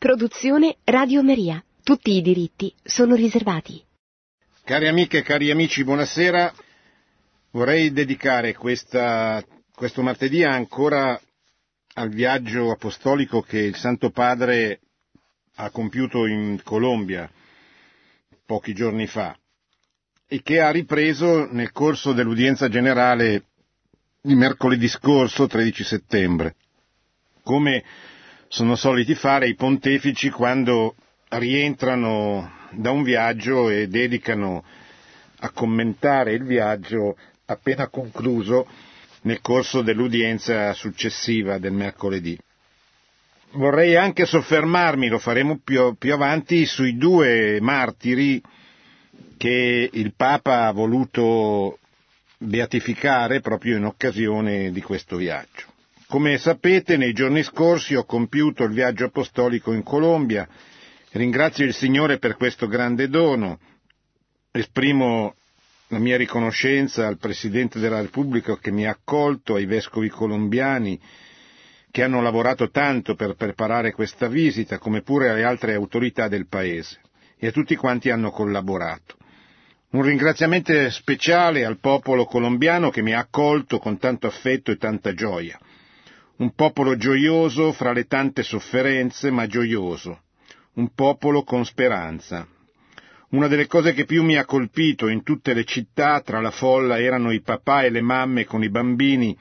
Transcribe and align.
Produzione 0.00 0.78
Radio 0.84 1.22
Maria. 1.22 1.62
Tutti 1.82 2.12
i 2.16 2.22
diritti 2.22 2.74
sono 2.82 3.14
riservati. 3.14 3.84
Cari 4.64 4.88
amiche 4.88 5.18
e 5.18 5.22
cari 5.22 5.50
amici, 5.50 5.84
buonasera. 5.84 6.54
Vorrei 7.50 7.92
dedicare 7.92 8.54
questa, 8.54 9.44
questo 9.74 10.00
martedì 10.00 10.42
ancora 10.42 11.20
al 11.96 12.08
viaggio 12.08 12.70
apostolico 12.70 13.42
che 13.42 13.58
il 13.58 13.76
Santo 13.76 14.08
Padre 14.08 14.80
ha 15.56 15.68
compiuto 15.68 16.24
in 16.24 16.62
Colombia 16.64 17.30
pochi 18.46 18.72
giorni 18.72 19.06
fa 19.06 19.36
e 20.26 20.40
che 20.40 20.62
ha 20.62 20.70
ripreso 20.70 21.44
nel 21.52 21.72
corso 21.72 22.14
dell'udienza 22.14 22.70
generale 22.70 23.48
di 24.22 24.34
mercoledì 24.34 24.88
scorso, 24.88 25.46
13 25.46 25.84
settembre. 25.84 26.54
Come 27.42 27.84
sono 28.52 28.74
soliti 28.74 29.14
fare 29.14 29.46
i 29.46 29.54
pontefici 29.54 30.28
quando 30.28 30.96
rientrano 31.28 32.50
da 32.72 32.90
un 32.90 33.04
viaggio 33.04 33.70
e 33.70 33.86
dedicano 33.86 34.64
a 35.38 35.50
commentare 35.50 36.32
il 36.32 36.42
viaggio 36.42 37.16
appena 37.46 37.86
concluso 37.86 38.66
nel 39.22 39.40
corso 39.40 39.82
dell'udienza 39.82 40.72
successiva 40.72 41.58
del 41.58 41.70
mercoledì. 41.72 42.36
Vorrei 43.52 43.94
anche 43.94 44.26
soffermarmi, 44.26 45.06
lo 45.06 45.20
faremo 45.20 45.60
più, 45.62 45.94
più 45.96 46.12
avanti, 46.12 46.66
sui 46.66 46.96
due 46.96 47.60
martiri 47.60 48.42
che 49.36 49.88
il 49.92 50.12
Papa 50.16 50.66
ha 50.66 50.72
voluto 50.72 51.78
beatificare 52.36 53.40
proprio 53.40 53.76
in 53.76 53.84
occasione 53.84 54.72
di 54.72 54.82
questo 54.82 55.14
viaggio. 55.16 55.69
Come 56.10 56.38
sapete, 56.38 56.96
nei 56.96 57.12
giorni 57.12 57.44
scorsi 57.44 57.94
ho 57.94 58.04
compiuto 58.04 58.64
il 58.64 58.72
viaggio 58.72 59.04
apostolico 59.04 59.72
in 59.72 59.84
Colombia. 59.84 60.48
Ringrazio 61.12 61.64
il 61.64 61.72
Signore 61.72 62.18
per 62.18 62.34
questo 62.34 62.66
grande 62.66 63.08
dono. 63.08 63.60
Esprimo 64.50 65.36
la 65.86 66.00
mia 66.00 66.16
riconoscenza 66.16 67.06
al 67.06 67.16
Presidente 67.16 67.78
della 67.78 68.00
Repubblica 68.00 68.58
che 68.58 68.72
mi 68.72 68.88
ha 68.88 68.90
accolto, 68.90 69.54
ai 69.54 69.66
vescovi 69.66 70.08
colombiani 70.08 71.00
che 71.92 72.02
hanno 72.02 72.20
lavorato 72.20 72.70
tanto 72.70 73.14
per 73.14 73.36
preparare 73.36 73.92
questa 73.92 74.26
visita, 74.26 74.78
come 74.78 75.02
pure 75.02 75.28
alle 75.28 75.44
altre 75.44 75.74
autorità 75.74 76.26
del 76.26 76.48
Paese 76.48 76.98
e 77.38 77.46
a 77.46 77.52
tutti 77.52 77.76
quanti 77.76 78.10
hanno 78.10 78.32
collaborato. 78.32 79.14
Un 79.90 80.02
ringraziamento 80.02 80.90
speciale 80.90 81.64
al 81.64 81.78
popolo 81.78 82.24
colombiano 82.24 82.90
che 82.90 83.00
mi 83.00 83.14
ha 83.14 83.20
accolto 83.20 83.78
con 83.78 83.96
tanto 83.96 84.26
affetto 84.26 84.72
e 84.72 84.76
tanta 84.76 85.14
gioia 85.14 85.56
un 86.40 86.54
popolo 86.54 86.96
gioioso 86.96 87.72
fra 87.72 87.92
le 87.92 88.06
tante 88.06 88.42
sofferenze, 88.42 89.30
ma 89.30 89.46
gioioso, 89.46 90.22
un 90.74 90.92
popolo 90.94 91.42
con 91.42 91.66
speranza. 91.66 92.46
Una 93.30 93.46
delle 93.46 93.66
cose 93.66 93.92
che 93.92 94.06
più 94.06 94.24
mi 94.24 94.36
ha 94.36 94.46
colpito 94.46 95.08
in 95.08 95.22
tutte 95.22 95.52
le 95.52 95.64
città 95.64 96.20
tra 96.22 96.40
la 96.40 96.50
folla 96.50 96.98
erano 96.98 97.30
i 97.30 97.42
papà 97.42 97.82
e 97.82 97.90
le 97.90 98.00
mamme 98.00 98.44
con 98.44 98.64
i 98.64 98.70
bambini 98.70 99.36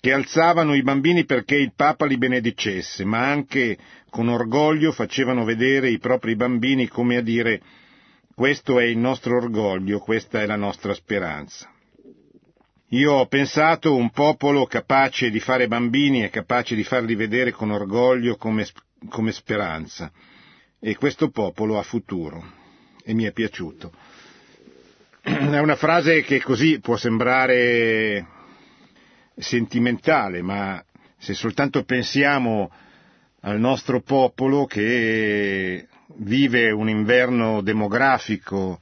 che 0.00 0.12
alzavano 0.14 0.74
i 0.74 0.82
bambini 0.82 1.26
perché 1.26 1.56
il 1.56 1.74
Papa 1.76 2.06
li 2.06 2.16
benedicesse, 2.16 3.04
ma 3.04 3.28
anche 3.28 3.76
con 4.08 4.28
orgoglio 4.28 4.92
facevano 4.92 5.44
vedere 5.44 5.90
i 5.90 5.98
propri 5.98 6.34
bambini 6.34 6.88
come 6.88 7.18
a 7.18 7.20
dire 7.20 7.60
questo 8.34 8.80
è 8.80 8.84
il 8.84 8.96
nostro 8.96 9.36
orgoglio, 9.36 9.98
questa 9.98 10.40
è 10.40 10.46
la 10.46 10.56
nostra 10.56 10.94
speranza. 10.94 11.69
Io 12.92 13.12
ho 13.12 13.26
pensato 13.26 13.94
un 13.94 14.10
popolo 14.10 14.66
capace 14.66 15.30
di 15.30 15.38
fare 15.38 15.68
bambini 15.68 16.24
e 16.24 16.28
capace 16.28 16.74
di 16.74 16.82
farli 16.82 17.14
vedere 17.14 17.52
con 17.52 17.70
orgoglio 17.70 18.34
come, 18.34 18.66
come 19.08 19.30
speranza. 19.30 20.10
E 20.80 20.96
questo 20.96 21.30
popolo 21.30 21.78
ha 21.78 21.84
futuro. 21.84 22.42
E 23.04 23.14
mi 23.14 23.24
è 23.24 23.32
piaciuto. 23.32 23.92
È 25.22 25.58
una 25.58 25.76
frase 25.76 26.22
che 26.22 26.40
così 26.42 26.80
può 26.80 26.96
sembrare 26.96 28.26
sentimentale, 29.36 30.42
ma 30.42 30.82
se 31.16 31.32
soltanto 31.34 31.84
pensiamo 31.84 32.72
al 33.42 33.60
nostro 33.60 34.00
popolo 34.00 34.66
che 34.66 35.86
vive 36.16 36.72
un 36.72 36.88
inverno 36.88 37.60
demografico 37.60 38.80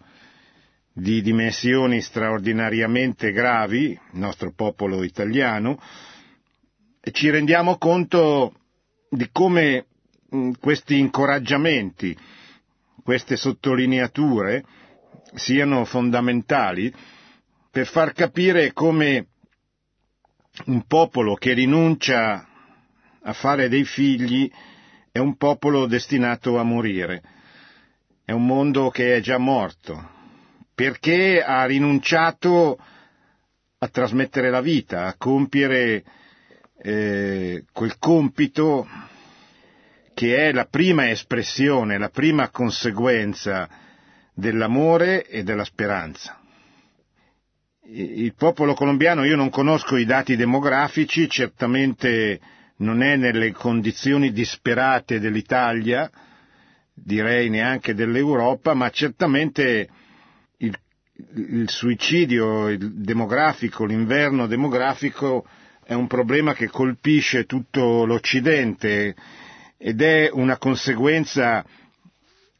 di 0.98 1.22
dimensioni 1.22 2.00
straordinariamente 2.00 3.30
gravi, 3.30 3.90
il 3.90 4.18
nostro 4.18 4.52
popolo 4.52 5.04
italiano, 5.04 5.80
e 7.00 7.12
ci 7.12 7.30
rendiamo 7.30 7.78
conto 7.78 8.52
di 9.08 9.28
come 9.30 9.86
questi 10.58 10.98
incoraggiamenti, 10.98 12.16
queste 13.04 13.36
sottolineature 13.36 14.64
siano 15.34 15.84
fondamentali 15.84 16.92
per 17.70 17.86
far 17.86 18.12
capire 18.12 18.72
come 18.72 19.28
un 20.66 20.84
popolo 20.86 21.34
che 21.34 21.52
rinuncia 21.52 22.46
a 23.22 23.32
fare 23.32 23.68
dei 23.68 23.84
figli 23.84 24.50
è 25.12 25.18
un 25.18 25.36
popolo 25.36 25.86
destinato 25.86 26.58
a 26.58 26.64
morire, 26.64 27.22
è 28.24 28.32
un 28.32 28.44
mondo 28.44 28.90
che 28.90 29.14
è 29.14 29.20
già 29.20 29.38
morto, 29.38 30.16
perché 30.78 31.42
ha 31.42 31.64
rinunciato 31.64 32.78
a 33.78 33.88
trasmettere 33.88 34.48
la 34.48 34.60
vita, 34.60 35.06
a 35.06 35.16
compiere 35.18 36.04
eh, 36.80 37.64
quel 37.72 37.98
compito 37.98 38.86
che 40.14 40.36
è 40.36 40.52
la 40.52 40.66
prima 40.66 41.10
espressione, 41.10 41.98
la 41.98 42.10
prima 42.10 42.50
conseguenza 42.50 43.68
dell'amore 44.32 45.26
e 45.26 45.42
della 45.42 45.64
speranza. 45.64 46.40
Il 47.86 48.34
popolo 48.36 48.74
colombiano, 48.74 49.24
io 49.24 49.34
non 49.34 49.50
conosco 49.50 49.96
i 49.96 50.04
dati 50.04 50.36
demografici, 50.36 51.28
certamente 51.28 52.38
non 52.76 53.02
è 53.02 53.16
nelle 53.16 53.50
condizioni 53.50 54.30
disperate 54.30 55.18
dell'Italia, 55.18 56.08
direi 56.94 57.48
neanche 57.48 57.94
dell'Europa, 57.94 58.74
ma 58.74 58.88
certamente 58.90 59.88
il, 61.34 61.68
suicidio 61.68 62.68
il 62.68 62.94
demografico, 63.02 63.84
l'inverno 63.84 64.46
demografico 64.46 65.46
è 65.84 65.94
un 65.94 66.06
problema 66.06 66.54
che 66.54 66.68
colpisce 66.68 67.44
tutto 67.44 68.04
l'Occidente 68.04 69.14
ed 69.76 70.00
è 70.00 70.28
una 70.32 70.58
conseguenza 70.58 71.64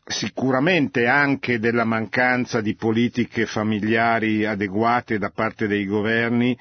sicuramente 0.05 1.07
anche 1.07 1.59
della 1.59 1.85
mancanza 1.85 2.61
di 2.61 2.75
politiche 2.75 3.47
familiari 3.47 4.45
adeguate 4.47 5.19
da 5.19 5.31
parte 5.31 5.67
dei 5.67 5.85
governi 5.85 6.57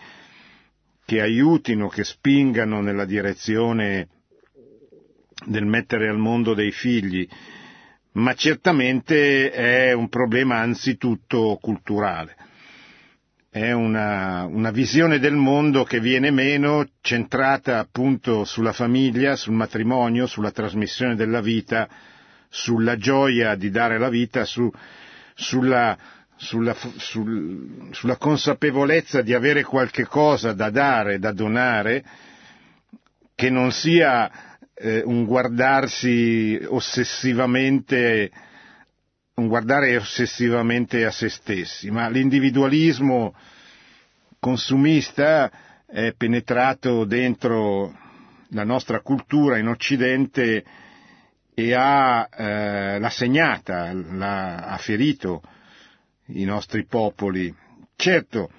che 1.06 1.22
aiutino, 1.22 1.88
che 1.88 2.04
spingano 2.04 2.82
nella 2.82 3.06
direzione 3.06 4.10
del 5.46 5.66
mettere 5.66 6.10
al 6.10 6.18
mondo 6.18 6.54
dei 6.54 6.72
figli 6.72 7.26
ma 8.18 8.34
certamente 8.34 9.52
è 9.52 9.94
un 9.94 10.10
problema 10.10 10.58
anzitutto 10.58 11.58
culturale. 11.62 12.36
È 13.50 13.72
una, 13.72 14.46
una, 14.46 14.72
visione 14.72 15.20
del 15.20 15.36
mondo 15.36 15.84
che 15.84 16.00
viene 16.00 16.32
meno, 16.32 16.86
centrata 17.02 17.80
appunto 17.80 18.44
sulla 18.44 18.74
famiglia, 18.74 19.36
sul 19.36 19.54
matrimonio, 19.54 20.28
sulla 20.28 20.52
trasmissione 20.52 21.16
della 21.16 21.42
vita, 21.42 21.88
sulla 22.50 22.98
gioia 22.98 23.56
di 23.56 23.70
dare 23.70 23.98
la 23.98 24.10
vita, 24.10 24.46
su, 24.46 24.70
sulla, 25.34 25.98
sulla, 26.36 26.76
sul, 26.76 27.90
sulla 27.92 28.18
consapevolezza 28.18 29.22
di 29.22 29.34
avere 29.34 29.64
qualche 29.64 30.06
cosa 30.06 30.54
da 30.54 30.70
dare, 30.70 31.20
da 31.20 31.32
donare, 31.32 32.04
che 33.34 33.50
non 33.50 33.72
sia 33.72 34.57
eh, 34.80 35.02
un 35.04 35.26
guardarsi 35.26 36.60
ossessivamente, 36.68 38.32
un 39.36 39.48
guardare 39.48 39.98
ossessivamente 39.98 41.06
a 41.06 41.12
se 41.12 41.30
stessi, 41.30 41.90
ma 41.90 42.08
l'individualismo 42.10 43.36
consumista 44.40 45.52
è 45.86 46.14
penetrato 46.16 47.06
dentro 47.06 47.98
la 48.50 48.64
nostra 48.64 49.02
cultura 49.02 49.58
in 49.58 49.68
Occidente 49.68 50.64
e 51.54 51.74
ha, 51.74 52.30
eh, 52.32 53.00
l'ha 53.00 53.10
segnata, 53.10 53.92
l'ha, 53.94 54.58
ha 54.58 54.78
ferito 54.78 55.42
i 56.28 56.44
nostri 56.44 56.86
popoli. 56.86 57.54
Certo, 57.96 58.52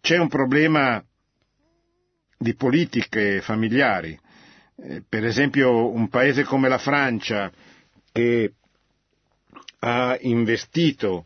c'è 0.00 0.18
un 0.18 0.28
problema 0.28 1.02
di 2.38 2.54
politiche 2.54 3.40
familiari, 3.40 4.18
per 5.08 5.24
esempio 5.24 5.90
un 5.90 6.08
paese 6.08 6.44
come 6.44 6.68
la 6.68 6.78
Francia 6.78 7.50
che 8.12 8.52
ha 9.78 10.16
investito 10.20 11.24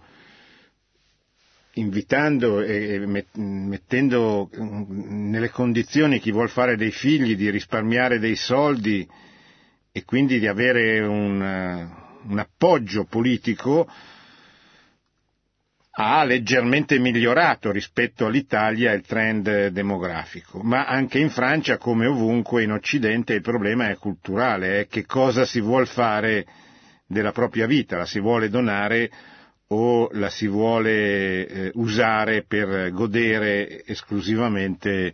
invitando 1.74 2.60
e 2.60 2.98
mettendo 3.34 4.48
nelle 4.52 5.50
condizioni 5.50 6.20
chi 6.20 6.30
vuol 6.30 6.48
fare 6.50 6.76
dei 6.76 6.90
figli 6.90 7.36
di 7.36 7.50
risparmiare 7.50 8.18
dei 8.18 8.36
soldi 8.36 9.08
e 9.92 10.04
quindi 10.04 10.38
di 10.38 10.46
avere 10.46 11.00
un, 11.00 11.40
un 12.28 12.38
appoggio 12.38 13.04
politico 13.04 13.88
ha 16.02 16.24
leggermente 16.24 16.98
migliorato 16.98 17.70
rispetto 17.70 18.24
all'Italia 18.24 18.92
il 18.92 19.02
trend 19.02 19.66
demografico, 19.68 20.62
ma 20.62 20.86
anche 20.86 21.18
in 21.18 21.28
Francia, 21.28 21.76
come 21.76 22.06
ovunque 22.06 22.62
in 22.62 22.72
Occidente, 22.72 23.34
il 23.34 23.42
problema 23.42 23.90
è 23.90 23.96
culturale, 23.96 24.80
è 24.80 24.86
che 24.86 25.04
cosa 25.04 25.44
si 25.44 25.60
vuole 25.60 25.84
fare 25.84 26.46
della 27.06 27.32
propria 27.32 27.66
vita, 27.66 27.98
la 27.98 28.06
si 28.06 28.18
vuole 28.18 28.48
donare 28.48 29.10
o 29.68 30.08
la 30.12 30.30
si 30.30 30.46
vuole 30.46 31.46
eh, 31.46 31.70
usare 31.74 32.44
per 32.48 32.90
godere 32.92 33.84
esclusivamente 33.84 35.12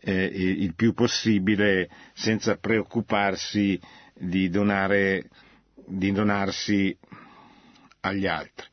eh, 0.00 0.24
il 0.24 0.74
più 0.74 0.94
possibile 0.94 1.88
senza 2.12 2.56
preoccuparsi 2.56 3.80
di, 4.14 4.50
donare, 4.50 5.28
di 5.86 6.10
donarsi 6.10 6.96
agli 8.00 8.26
altri. 8.26 8.66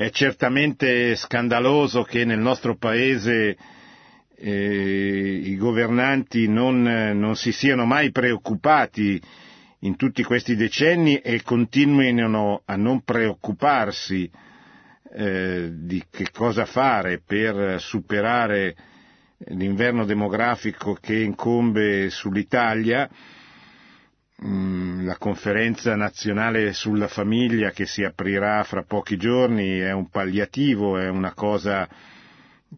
È 0.00 0.08
certamente 0.08 1.14
scandaloso 1.14 2.04
che 2.04 2.24
nel 2.24 2.38
nostro 2.38 2.74
Paese 2.74 3.54
eh, 4.34 5.40
i 5.44 5.54
governanti 5.58 6.48
non, 6.48 6.80
non 6.80 7.36
si 7.36 7.52
siano 7.52 7.84
mai 7.84 8.10
preoccupati 8.10 9.20
in 9.80 9.96
tutti 9.96 10.22
questi 10.22 10.56
decenni 10.56 11.18
e 11.18 11.42
continuino 11.42 12.62
a 12.64 12.76
non 12.76 13.02
preoccuparsi 13.02 14.30
eh, 15.12 15.68
di 15.70 16.02
che 16.08 16.28
cosa 16.32 16.64
fare 16.64 17.20
per 17.20 17.78
superare 17.78 18.74
l'inverno 19.48 20.06
demografico 20.06 20.94
che 20.94 21.16
incombe 21.18 22.08
sull'Italia, 22.08 23.06
la 24.42 25.16
conferenza 25.18 25.94
nazionale 25.96 26.72
sulla 26.72 27.08
famiglia 27.08 27.72
che 27.72 27.84
si 27.84 28.02
aprirà 28.02 28.64
fra 28.64 28.84
pochi 28.84 29.18
giorni 29.18 29.78
è 29.78 29.92
un 29.92 30.08
palliativo, 30.08 30.96
è 30.96 31.08
una 31.08 31.34
cosa 31.34 31.86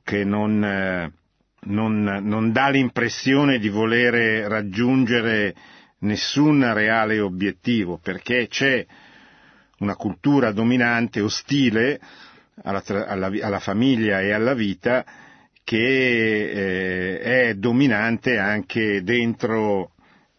che 0.03 0.25
non, 0.25 0.65
eh, 0.65 1.13
non, 1.67 2.03
non 2.03 2.51
dà 2.51 2.69
l'impressione 2.69 3.61
di 3.61 3.69
volere 3.69 4.49
raggiungere 4.49 5.55
nessun 5.99 6.73
reale 6.75 7.21
obiettivo, 7.21 7.99
perché 7.99 8.49
c'è 8.49 8.85
una 9.79 9.95
cultura 9.95 10.51
dominante, 10.51 11.21
ostile 11.21 12.01
alla, 12.65 12.83
alla, 12.85 13.31
alla 13.41 13.61
famiglia 13.61 14.21
e 14.21 14.33
alla 14.33 14.55
vita, 14.55 15.05
che 15.63 15.79
eh, 15.79 17.21
è 17.21 17.55
dominante 17.55 18.37
anche 18.37 19.05
dentro 19.05 19.93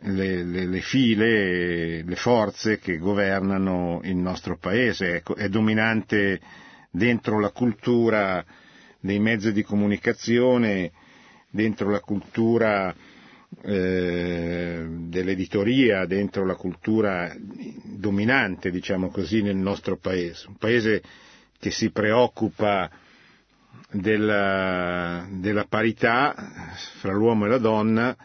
le, 0.05 0.43
le, 0.43 0.65
le, 0.65 0.81
file, 0.81 2.03
le 2.03 2.15
forze 2.15 2.79
che 2.79 2.97
governano 2.97 4.01
il 4.03 4.15
nostro 4.15 4.57
paese, 4.57 5.17
è, 5.17 5.33
è 5.33 5.49
dominante 5.49 6.39
dentro 6.89 7.39
la 7.39 7.49
cultura 7.51 8.43
dei 8.99 9.19
mezzi 9.19 9.51
di 9.51 9.63
comunicazione, 9.63 10.91
dentro 11.49 11.89
la 11.89 11.99
cultura 11.99 12.93
eh, 13.61 14.85
dell'editoria, 14.87 16.05
dentro 16.05 16.45
la 16.45 16.55
cultura 16.55 17.33
dominante, 17.83 18.71
diciamo 18.71 19.09
così, 19.09 19.41
nel 19.41 19.55
nostro 19.55 19.97
paese. 19.97 20.47
Un 20.47 20.57
paese 20.57 21.01
che 21.59 21.71
si 21.71 21.91
preoccupa 21.91 22.89
della, 23.91 25.25
della 25.29 25.65
parità 25.65 26.33
fra 26.99 27.13
l'uomo 27.13 27.45
e 27.45 27.49
la 27.49 27.57
donna, 27.57 28.15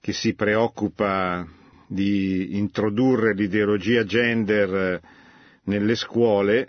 che 0.00 0.12
si 0.12 0.34
preoccupa 0.34 1.46
di 1.86 2.56
introdurre 2.56 3.34
l'ideologia 3.34 4.04
gender 4.04 5.00
nelle 5.64 5.94
scuole 5.94 6.68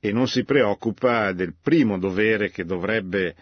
e 0.00 0.12
non 0.12 0.28
si 0.28 0.44
preoccupa 0.44 1.32
del 1.32 1.54
primo 1.60 1.98
dovere 1.98 2.50
che 2.50 2.64
dovrebbe 2.64 3.34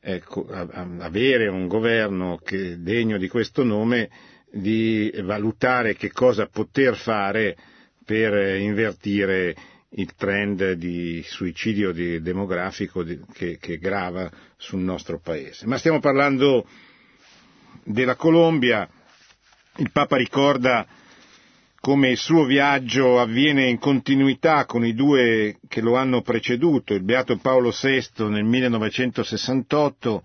ecco, 0.00 0.46
avere 0.48 1.48
un 1.48 1.66
governo 1.66 2.38
degno 2.78 3.18
di 3.18 3.28
questo 3.28 3.62
nome 3.62 4.08
di 4.50 5.12
valutare 5.22 5.94
che 5.94 6.10
cosa 6.10 6.46
poter 6.46 6.96
fare 6.96 7.56
per 8.04 8.56
invertire 8.58 9.54
il 9.90 10.14
trend 10.14 10.72
di 10.72 11.22
suicidio 11.24 11.92
di 11.92 12.20
demografico 12.20 13.04
che 13.32 13.78
grava 13.78 14.30
sul 14.56 14.80
nostro 14.80 15.18
paese. 15.20 15.66
Ma 15.66 15.76
stiamo 15.78 16.00
parlando 16.00 16.66
della 17.88 18.14
Colombia, 18.16 18.86
il 19.76 19.90
Papa 19.90 20.16
ricorda 20.16 20.86
come 21.80 22.10
il 22.10 22.16
suo 22.18 22.44
viaggio 22.44 23.18
avviene 23.20 23.68
in 23.68 23.78
continuità 23.78 24.64
con 24.66 24.84
i 24.84 24.92
due 24.94 25.58
che 25.68 25.80
lo 25.80 25.96
hanno 25.96 26.20
preceduto, 26.22 26.92
il 26.92 27.02
Beato 27.02 27.38
Paolo 27.38 27.70
VI 27.70 28.08
nel 28.28 28.44
1968, 28.44 30.22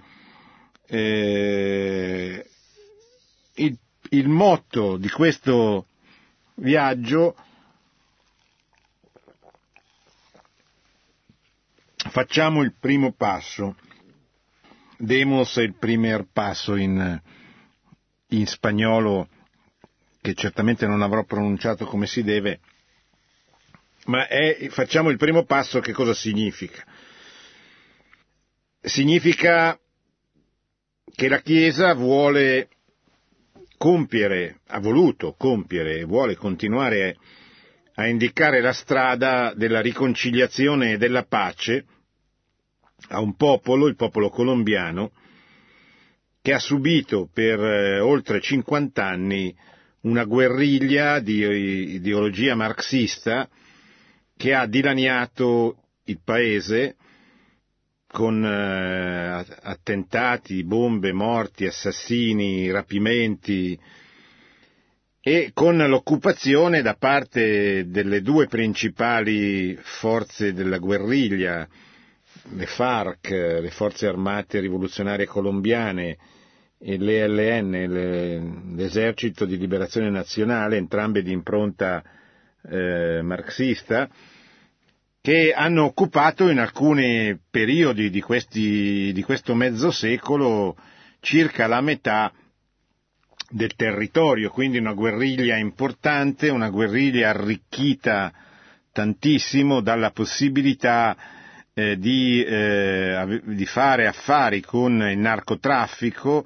Eh, 0.88 2.46
il, 3.56 3.78
il 4.14 4.28
motto 4.28 4.98
di 4.98 5.10
questo 5.10 5.88
viaggio 6.56 7.36
Facciamo 12.14 12.62
il 12.62 12.76
primo 12.80 13.14
passo. 13.14 13.76
Demos 14.98 15.58
è 15.58 15.62
il 15.64 15.74
primer 15.74 16.28
passo 16.32 16.76
in, 16.76 17.20
in 18.28 18.46
spagnolo, 18.46 19.28
che 20.22 20.36
certamente 20.36 20.86
non 20.86 21.02
avrò 21.02 21.24
pronunciato 21.24 21.86
come 21.86 22.06
si 22.06 22.22
deve, 22.22 22.60
ma 24.06 24.28
è, 24.28 24.68
facciamo 24.70 25.10
il 25.10 25.18
primo 25.18 25.44
passo 25.46 25.80
che 25.80 25.92
cosa 25.92 26.14
significa? 26.14 26.86
Significa 28.82 29.80
che 31.16 31.28
la 31.30 31.40
Chiesa 31.42 31.94
vuole 31.96 32.70
compiere, 33.78 34.60
ha 34.68 34.80
voluto 34.80 35.36
compiere 35.38 36.00
e 36.00 36.04
vuole 36.04 36.36
continuare 36.36 37.18
a 37.96 38.08
indicare 38.08 38.62
la 38.62 38.74
strada 38.74 39.54
della 39.56 39.82
riconciliazione 39.82 40.94
e 40.94 40.98
della 40.98 41.24
pace 41.24 41.86
a 43.10 43.20
un 43.20 43.36
popolo, 43.36 43.88
il 43.88 43.96
popolo 43.96 44.30
colombiano, 44.30 45.12
che 46.42 46.54
ha 46.54 46.60
subito 46.60 47.30
per 47.32 47.60
eh, 47.60 48.00
oltre 48.00 48.42
50 48.42 49.06
anni 49.06 49.56
una 50.02 50.26
guerriglia 50.26 51.20
di 51.20 51.40
ideologia 51.94 52.56
marxista 52.56 53.48
che 54.36 54.54
ha 54.54 54.66
dilaniato 54.66 55.78
il 56.06 56.20
paese 56.24 56.98
con 58.14 58.46
eh, 58.46 59.44
attentati, 59.64 60.64
bombe, 60.64 61.12
morti, 61.14 61.66
assassini, 61.66 62.70
rapimenti 62.70 63.76
e 65.20 65.50
con 65.52 65.78
l'occupazione 65.78 66.84
da 66.84 66.94
parte 66.94 67.88
delle 67.88 68.22
due 68.22 68.46
principali 68.46 69.76
forze 69.82 70.54
della 70.54 70.78
guerriglia, 70.78 71.68
le 72.52 72.66
FARC, 72.68 73.30
le 73.32 73.72
forze 73.72 74.06
armate 74.06 74.60
rivoluzionarie 74.60 75.26
colombiane, 75.26 76.18
e 76.78 76.98
l'ELN, 76.98 78.76
l'esercito 78.76 79.46
di 79.46 79.58
liberazione 79.58 80.12
nazionale, 80.12 80.78
entrambe 80.78 81.24
di 81.24 81.32
impronta 81.32 82.04
eh, 82.70 83.22
marxista, 83.24 84.08
che 85.24 85.54
hanno 85.54 85.86
occupato 85.86 86.50
in 86.50 86.60
alcuni 86.60 87.40
periodi 87.50 88.10
di, 88.10 88.20
questi, 88.20 89.14
di 89.14 89.24
questo 89.24 89.56
mezzo 89.56 89.90
secolo 89.90 90.76
circa 91.22 91.66
la 91.66 91.80
metà 91.80 92.30
del 93.50 93.74
territorio, 93.78 94.50
quindi 94.50 94.80
una 94.80 94.92
guerriglia 94.92 95.56
importante, 95.56 96.50
una 96.50 96.70
guerriglia 96.70 97.30
arricchita 97.30 98.34
tantissimo 98.92 99.80
dalla 99.80 100.12
possibilità 100.12 101.16
eh, 101.74 101.98
di, 101.98 102.44
eh, 102.44 103.42
di, 103.46 103.66
fare 103.66 104.08
affari 104.08 104.60
con 104.60 105.02
il 105.10 105.18
narcotraffico, 105.18 106.46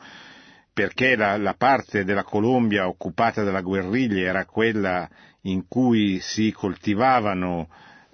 perché 0.71 1.15
la, 1.15 1.35
la, 1.37 1.55
parte 1.55 2.03
della 2.03 2.23
Colombia 2.23 2.87
occupata 2.87 3.41
dalla 3.41 3.61
guerriglia 3.61 4.27
era 4.27 4.45
quella 4.45 5.09
in 5.41 5.67
cui 5.67 6.19
si 6.19 6.51
coltivavano 6.51 7.67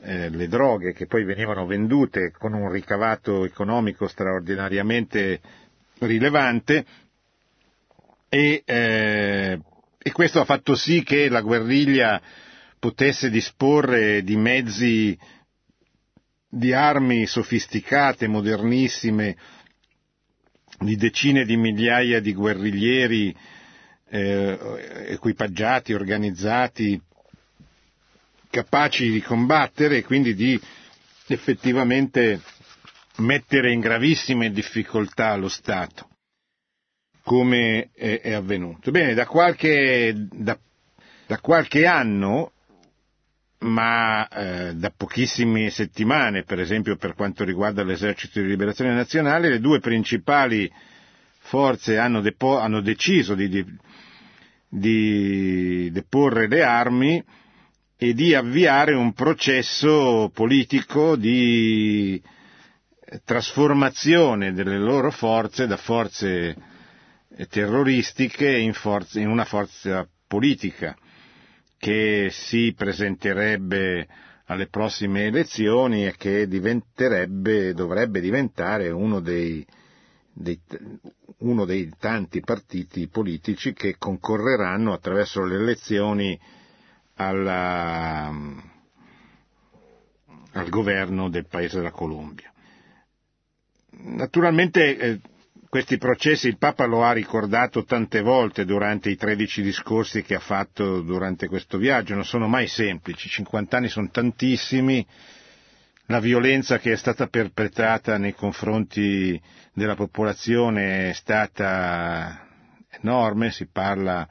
eh, 0.04 0.30
le 0.30 0.48
droghe 0.48 0.92
che 0.94 1.06
poi 1.08 1.24
venivano 1.24 1.66
vendute 1.66 2.32
con 2.32 2.54
un 2.54 2.70
ricavato 2.70 3.46
economico 3.46 4.08
straordinariamente 4.08 5.40
rilevante 6.00 6.86
e, 8.28 8.64
eh, 8.66 9.60
e 9.98 10.12
questo 10.12 10.42
ha 10.42 10.46
fatto 10.46 10.76
sì 10.76 11.04
che 11.04 11.30
la 11.30 11.42
guerriglia 11.42 12.22
potesse 12.80 13.30
disporre 13.30 14.24
di 14.24 14.36
mezzi, 14.36 15.18
di 16.50 16.74
armi 16.74 17.26
sofisticate, 17.26 18.28
modernissime, 18.28 19.38
di 20.80 20.98
decine 20.98 21.46
di 21.46 21.56
migliaia 21.56 22.20
di 22.20 22.34
guerriglieri 22.34 23.34
eh, 24.10 24.60
equipaggiati, 25.08 25.94
organizzati, 25.94 27.02
capaci 28.54 29.10
di 29.10 29.20
combattere 29.20 29.98
e 29.98 30.04
quindi 30.04 30.36
di 30.36 30.60
effettivamente 31.26 32.40
mettere 33.18 33.72
in 33.72 33.80
gravissime 33.80 34.52
difficoltà 34.52 35.36
lo 35.36 35.48
Stato, 35.50 36.08
come 37.24 37.90
è, 37.96 38.32
avvenuto. 38.34 38.92
Bene, 38.92 39.16
da 39.16 39.26
qualche, 39.26 40.14
da, 40.16 40.56
da 41.26 41.40
qualche 41.40 41.88
anno, 41.88 42.52
ma 43.62 44.28
eh, 44.28 44.76
da 44.76 44.94
pochissime 44.96 45.72
settimane, 45.72 46.44
per 46.44 46.60
esempio 46.60 46.96
per 46.96 47.16
quanto 47.16 47.44
riguarda 47.44 47.84
l'esercito 47.84 48.40
di 48.40 48.46
liberazione 48.48 48.94
nazionale, 48.94 49.50
le 49.50 49.60
due 49.60 49.80
principali 49.80 50.72
forze 51.40 51.98
hanno, 51.98 52.22
depo- 52.22 52.60
hanno 52.60 52.82
deciso 52.82 53.34
di, 53.34 53.50
di, 53.50 53.66
di 54.70 55.90
deporre 55.92 56.48
le 56.48 56.62
armi 56.62 57.24
e 58.06 58.14
di 58.14 58.36
avviare 58.36 58.94
un 58.96 59.14
processo 59.14 60.30
politico 60.34 61.16
di 61.16 62.22
trasformazione 63.24 64.52
delle 64.52 64.78
loro 64.78 65.10
forze 65.10 65.68
da 65.68 65.78
forze 65.78 66.54
terroristiche 67.48 68.58
in, 68.58 68.74
forze, 68.74 69.22
in 69.22 69.30
una 69.30 69.46
forza 69.46 70.06
politica 70.28 70.98
che 71.78 72.28
si 72.30 72.74
presenterebbe 72.76 74.06
alle 74.48 74.68
prossime 74.68 75.28
elezioni 75.28 76.06
e 76.06 76.14
che 76.18 76.46
dovrebbe 76.46 78.20
diventare 78.20 78.90
uno 78.90 79.22
dei, 79.22 79.66
dei, 80.34 80.60
uno 81.38 81.64
dei 81.64 81.90
tanti 81.98 82.42
partiti 82.42 83.08
politici 83.08 83.72
che 83.72 83.96
concorreranno 83.98 84.92
attraverso 84.92 85.42
le 85.46 85.56
elezioni 85.56 86.38
alla, 87.16 88.28
al 90.54 90.70
governo 90.70 91.30
del 91.30 91.48
paese 91.48 91.78
della 91.78 91.92
Colombia. 91.92 92.52
Naturalmente 93.96 94.98
eh, 94.98 95.20
questi 95.70 95.98
processi 95.98 96.48
il 96.48 96.58
Papa 96.58 96.86
lo 96.86 97.04
ha 97.04 97.12
ricordato 97.12 97.84
tante 97.84 98.22
volte 98.22 98.66
durante 98.66 99.10
i 99.10 99.16
13 99.16 99.62
discorsi 99.62 100.22
che 100.22 100.36
ha 100.36 100.40
fatto 100.40 101.02
durante 101.02 101.48
questo 101.48 101.78
viaggio, 101.78 102.14
non 102.14 102.26
sono 102.26 102.48
mai 102.48 102.68
semplici, 102.68 103.30
50 103.30 103.78
anni 103.78 103.88
sono 103.88 104.10
tantissimi, 104.12 105.06
la 106.08 106.20
violenza 106.20 106.78
che 106.80 106.92
è 106.92 106.96
stata 106.96 107.28
perpetrata 107.28 108.18
nei 108.18 108.36
confronti 108.36 109.42
della 109.74 109.96
popolazione 109.96 111.10
è 111.10 111.14
stata 111.14 112.48
enorme, 113.02 113.52
si 113.52 113.66
parla 113.66 114.28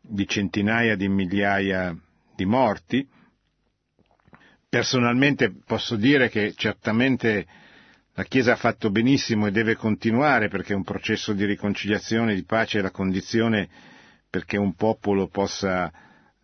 di 0.00 0.26
centinaia 0.26 0.96
di 0.96 1.08
migliaia 1.08 1.96
di 2.42 2.44
morti. 2.44 3.06
Personalmente 4.68 5.52
posso 5.64 5.96
dire 5.96 6.28
che 6.28 6.54
certamente 6.56 7.46
la 8.14 8.24
Chiesa 8.24 8.52
ha 8.52 8.56
fatto 8.56 8.90
benissimo 8.90 9.46
e 9.46 9.50
deve 9.52 9.76
continuare 9.76 10.48
perché 10.48 10.74
un 10.74 10.82
processo 10.84 11.32
di 11.32 11.44
riconciliazione, 11.44 12.34
di 12.34 12.44
pace 12.44 12.78
è 12.78 12.82
la 12.82 12.90
condizione 12.90 13.68
perché 14.28 14.56
un 14.58 14.74
popolo 14.74 15.28
possa 15.28 15.90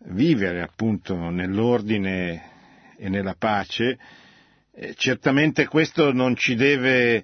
vivere 0.05 0.61
appunto 0.61 1.29
nell'ordine 1.29 2.95
e 2.97 3.09
nella 3.09 3.35
pace. 3.37 3.97
E 4.73 4.93
certamente 4.95 5.67
questo 5.67 6.13
non 6.13 6.35
ci 6.35 6.55
deve 6.55 7.23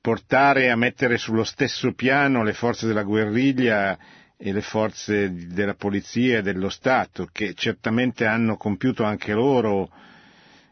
portare 0.00 0.70
a 0.70 0.76
mettere 0.76 1.18
sullo 1.18 1.44
stesso 1.44 1.92
piano 1.92 2.42
le 2.42 2.54
forze 2.54 2.86
della 2.86 3.02
guerriglia 3.04 3.96
e 4.44 4.50
le 4.52 4.60
forze 4.60 5.32
della 5.32 5.74
polizia 5.74 6.38
e 6.38 6.42
dello 6.42 6.68
Stato, 6.68 7.28
che 7.30 7.54
certamente 7.54 8.26
hanno 8.26 8.56
compiuto 8.56 9.04
anche 9.04 9.32
loro 9.34 9.88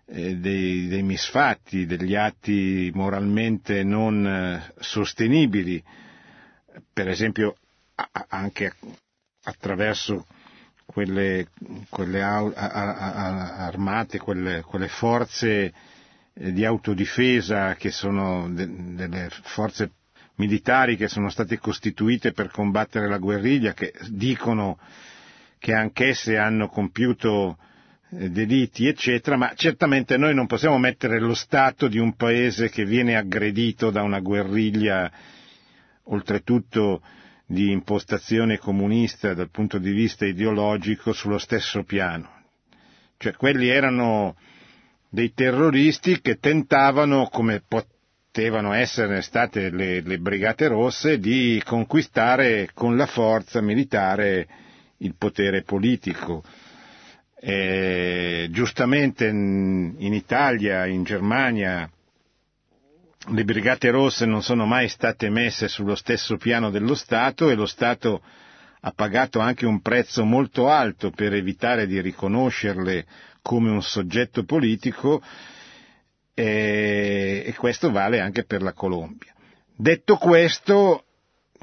eh, 0.06 0.34
dei, 0.38 0.88
dei, 0.88 1.04
misfatti, 1.04 1.86
degli 1.86 2.16
atti 2.16 2.90
moralmente 2.92 3.84
non 3.84 4.26
eh, 4.26 4.72
sostenibili, 4.80 5.80
per 6.92 7.06
esempio 7.08 7.54
anche 8.28 8.72
attraverso 9.44 10.26
quelle, 10.84 11.46
quelle 11.90 12.22
armate, 12.24 14.18
quelle, 14.18 14.62
quelle 14.62 14.88
forze 14.88 15.72
eh, 16.32 16.52
di 16.52 16.64
autodifesa 16.64 17.76
che 17.76 17.92
sono 17.92 18.48
de, 18.50 18.66
delle 18.96 19.28
forze 19.30 19.92
militari 20.40 20.96
che 20.96 21.06
sono 21.08 21.28
state 21.28 21.58
costituite 21.58 22.32
per 22.32 22.50
combattere 22.50 23.08
la 23.08 23.18
guerriglia, 23.18 23.74
che 23.74 23.92
dicono 24.08 24.78
che 25.58 25.74
anch'esse 25.74 26.38
hanno 26.38 26.68
compiuto 26.68 27.58
eh, 28.12 28.30
delitti, 28.30 28.86
eccetera, 28.86 29.36
ma 29.36 29.52
certamente 29.54 30.16
noi 30.16 30.34
non 30.34 30.46
possiamo 30.46 30.78
mettere 30.78 31.20
lo 31.20 31.34
Stato 31.34 31.86
di 31.88 31.98
un 31.98 32.14
paese 32.16 32.70
che 32.70 32.86
viene 32.86 33.16
aggredito 33.16 33.90
da 33.90 34.02
una 34.02 34.20
guerriglia, 34.20 35.12
oltretutto 36.04 37.02
di 37.44 37.70
impostazione 37.70 38.56
comunista 38.56 39.34
dal 39.34 39.50
punto 39.50 39.76
di 39.78 39.90
vista 39.92 40.24
ideologico, 40.24 41.12
sullo 41.12 41.38
stesso 41.38 41.82
piano. 41.82 42.38
Cioè 43.18 43.34
quelli 43.34 43.68
erano 43.68 44.36
dei 45.10 45.34
terroristi 45.34 46.20
che 46.22 46.38
tentavano, 46.38 47.26
come 47.26 47.62
potevano 48.32 48.72
essere 48.72 49.22
state 49.22 49.70
le, 49.70 50.00
le 50.02 50.18
Brigate 50.18 50.68
Rosse, 50.68 51.18
di 51.18 51.60
conquistare 51.64 52.70
con 52.72 52.96
la 52.96 53.06
forza 53.06 53.60
militare 53.60 54.46
il 54.98 55.16
potere 55.18 55.62
politico. 55.62 56.44
E, 57.40 58.46
giustamente 58.52 59.26
in, 59.26 59.96
Italia, 60.14 60.86
in 60.86 61.02
Germania, 61.02 61.90
le 63.32 63.44
Brigate 63.44 63.90
Rosse 63.90 64.26
non 64.26 64.42
sono 64.44 64.64
mai 64.64 64.88
state 64.88 65.28
messe 65.28 65.66
sullo 65.66 65.96
stesso 65.96 66.36
piano 66.36 66.70
dello 66.70 66.94
Stato 66.94 67.50
e 67.50 67.56
lo 67.56 67.66
Stato 67.66 68.22
ha 68.82 68.92
pagato 68.92 69.40
anche 69.40 69.66
un 69.66 69.80
prezzo 69.80 70.24
molto 70.24 70.68
alto 70.68 71.10
per 71.10 71.34
evitare 71.34 71.86
di 71.88 72.00
riconoscerle 72.00 73.04
come 73.42 73.70
un 73.70 73.82
soggetto 73.82 74.44
politico 74.44 75.20
e, 76.40 77.42
e 77.44 77.54
questo 77.54 77.90
vale 77.90 78.18
anche 78.20 78.44
per 78.44 78.62
la 78.62 78.72
Colombia. 78.72 79.34
Detto 79.76 80.16
questo, 80.16 81.04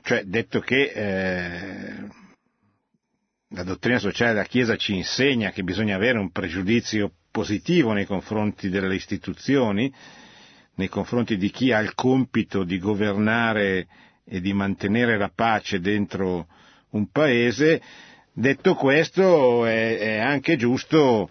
cioè 0.04 0.24
detto 0.24 0.60
che 0.60 0.92
eh, 0.94 2.08
la 3.50 3.64
dottrina 3.64 3.98
sociale 3.98 4.34
della 4.34 4.46
Chiesa 4.46 4.76
ci 4.76 4.94
insegna 4.96 5.50
che 5.50 5.64
bisogna 5.64 5.96
avere 5.96 6.20
un 6.20 6.32
pregiudizio 6.32 7.12
positivo 7.32 7.94
nei 7.94 8.06
confronti 8.06 8.70
delle 8.70 8.94
istituzioni, 8.94 9.92
nei 10.76 10.90
confronti 10.90 11.38
di 11.38 11.50
chi 11.50 11.72
ha 11.72 11.80
il 11.80 11.96
compito 11.96 12.64
di 12.64 12.78
governare 12.78 13.88
e 14.26 14.42
di 14.42 14.54
mantenere 14.54 15.18
la 15.18 15.32
pace 15.34 15.80
dentro 15.80 16.48
un 16.92 17.10
paese, 17.10 17.82
detto 18.32 18.76
questo 18.76 19.66
è, 19.66 19.98
è 19.98 20.18
anche 20.20 20.56
giusto 20.56 21.30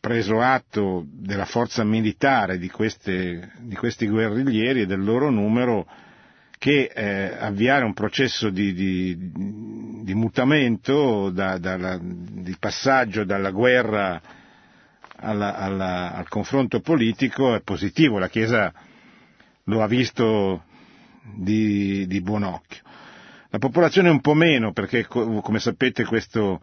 preso 0.00 0.40
atto 0.40 1.04
della 1.06 1.44
forza 1.44 1.84
militare 1.84 2.58
di, 2.58 2.70
queste, 2.70 3.52
di 3.58 3.76
questi 3.76 4.08
guerriglieri 4.08 4.80
e 4.80 4.86
del 4.86 5.04
loro 5.04 5.30
numero, 5.30 5.86
che 6.58 6.90
eh, 6.94 7.36
avviare 7.38 7.84
un 7.84 7.92
processo 7.94 8.50
di, 8.50 8.72
di, 8.72 9.16
di 10.02 10.14
mutamento, 10.14 11.30
da, 11.30 11.58
da, 11.58 11.98
di 12.00 12.56
passaggio 12.58 13.24
dalla 13.24 13.50
guerra 13.50 14.20
alla, 15.16 15.56
alla, 15.56 16.14
al 16.14 16.28
confronto 16.28 16.80
politico 16.80 17.54
è 17.54 17.60
positivo, 17.60 18.18
la 18.18 18.28
Chiesa 18.28 18.72
lo 19.64 19.82
ha 19.82 19.86
visto 19.86 20.64
di, 21.34 22.06
di 22.06 22.20
buon 22.20 22.42
occhio. 22.42 22.82
La 23.50 23.58
popolazione 23.58 24.08
un 24.10 24.20
po' 24.20 24.34
meno, 24.34 24.72
perché 24.72 25.06
come 25.06 25.58
sapete 25.58 26.04
questo 26.04 26.60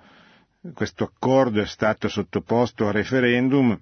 questo 0.73 1.03
accordo 1.05 1.61
è 1.61 1.65
stato 1.65 2.07
sottoposto 2.07 2.87
a 2.87 2.91
referendum, 2.91 3.77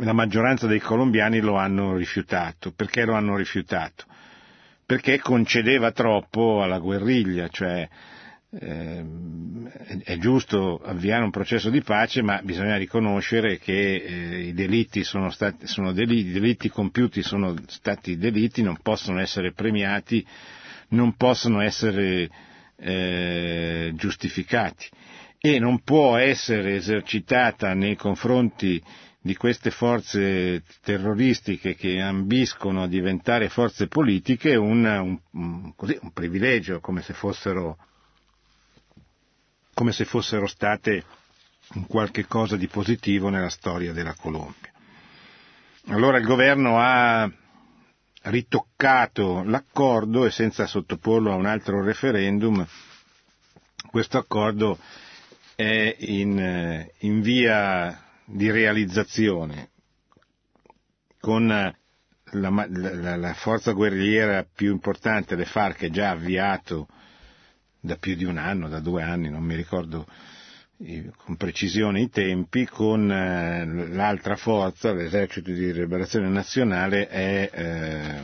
la 0.00 0.12
maggioranza 0.12 0.66
dei 0.66 0.80
colombiani 0.80 1.40
lo 1.40 1.56
hanno 1.56 1.96
rifiutato. 1.96 2.72
Perché 2.72 3.04
lo 3.04 3.14
hanno 3.14 3.36
rifiutato? 3.36 4.04
Perché 4.84 5.18
concedeva 5.18 5.92
troppo 5.92 6.62
alla 6.62 6.78
guerriglia, 6.78 7.48
cioè 7.48 7.86
eh, 8.50 9.04
è 10.04 10.16
giusto 10.16 10.80
avviare 10.82 11.24
un 11.24 11.30
processo 11.30 11.68
di 11.68 11.82
pace, 11.82 12.22
ma 12.22 12.40
bisogna 12.42 12.76
riconoscere 12.76 13.58
che 13.58 13.94
eh, 13.96 14.40
i 14.46 14.54
delitti 14.54 15.04
sono 15.04 15.30
stati, 15.30 15.66
sono 15.66 15.92
delitti, 15.92 16.28
i 16.28 16.32
delitti 16.32 16.68
compiuti 16.70 17.22
sono 17.22 17.54
stati 17.66 18.16
delitti, 18.16 18.62
non 18.62 18.78
possono 18.82 19.20
essere 19.20 19.52
premiati, 19.52 20.24
non 20.90 21.14
possono 21.16 21.60
essere 21.60 22.30
eh, 22.76 23.92
giustificati 23.94 24.86
e 25.40 25.58
non 25.58 25.82
può 25.82 26.16
essere 26.16 26.74
esercitata 26.76 27.72
nei 27.74 27.94
confronti 27.96 28.82
di 29.20 29.36
queste 29.36 29.70
forze 29.70 30.62
terroristiche 30.82 31.74
che 31.74 32.00
ambiscono 32.00 32.82
a 32.82 32.88
diventare 32.88 33.48
forze 33.48 33.86
politiche 33.86 34.54
un, 34.56 35.20
un, 35.32 35.74
così, 35.76 35.98
un 36.00 36.12
privilegio, 36.12 36.80
come 36.80 37.02
se, 37.02 37.12
fossero, 37.12 37.76
come 39.74 39.92
se 39.92 40.04
fossero 40.04 40.46
state 40.46 41.04
un 41.74 41.86
qualche 41.86 42.26
cosa 42.26 42.56
di 42.56 42.66
positivo 42.68 43.28
nella 43.28 43.50
storia 43.50 43.92
della 43.92 44.14
Colombia. 44.14 44.72
Allora 45.88 46.18
il 46.18 46.24
governo 46.24 46.78
ha 46.80 47.30
ritoccato 48.22 49.42
l'accordo 49.44 50.24
e 50.26 50.30
senza 50.30 50.66
sottoporlo 50.66 51.32
a 51.32 51.36
un 51.36 51.46
altro 51.46 51.82
referendum, 51.82 52.66
questo 53.90 54.18
accordo 54.18 54.78
è 55.60 55.96
in, 55.98 56.88
in 56.98 57.20
via 57.20 58.00
di 58.24 58.48
realizzazione 58.48 59.70
con 61.18 61.48
la, 61.48 61.74
la, 62.30 63.16
la, 63.16 63.34
forza 63.34 63.72
guerrigliera 63.72 64.44
più 64.54 64.70
importante, 64.70 65.34
le 65.34 65.46
FARC, 65.46 65.90
già 65.90 66.10
avviato 66.10 66.86
da 67.80 67.96
più 67.96 68.14
di 68.14 68.22
un 68.24 68.36
anno, 68.36 68.68
da 68.68 68.78
due 68.78 69.02
anni, 69.02 69.30
non 69.30 69.42
mi 69.42 69.56
ricordo 69.56 70.06
con 71.16 71.36
precisione 71.36 72.02
i 72.02 72.08
tempi, 72.08 72.64
con 72.64 73.10
eh, 73.10 73.66
l'altra 73.88 74.36
forza, 74.36 74.92
l'esercito 74.92 75.50
di 75.50 75.72
liberazione 75.72 76.28
nazionale, 76.28 77.08
è, 77.08 77.50
eh, 77.52 78.20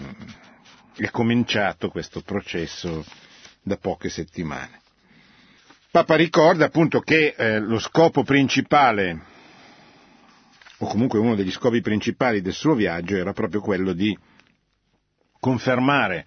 è 1.05 1.11
cominciato 1.11 1.89
questo 1.89 2.21
processo 2.23 3.05
da 3.61 3.77
poche 3.77 4.09
settimane. 4.09 4.83
Papa 5.95 6.17
ricorda 6.17 6.65
appunto 6.65 6.99
che 6.99 7.37
eh, 7.39 7.61
lo 7.61 7.79
scopo 7.79 8.25
principale 8.25 9.21
o 10.79 10.87
comunque 10.89 11.21
uno 11.21 11.37
degli 11.37 11.53
scopi 11.53 11.81
principali 11.83 12.41
del 12.41 12.53
suo 12.53 12.75
viaggio 12.75 13.15
era 13.15 13.33
proprio 13.33 13.61
quello 13.61 13.93
di 13.93 14.19
confermare 15.39 16.27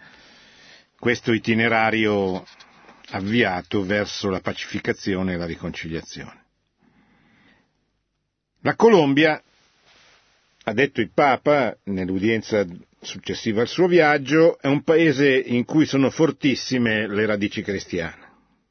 questo 0.97 1.33
itinerario 1.33 2.45
avviato 3.09 3.83
verso 3.83 4.29
la 4.29 4.39
pacificazione 4.39 5.33
e 5.33 5.36
la 5.36 5.45
riconciliazione. 5.45 6.45
La 8.62 8.75
Colombia, 8.75 9.43
ha 10.63 10.74
detto 10.74 11.01
il 11.01 11.12
Papa 11.13 11.77
nell'udienza 11.83 12.65
successiva 13.01 13.59
al 13.59 13.67
suo 13.67 13.88
viaggio, 13.88 14.59
è 14.62 14.67
un 14.67 14.81
paese 14.83 15.27
in 15.38 15.65
cui 15.65 15.86
sono 15.86 16.09
fortissime 16.09 17.05
le 17.05 17.25
radici 17.25 17.62
cristiane. 17.62 18.26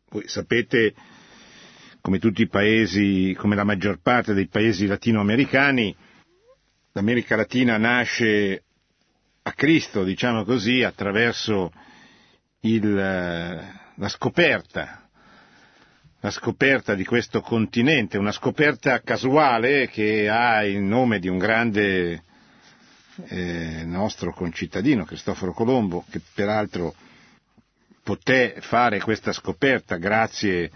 Voi 0.09 0.29
sapete 0.29 0.95
come 2.01 2.19
tutti 2.21 2.43
i 2.43 2.49
paesi, 2.49 3.35
come 3.37 3.57
la 3.57 3.65
maggior 3.65 3.99
parte 4.01 4.33
dei 4.33 4.47
paesi 4.47 4.87
latinoamericani, 4.87 5.95
l'America 6.93 7.35
Latina 7.35 7.77
nasce 7.77 8.63
a 9.43 9.53
Cristo, 9.53 10.05
diciamo 10.05 10.45
così, 10.45 10.83
attraverso 10.85 11.73
il, 12.61 12.95
la 12.95 14.09
scoperta, 14.09 15.09
la 16.21 16.31
scoperta 16.31 16.95
di 16.95 17.05
questo 17.05 17.41
continente, 17.41 18.17
una 18.19 18.33
scoperta 18.33 19.01
casuale 19.01 19.89
che 19.89 20.29
ha 20.29 20.65
il 20.65 20.79
nome 20.81 21.19
di 21.19 21.29
un 21.29 21.39
grande 21.39 22.23
eh, 23.25 23.83
nostro 23.85 24.33
concittadino, 24.33 25.05
Cristoforo 25.05 25.53
Colombo, 25.53 26.05
che 26.09 26.21
peraltro 26.35 26.95
poté 28.07 28.55
fare 28.61 29.01
questa 29.01 29.33
scoperta 29.33 29.97
grazie 29.97 30.71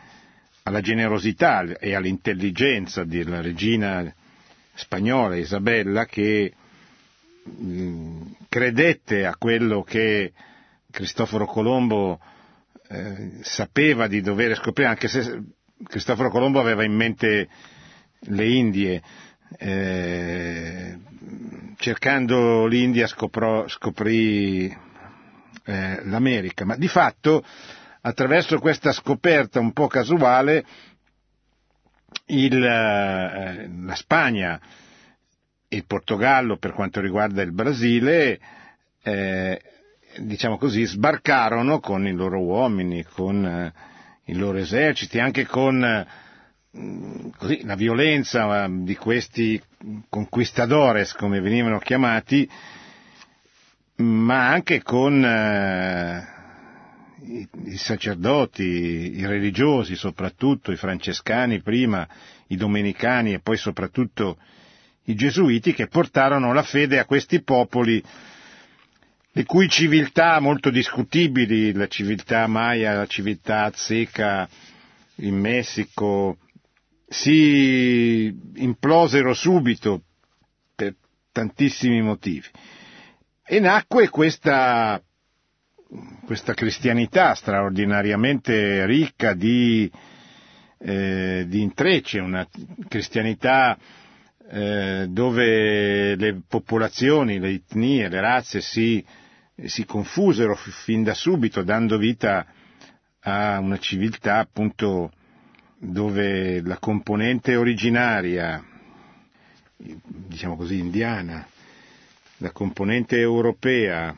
alla 0.65 0.81
generosità 0.81 1.63
e 1.79 1.95
all'intelligenza 1.95 3.05
della 3.05 3.41
regina 3.41 4.13
spagnola 4.75 5.37
Isabella 5.37 6.07
che 6.07 6.53
mh, 7.45 8.23
credette 8.49 9.27
a 9.27 9.37
quello 9.37 9.85
che 9.85 10.33
Cristoforo 10.91 11.47
Colombo 11.47 12.19
eh, 12.89 13.31
sapeva 13.43 14.09
di 14.09 14.21
dover 14.23 14.57
scoprire, 14.57 14.89
anche 14.89 15.07
se 15.07 15.41
Cristoforo 15.85 16.31
Colombo 16.31 16.59
aveva 16.59 16.83
in 16.83 16.95
mente 16.97 17.49
le 18.23 18.49
Indie, 18.49 19.01
eh, 19.57 20.99
cercando 21.77 22.67
l'India 22.67 23.07
scoprò, 23.07 23.69
scoprì 23.69 24.89
eh, 25.71 26.01
l'America, 26.05 26.65
ma 26.65 26.77
di 26.77 26.89
fatto 26.89 27.45
attraverso 28.03 28.59
questa 28.59 28.93
scoperta 28.93 29.61
un 29.61 29.73
po' 29.73 29.87
casuale 29.87 30.65
il, 32.27 32.63
eh, 32.63 33.71
la 33.85 33.95
Spagna 33.95 34.61
e 35.69 35.77
il 35.77 35.85
Portogallo 35.87 36.57
per 36.57 36.73
quanto 36.73 37.01
riguarda 37.01 37.43
il 37.43 37.53
Brasile 37.53 38.41
eh, 39.03 39.61
diciamo 40.19 40.57
così, 40.59 40.85
sbarcarono 40.85 41.79
con 41.81 42.07
i 42.07 42.13
loro 42.13 42.41
uomini, 42.41 43.05
con 43.05 43.45
eh, 43.45 43.73
i 44.25 44.35
loro 44.35 44.59
eserciti, 44.59 45.19
anche 45.19 45.47
con 45.47 45.83
eh, 45.85 46.07
così, 47.37 47.65
la 47.65 47.75
violenza 47.77 48.65
eh, 48.65 48.69
di 48.83 48.97
questi 48.97 49.61
conquistadores, 50.09 51.13
come 51.15 51.41
venivano 51.41 51.79
chiamati, 51.79 52.49
ma 54.01 54.49
anche 54.49 54.83
con 54.83 55.25
eh, 55.25 56.27
i, 57.23 57.49
i 57.65 57.77
sacerdoti, 57.77 58.63
i 59.19 59.27
religiosi 59.27 59.95
soprattutto, 59.97 60.73
i 60.73 60.77
francescani 60.77 61.61
prima, 61.63 62.07
i 62.49 62.57
domenicani 62.57 63.33
e 63.35 63.41
poi 63.41 63.57
soprattutto 63.57 64.39
i 65.05 65.15
gesuiti 65.15 65.73
che 65.73 65.87
portarono 65.87 66.53
la 66.53 66.63
fede 66.63 66.99
a 66.99 67.05
questi 67.05 67.43
popoli 67.43 68.03
le 69.33 69.45
cui 69.45 69.69
civiltà 69.69 70.41
molto 70.41 70.71
discutibili, 70.71 71.73
la 71.73 71.87
civiltà 71.87 72.47
maya, 72.49 72.95
la 72.95 73.07
civiltà 73.07 73.65
azteca 73.65 74.49
in 75.17 75.37
Messico, 75.39 76.39
si 77.07 78.35
implosero 78.57 79.33
subito 79.35 80.03
per 80.75 80.95
tantissimi 81.31 82.03
motivi. 82.03 82.47
E 83.53 83.59
nacque 83.59 84.09
questa 84.11 85.03
questa 86.25 86.55
cristianità 86.55 87.35
straordinariamente 87.35 88.87
ricca 88.87 89.35
di, 89.35 89.91
eh, 90.79 91.45
di 91.49 91.61
intrecci, 91.61 92.19
una 92.19 92.47
cristianità 92.87 93.77
eh, 94.49 95.07
dove 95.09 96.15
le 96.15 96.43
popolazioni, 96.47 97.41
le 97.41 97.49
etnie, 97.49 98.09
le 98.09 98.21
razze 98.21 98.61
si, 98.61 99.05
si 99.65 99.85
confusero 99.85 100.55
fin 100.55 101.03
da 101.03 101.15
subito, 101.15 101.65
dando 101.65 101.99
vita 101.99 102.47
a 103.19 103.59
una 103.59 103.79
civiltà 103.79 104.39
appunto 104.39 105.11
dove 105.77 106.63
la 106.63 106.79
componente 106.79 107.57
originaria, 107.57 108.65
diciamo 109.77 110.55
così, 110.55 110.79
indiana, 110.79 111.45
la 112.41 112.53
componente 112.53 113.19
europea, 113.19 114.17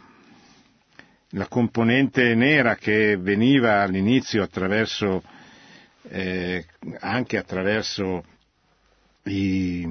la 1.31 1.49
componente 1.49 2.35
nera 2.35 2.77
che 2.77 3.17
veniva 3.17 3.83
all'inizio 3.83 4.43
attraverso, 4.43 5.23
eh, 6.09 6.65
anche 7.01 7.37
attraverso 7.37 8.25
i, 9.25 9.83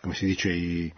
come 0.00 0.14
si 0.14 0.26
dice, 0.26 0.50
i, 0.52 0.92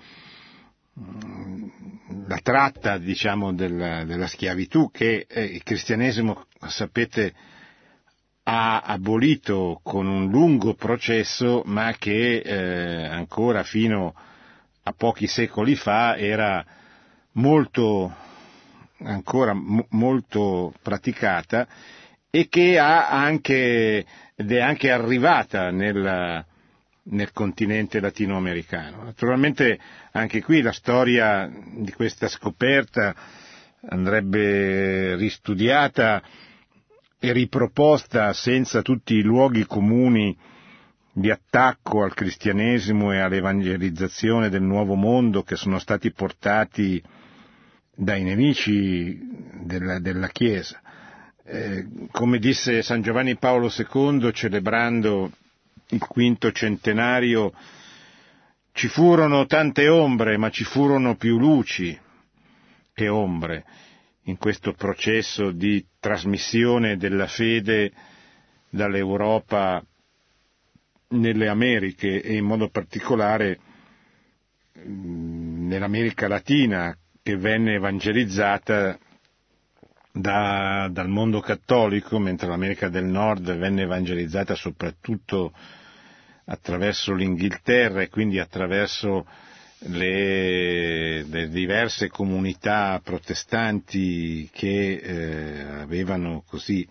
la 2.27 2.39
tratta 2.43 2.97
diciamo, 2.99 3.53
della, 3.53 4.05
della, 4.05 4.27
schiavitù 4.27 4.91
che 4.91 5.27
eh, 5.29 5.43
il 5.45 5.63
cristianesimo, 5.63 6.47
sapete, 6.69 7.35
ha 8.45 8.81
abolito 8.81 9.81
con 9.83 10.07
un 10.07 10.31
lungo 10.31 10.75
processo 10.75 11.63
ma 11.67 11.93
che 11.99 12.39
eh, 12.39 13.05
ancora 13.07 13.63
fino 13.63 14.15
a 14.17 14.33
pochi 14.93 15.27
secoli 15.27 15.75
fa 15.77 16.17
era 16.17 16.65
molto 17.33 18.15
ancora 18.99 19.55
m- 19.55 19.85
molto 19.91 20.73
praticata 20.83 21.67
e 22.31 22.49
che 22.49 22.79
ha 22.79 23.09
anche, 23.09 24.05
ed 24.35 24.53
è 24.53 24.61
anche 24.61 24.91
arrivata 24.91 25.71
nel, 25.71 26.45
nel 27.05 27.33
continente 27.33 28.01
latinoamericano. 28.01 29.05
Naturalmente 29.05 29.79
anche 30.13 30.43
qui 30.43 30.61
la 30.61 30.73
storia 30.73 31.51
di 31.77 31.93
questa 31.93 32.29
scoperta 32.29 33.15
andrebbe 33.89 35.15
ristudiata 35.17 36.23
e 37.19 37.33
riproposta 37.33 38.33
senza 38.33 38.83
tutti 38.83 39.15
i 39.15 39.23
luoghi 39.23 39.65
comuni 39.65 40.37
di 41.17 41.31
attacco 41.31 42.03
al 42.03 42.13
cristianesimo 42.13 43.13
e 43.13 43.21
all'evangelizzazione 43.21 44.49
del 44.49 44.63
nuovo 44.63 44.97
mondo 44.97 45.45
che 45.45 45.55
sono 45.55 45.79
stati 45.79 46.11
portati 46.11 47.01
dai 47.95 48.25
nemici 48.25 49.21
della, 49.63 50.01
della 50.01 50.27
Chiesa. 50.27 50.81
eh, 51.45 51.87
come 52.11 52.39
disse 52.41 52.83
San 52.83 53.01
Giovanni 53.03 53.37
Paolo 53.37 53.71
II 53.73 54.33
celebrando 54.33 55.31
il 55.91 56.01
quinto 56.01 56.51
centenario, 56.51 57.53
ci 58.73 58.89
furono 58.89 59.47
tante 59.47 59.87
ombre, 59.87 60.37
ma 60.37 60.51
ci 60.51 60.65
furono 60.65 61.15
più 61.15 61.39
luci 61.39 61.97
che 62.93 63.09
ombre 63.09 63.65
in 64.25 64.37
questo 64.37 64.73
processo 64.73 65.53
di 65.53 65.87
trasmissione 66.01 66.97
della 66.97 67.29
fede 67.29 67.93
dall'Europa 68.71 69.81
nelle 71.15 71.49
Americhe 71.49 72.21
e 72.21 72.37
in 72.37 72.45
modo 72.45 72.69
particolare 72.69 73.59
mm, 74.79 75.69
nell'America 75.69 76.29
Latina 76.29 76.97
che 77.23 77.37
venne 77.37 77.75
evangelizzata 77.75 78.99
da, 80.13 80.89
dal 80.93 81.09
mondo 81.09 81.41
cattolico, 81.41 82.19
mentre 82.19 82.49
l'America 82.49 82.89
del 82.89 83.05
Nord 83.07 83.57
venne 83.57 83.83
evangelizzata 83.83 84.55
soprattutto 84.55 85.53
attraverso 86.47 87.15
l'Inghilterra 87.15 88.03
e 88.03 88.09
quindi 88.09 88.39
attraverso 88.39 89.27
le, 89.87 91.23
le 91.25 91.49
diverse 91.49 92.09
comunità 92.09 93.01
protestanti 93.03 94.49
che 94.53 94.95
eh, 95.03 95.61
avevano 95.81 96.43
così, 96.47 96.87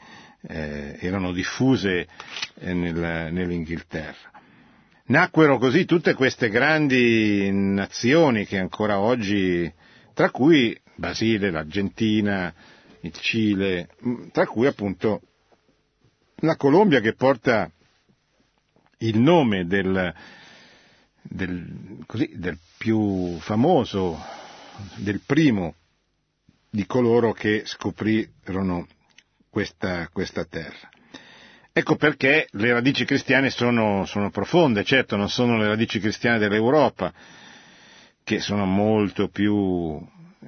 eh, 0.47 0.97
erano 0.99 1.31
diffuse 1.31 2.07
eh, 2.55 2.73
nel, 2.73 3.31
nell'Inghilterra. 3.31 4.31
Nacquero 5.05 5.57
così 5.57 5.85
tutte 5.85 6.13
queste 6.13 6.49
grandi 6.49 7.49
nazioni 7.51 8.45
che 8.45 8.57
ancora 8.57 8.99
oggi, 8.99 9.71
tra 10.13 10.31
cui 10.31 10.79
Basile, 10.95 11.51
l'Argentina, 11.51 12.53
il 13.01 13.13
Cile, 13.13 13.89
tra 14.31 14.45
cui 14.47 14.65
appunto 14.65 15.21
la 16.37 16.55
Colombia 16.55 17.01
che 17.01 17.13
porta 17.13 17.69
il 18.99 19.19
nome 19.19 19.65
del, 19.65 20.13
del, 21.21 22.03
così, 22.05 22.31
del 22.35 22.57
più 22.77 23.37
famoso, 23.39 24.17
del 24.95 25.19
primo 25.25 25.75
di 26.69 26.85
coloro 26.85 27.33
che 27.33 27.63
scoprirono 27.65 28.87
questa, 29.53 30.09
questa 30.11 30.45
terra. 30.45 30.89
Ecco 31.71 31.95
perché 31.95 32.47
le 32.53 32.73
radici 32.73 33.05
cristiane 33.05 33.51
sono, 33.51 34.03
sono, 34.05 34.31
profonde, 34.31 34.83
certo 34.83 35.15
non 35.15 35.29
sono 35.29 35.57
le 35.59 35.67
radici 35.67 35.99
cristiane 35.99 36.39
dell'Europa, 36.39 37.13
che 38.23 38.39
sono 38.39 38.65
molto 38.65 39.27
più, 39.27 40.01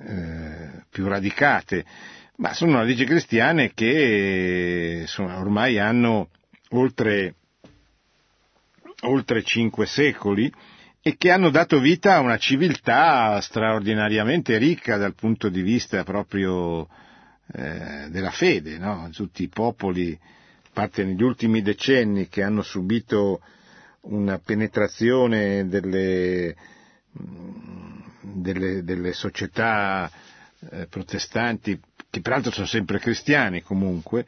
eh, 0.08 0.84
più 0.90 1.08
radicate, 1.08 1.86
ma 2.38 2.52
sono 2.54 2.78
radici 2.78 3.06
cristiane 3.06 3.74
che 3.76 4.98
insomma, 5.02 5.38
ormai 5.40 5.78
hanno 5.78 6.30
oltre, 6.70 7.36
oltre 9.02 9.44
cinque 9.44 9.86
secoli 9.86 10.52
e 11.02 11.16
che 11.16 11.30
hanno 11.30 11.52
dato 11.52 11.80
vita 11.80 12.16
a 12.16 12.22
una 12.22 12.38
civiltà 12.38 13.40
straordinariamente 13.40 14.58
ricca 14.58 14.98
dal 14.98 15.14
punto 15.14 15.50
di 15.50 15.62
vista 15.62 16.04
proprio 16.04 16.88
eh, 17.54 18.08
della 18.10 18.32
fede, 18.32 18.78
no? 18.78 19.10
tutti 19.14 19.44
i 19.44 19.48
popoli, 19.50 20.18
a 20.22 20.70
parte 20.74 21.04
negli 21.04 21.24
ultimi 21.24 21.62
decenni, 21.62 22.28
che 22.28 22.44
hanno 22.44 22.62
subito 22.62 23.42
una 24.02 24.38
penetrazione 24.40 25.68
delle, 25.68 26.56
mm, 27.22 28.00
delle, 28.22 28.84
delle 28.84 29.14
società 29.14 30.10
eh, 30.72 30.88
protestanti 30.88 31.80
che 32.16 32.22
peraltro 32.22 32.52
sono 32.52 32.66
sempre 32.66 33.00
cristiani 33.00 33.62
comunque, 33.62 34.26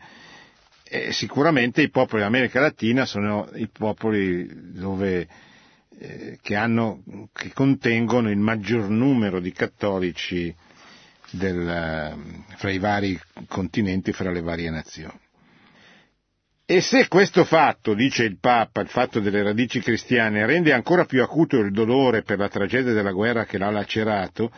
e 0.84 1.12
sicuramente 1.14 1.82
i 1.82 1.90
popoli 1.90 2.20
dell'America 2.22 2.60
Latina 2.60 3.06
sono 3.06 3.50
i 3.56 3.68
popoli 3.68 4.74
dove, 4.74 5.28
eh, 5.98 6.38
che, 6.42 6.56
hanno, 6.56 7.04
che, 7.32 7.52
contengono 7.54 8.30
il 8.30 8.38
maggior 8.38 8.90
numero 8.90 9.40
di 9.40 9.52
cattolici 9.54 10.54
del, 11.32 12.44
fra 12.56 12.70
i 12.70 12.80
vari 12.80 13.20
continenti, 13.48 14.12
fra 14.12 14.32
le 14.32 14.42
varie 14.42 14.70
nazioni. 14.70 15.20
E 16.70 16.82
se 16.82 17.08
questo 17.08 17.46
fatto, 17.46 17.94
dice 17.94 18.24
il 18.24 18.40
Papa, 18.40 18.82
il 18.82 18.90
fatto 18.90 19.22
delle 19.22 19.42
radici 19.42 19.80
cristiane, 19.80 20.46
rende 20.46 20.74
ancora 20.74 21.06
più 21.06 21.24
acuto 21.24 21.58
il 21.60 21.72
dolore 21.72 22.24
per 22.24 22.38
la 22.38 22.50
tragedia 22.50 22.92
della 22.92 23.14
guerra 23.14 23.46
che 23.46 23.58
l'ha 23.58 23.70
lacerato, 23.70 24.52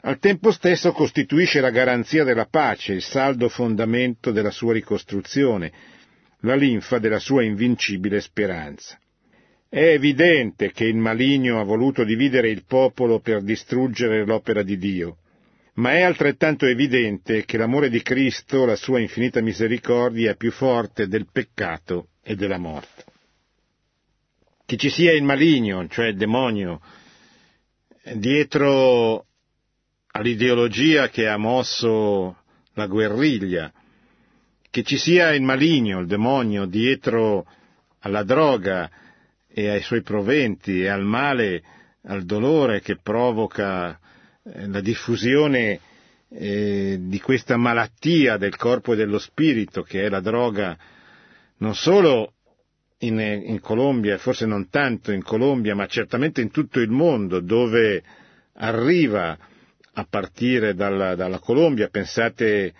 al 0.00 0.18
tempo 0.18 0.50
stesso 0.50 0.92
costituisce 0.92 1.60
la 1.60 1.70
garanzia 1.70 2.24
della 2.24 2.46
pace, 2.46 2.92
il 2.92 3.02
saldo 3.02 3.48
fondamento 3.48 4.32
della 4.32 4.50
sua 4.50 4.72
ricostruzione, 4.72 5.72
la 6.40 6.56
linfa 6.56 6.98
della 6.98 7.20
sua 7.20 7.44
invincibile 7.44 8.20
speranza. 8.20 8.98
È 9.68 9.82
evidente 9.82 10.72
che 10.72 10.84
il 10.84 10.96
maligno 10.96 11.60
ha 11.60 11.64
voluto 11.64 12.04
dividere 12.04 12.50
il 12.50 12.64
popolo 12.66 13.20
per 13.20 13.42
distruggere 13.42 14.24
l'opera 14.26 14.62
di 14.62 14.76
Dio, 14.76 15.18
ma 15.74 15.92
è 15.92 16.02
altrettanto 16.02 16.66
evidente 16.66 17.44
che 17.44 17.56
l'amore 17.56 17.88
di 17.88 18.02
Cristo, 18.02 18.64
la 18.64 18.76
sua 18.76 19.00
infinita 19.00 19.40
misericordia, 19.40 20.32
è 20.32 20.36
più 20.36 20.52
forte 20.52 21.08
del 21.08 21.26
peccato 21.30 22.08
e 22.22 22.36
della 22.36 22.58
morte. 22.58 23.04
Che 24.64 24.76
ci 24.76 24.88
sia 24.88 25.12
il 25.12 25.24
maligno, 25.24 25.86
cioè 25.88 26.08
il 26.08 26.16
demonio, 26.16 26.80
dietro 28.14 29.26
all'ideologia 30.12 31.08
che 31.08 31.26
ha 31.26 31.36
mosso 31.36 32.42
la 32.74 32.86
guerriglia, 32.86 33.72
che 34.70 34.82
ci 34.84 34.96
sia 34.96 35.34
il 35.34 35.42
maligno, 35.42 36.00
il 36.00 36.06
demonio 36.06 36.66
dietro 36.66 37.46
alla 38.00 38.22
droga 38.22 38.90
e 39.48 39.68
ai 39.68 39.80
suoi 39.80 40.02
proventi 40.02 40.82
e 40.82 40.88
al 40.88 41.04
male, 41.04 41.62
al 42.04 42.24
dolore 42.24 42.80
che 42.80 42.96
provoca 42.96 43.98
la 44.44 44.80
diffusione 44.80 45.80
eh, 46.28 46.98
di 47.00 47.20
questa 47.20 47.56
malattia 47.56 48.36
del 48.36 48.56
corpo 48.56 48.92
e 48.92 48.96
dello 48.96 49.18
spirito 49.18 49.82
che 49.82 50.04
è 50.04 50.08
la 50.08 50.20
droga, 50.20 50.76
non 51.58 51.74
solo 51.74 52.32
in, 52.98 53.18
in 53.18 53.60
Colombia, 53.60 54.18
forse 54.18 54.44
non 54.46 54.68
tanto 54.68 55.12
in 55.12 55.22
Colombia, 55.22 55.74
ma 55.74 55.86
certamente 55.86 56.40
in 56.40 56.50
tutto 56.50 56.80
il 56.80 56.90
mondo, 56.90 57.40
dove 57.40 58.02
arriva 58.54 59.36
a 59.96 60.06
partire 60.08 60.74
dalla, 60.74 61.14
dalla 61.14 61.38
Colombia, 61.38 61.88
pensate 61.88 62.74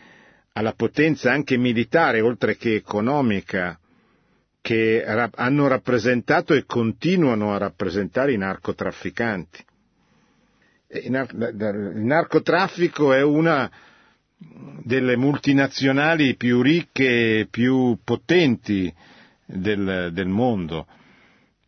alla 0.53 0.73
potenza 0.73 1.33
anche 1.33 1.57
militare 1.57 2.21
oltre 2.21 2.57
che 2.57 2.75
economica 2.75 3.79
che 4.61 5.05
hanno 5.05 5.67
rappresentato 5.67 6.55
e 6.55 6.65
continuano 6.65 7.53
a 7.55 7.59
rappresentare 7.59 8.33
i 8.33 8.39
narcotrafficanti. 8.39 9.65
Il 11.03 11.93
narcotraffico 11.95 13.13
è 13.13 13.23
una 13.23 13.71
delle 14.37 15.17
multinazionali 15.17 16.37
più 16.37 16.63
ricche 16.63 17.41
e 17.41 17.47
più 17.51 17.99
potenti 18.05 18.93
del, 19.45 20.11
del 20.13 20.29
mondo. 20.29 20.87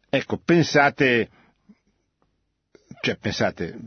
Ecco, 0.09 0.41
pensate 0.45 1.31
cioè, 3.01 3.17
pensate, 3.17 3.79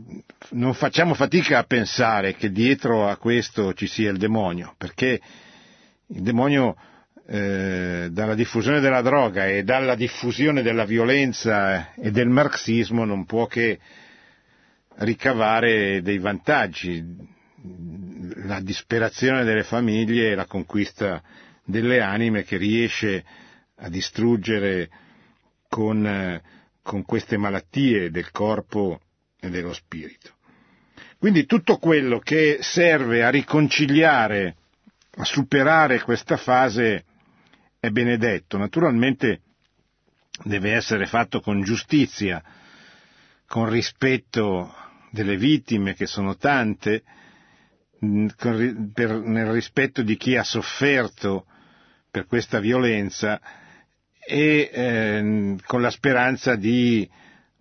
non 0.52 0.72
facciamo 0.72 1.12
fatica 1.14 1.58
a 1.58 1.64
pensare 1.64 2.34
che 2.34 2.50
dietro 2.50 3.06
a 3.06 3.16
questo 3.16 3.74
ci 3.74 3.86
sia 3.86 4.10
il 4.10 4.16
demonio, 4.16 4.74
perché 4.78 5.20
il 6.06 6.22
demonio 6.22 6.74
eh, 7.26 8.08
dalla 8.10 8.34
diffusione 8.34 8.80
della 8.80 9.02
droga 9.02 9.46
e 9.46 9.62
dalla 9.62 9.94
diffusione 9.94 10.62
della 10.62 10.84
violenza 10.84 11.92
e 11.94 12.10
del 12.10 12.28
marxismo 12.28 13.04
non 13.04 13.26
può 13.26 13.46
che 13.46 13.78
ricavare 15.00 16.02
dei 16.02 16.18
vantaggi, 16.18 17.04
la 18.44 18.60
disperazione 18.60 19.44
delle 19.44 19.62
famiglie 19.64 20.30
e 20.30 20.34
la 20.34 20.46
conquista 20.46 21.22
delle 21.64 22.00
anime 22.00 22.42
che 22.42 22.56
riesce 22.56 23.24
a 23.76 23.88
distruggere 23.88 24.88
con, 25.68 26.40
con 26.82 27.04
queste 27.04 27.36
malattie 27.36 28.10
del 28.10 28.30
corpo 28.30 29.00
e 29.38 29.48
dello 29.48 29.72
spirito. 29.72 30.34
Quindi 31.18 31.44
tutto 31.46 31.76
quello 31.78 32.18
che 32.18 32.58
serve 32.60 33.22
a 33.24 33.30
riconciliare, 33.30 34.56
a 35.16 35.24
superare 35.24 36.00
questa 36.00 36.36
fase 36.36 37.04
è 37.78 37.88
benedetto. 37.90 38.56
Naturalmente 38.58 39.40
deve 40.44 40.72
essere 40.72 41.06
fatto 41.06 41.40
con 41.40 41.62
giustizia, 41.62 42.42
con 43.46 43.68
rispetto 43.68 44.74
delle 45.10 45.36
vittime 45.36 45.94
che 45.94 46.06
sono 46.06 46.36
tante, 46.36 47.02
per, 47.98 49.10
nel 49.20 49.50
rispetto 49.50 50.02
di 50.02 50.16
chi 50.16 50.36
ha 50.36 50.42
sofferto 50.44 51.46
per 52.10 52.26
questa 52.26 52.58
violenza 52.58 53.40
e 54.26 54.70
eh, 54.72 55.56
con 55.66 55.80
la 55.82 55.90
speranza 55.90 56.54
di 56.56 57.08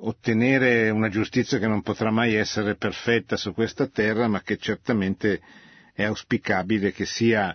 ottenere 0.02 0.90
una 0.90 1.10
giustizia 1.10 1.60
che 1.60 1.68
non 1.68 1.82
potrà 1.82 2.10
mai 2.12 2.36
essere 2.36 2.76
perfetta 2.76 3.36
su 3.36 3.54
questa 3.54 3.88
terra, 3.88 4.28
ma 4.28 4.42
che 4.42 4.58
certamente 4.58 5.42
è 5.94 6.04
auspicabile 6.04 6.92
che 6.94 7.06
sia 7.06 7.54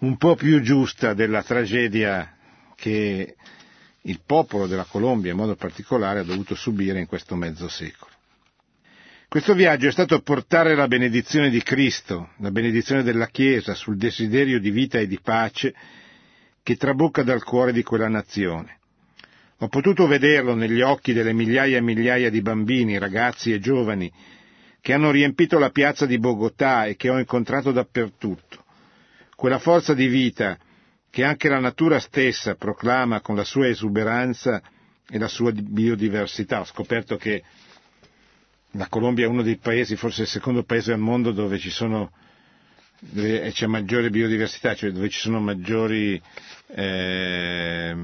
un 0.00 0.16
po' 0.16 0.34
più 0.34 0.60
giusta 0.60 1.14
della 1.14 1.42
tragedia 1.42 2.36
che 2.74 3.36
il 4.02 4.20
popolo 4.24 4.66
della 4.66 4.84
Colombia 4.84 5.30
in 5.32 5.36
modo 5.36 5.54
particolare 5.56 6.20
ha 6.20 6.24
dovuto 6.24 6.54
subire 6.54 6.98
in 6.98 7.06
questo 7.06 7.36
mezzo 7.36 7.68
secolo. 7.68 8.12
Questo 9.30 9.52
viaggio 9.52 9.88
è 9.88 9.92
stato 9.92 10.22
portare 10.22 10.74
la 10.74 10.88
benedizione 10.88 11.50
di 11.50 11.62
Cristo, 11.62 12.30
la 12.38 12.50
benedizione 12.50 13.02
della 13.02 13.26
Chiesa 13.26 13.74
sul 13.74 13.98
desiderio 13.98 14.58
di 14.58 14.70
vita 14.70 14.98
e 14.98 15.06
di 15.06 15.20
pace 15.20 15.74
che 16.62 16.76
trabocca 16.76 17.22
dal 17.22 17.44
cuore 17.44 17.72
di 17.74 17.82
quella 17.82 18.08
nazione. 18.08 18.78
Ho 19.58 19.68
potuto 19.68 20.06
vederlo 20.06 20.54
negli 20.54 20.80
occhi 20.80 21.12
delle 21.12 21.34
migliaia 21.34 21.76
e 21.76 21.82
migliaia 21.82 22.30
di 22.30 22.40
bambini, 22.40 22.96
ragazzi 22.96 23.52
e 23.52 23.58
giovani 23.60 24.10
che 24.80 24.94
hanno 24.94 25.10
riempito 25.10 25.58
la 25.58 25.68
piazza 25.68 26.06
di 26.06 26.18
Bogotà 26.18 26.86
e 26.86 26.96
che 26.96 27.10
ho 27.10 27.18
incontrato 27.18 27.70
dappertutto. 27.70 28.64
Quella 29.36 29.58
forza 29.58 29.92
di 29.92 30.06
vita 30.06 30.56
che 31.10 31.22
anche 31.22 31.50
la 31.50 31.60
natura 31.60 32.00
stessa 32.00 32.54
proclama 32.54 33.20
con 33.20 33.36
la 33.36 33.44
sua 33.44 33.68
esuberanza 33.68 34.62
e 35.06 35.18
la 35.18 35.28
sua 35.28 35.52
biodiversità. 35.52 36.60
Ho 36.60 36.64
scoperto 36.64 37.18
che 37.18 37.42
la 38.72 38.88
Colombia 38.88 39.24
è 39.24 39.28
uno 39.28 39.42
dei 39.42 39.56
paesi, 39.56 39.96
forse 39.96 40.22
il 40.22 40.28
secondo 40.28 40.62
paese 40.62 40.92
al 40.92 40.98
mondo 40.98 41.32
dove 41.32 41.58
sono 41.58 42.10
dove 43.00 43.50
c'è 43.52 43.66
maggiore 43.66 44.10
biodiversità, 44.10 44.74
cioè 44.74 44.90
dove 44.90 45.08
ci 45.08 45.20
sono 45.20 45.40
maggiori 45.40 46.20
eh, 46.66 47.96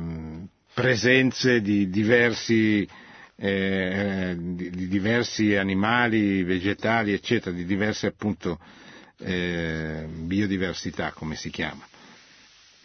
presenze 0.72 1.60
di 1.60 1.88
diversi, 1.90 2.88
eh, 3.36 4.36
di 4.38 4.88
diversi, 4.88 5.56
animali, 5.56 6.42
vegetali, 6.44 7.12
eccetera, 7.12 7.54
di 7.54 7.64
diverse 7.64 8.06
appunto 8.06 8.58
eh, 9.18 10.06
biodiversità, 10.08 11.12
come 11.12 11.34
si 11.34 11.50
chiama. 11.50 11.84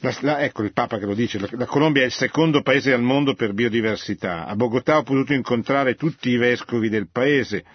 La, 0.01 0.15
la, 0.21 0.39
ecco 0.41 0.63
il 0.63 0.71
Papa 0.71 0.97
che 0.97 1.05
lo 1.05 1.13
dice, 1.13 1.39
la, 1.39 1.47
la, 1.51 1.65
Colombia 1.65 2.03
è 2.03 2.05
il 2.05 2.13
secondo 2.13 2.61
paese 2.61 2.93
al 2.93 3.01
mondo 3.01 3.33
per 3.33 3.53
biodiversità. 3.53 4.45
A 4.45 4.55
Bogotà 4.55 4.97
ho 4.97 5.03
potuto 5.03 5.33
incontrare 5.33 5.95
tutti 5.95 6.29
i 6.29 6.37
vescovi 6.37 6.87
del 6.87 7.09
paese 7.11 7.65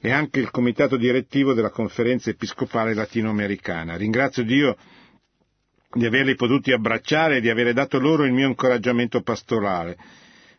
e 0.00 0.12
anche 0.12 0.38
il 0.38 0.50
comitato 0.50 0.96
direttivo 0.96 1.54
della 1.54 1.70
conferenza 1.70 2.30
episcopale 2.30 2.94
latinoamericana. 2.94 3.96
Ringrazio 3.96 4.44
Dio 4.44 4.76
di 5.90 6.06
averli 6.06 6.36
potuti 6.36 6.70
abbracciare 6.70 7.38
e 7.38 7.40
di 7.40 7.50
avere 7.50 7.72
dato 7.72 7.98
loro 7.98 8.24
il 8.24 8.32
mio 8.32 8.46
incoraggiamento 8.46 9.22
pastorale 9.22 9.96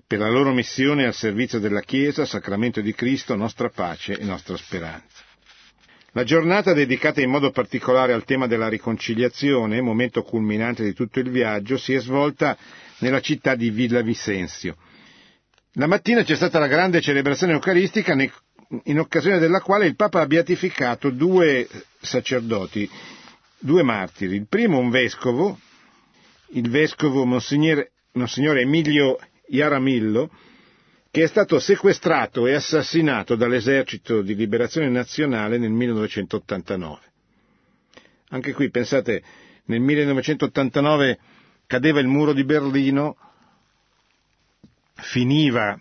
per 0.05 0.19
la 0.19 0.29
loro 0.29 0.51
missione 0.51 1.05
al 1.05 1.13
servizio 1.13 1.59
della 1.59 1.81
Chiesa, 1.81 2.25
sacramento 2.25 2.81
di 2.81 2.93
Cristo, 2.93 3.35
nostra 3.35 3.69
pace 3.69 4.17
e 4.17 4.25
nostra 4.25 4.57
speranza. 4.57 5.28
La 6.13 6.23
giornata 6.23 6.73
dedicata 6.73 7.21
in 7.21 7.29
modo 7.29 7.51
particolare 7.51 8.13
al 8.13 8.23
tema 8.23 8.47
della 8.47 8.67
riconciliazione, 8.67 9.79
momento 9.81 10.23
culminante 10.23 10.83
di 10.83 10.93
tutto 10.93 11.19
il 11.19 11.29
viaggio, 11.29 11.77
si 11.77 11.93
è 11.93 11.99
svolta 11.99 12.57
nella 12.99 13.21
città 13.21 13.53
di 13.53 13.69
Villa 13.69 14.01
Vicenzio. 14.01 14.75
La 15.73 15.85
mattina 15.85 16.23
c'è 16.23 16.35
stata 16.35 16.57
la 16.57 16.67
grande 16.67 16.99
celebrazione 16.99 17.53
eucaristica 17.53 18.15
in 18.83 18.99
occasione 18.99 19.37
della 19.37 19.61
quale 19.61 19.85
il 19.85 19.95
Papa 19.95 20.21
ha 20.21 20.25
beatificato 20.25 21.11
due 21.11 21.67
sacerdoti, 22.01 22.89
due 23.59 23.83
martiri. 23.83 24.35
Il 24.35 24.47
primo 24.47 24.79
un 24.79 24.89
vescovo, 24.89 25.59
il 26.53 26.69
vescovo 26.69 27.23
Monsignore, 27.25 27.91
Monsignore 28.13 28.61
Emilio 28.61 29.19
Iaramillo, 29.47 30.31
che 31.11 31.23
è 31.23 31.27
stato 31.27 31.59
sequestrato 31.59 32.45
e 32.45 32.53
assassinato 32.53 33.35
dall'esercito 33.35 34.21
di 34.21 34.35
liberazione 34.35 34.89
nazionale 34.89 35.57
nel 35.57 35.71
1989. 35.71 36.99
Anche 38.29 38.53
qui 38.53 38.69
pensate, 38.69 39.23
nel 39.65 39.79
1989 39.81 41.19
cadeva 41.65 41.99
il 41.99 42.07
muro 42.07 42.33
di 42.33 42.43
Berlino, 42.43 43.17
finiva 44.93 45.79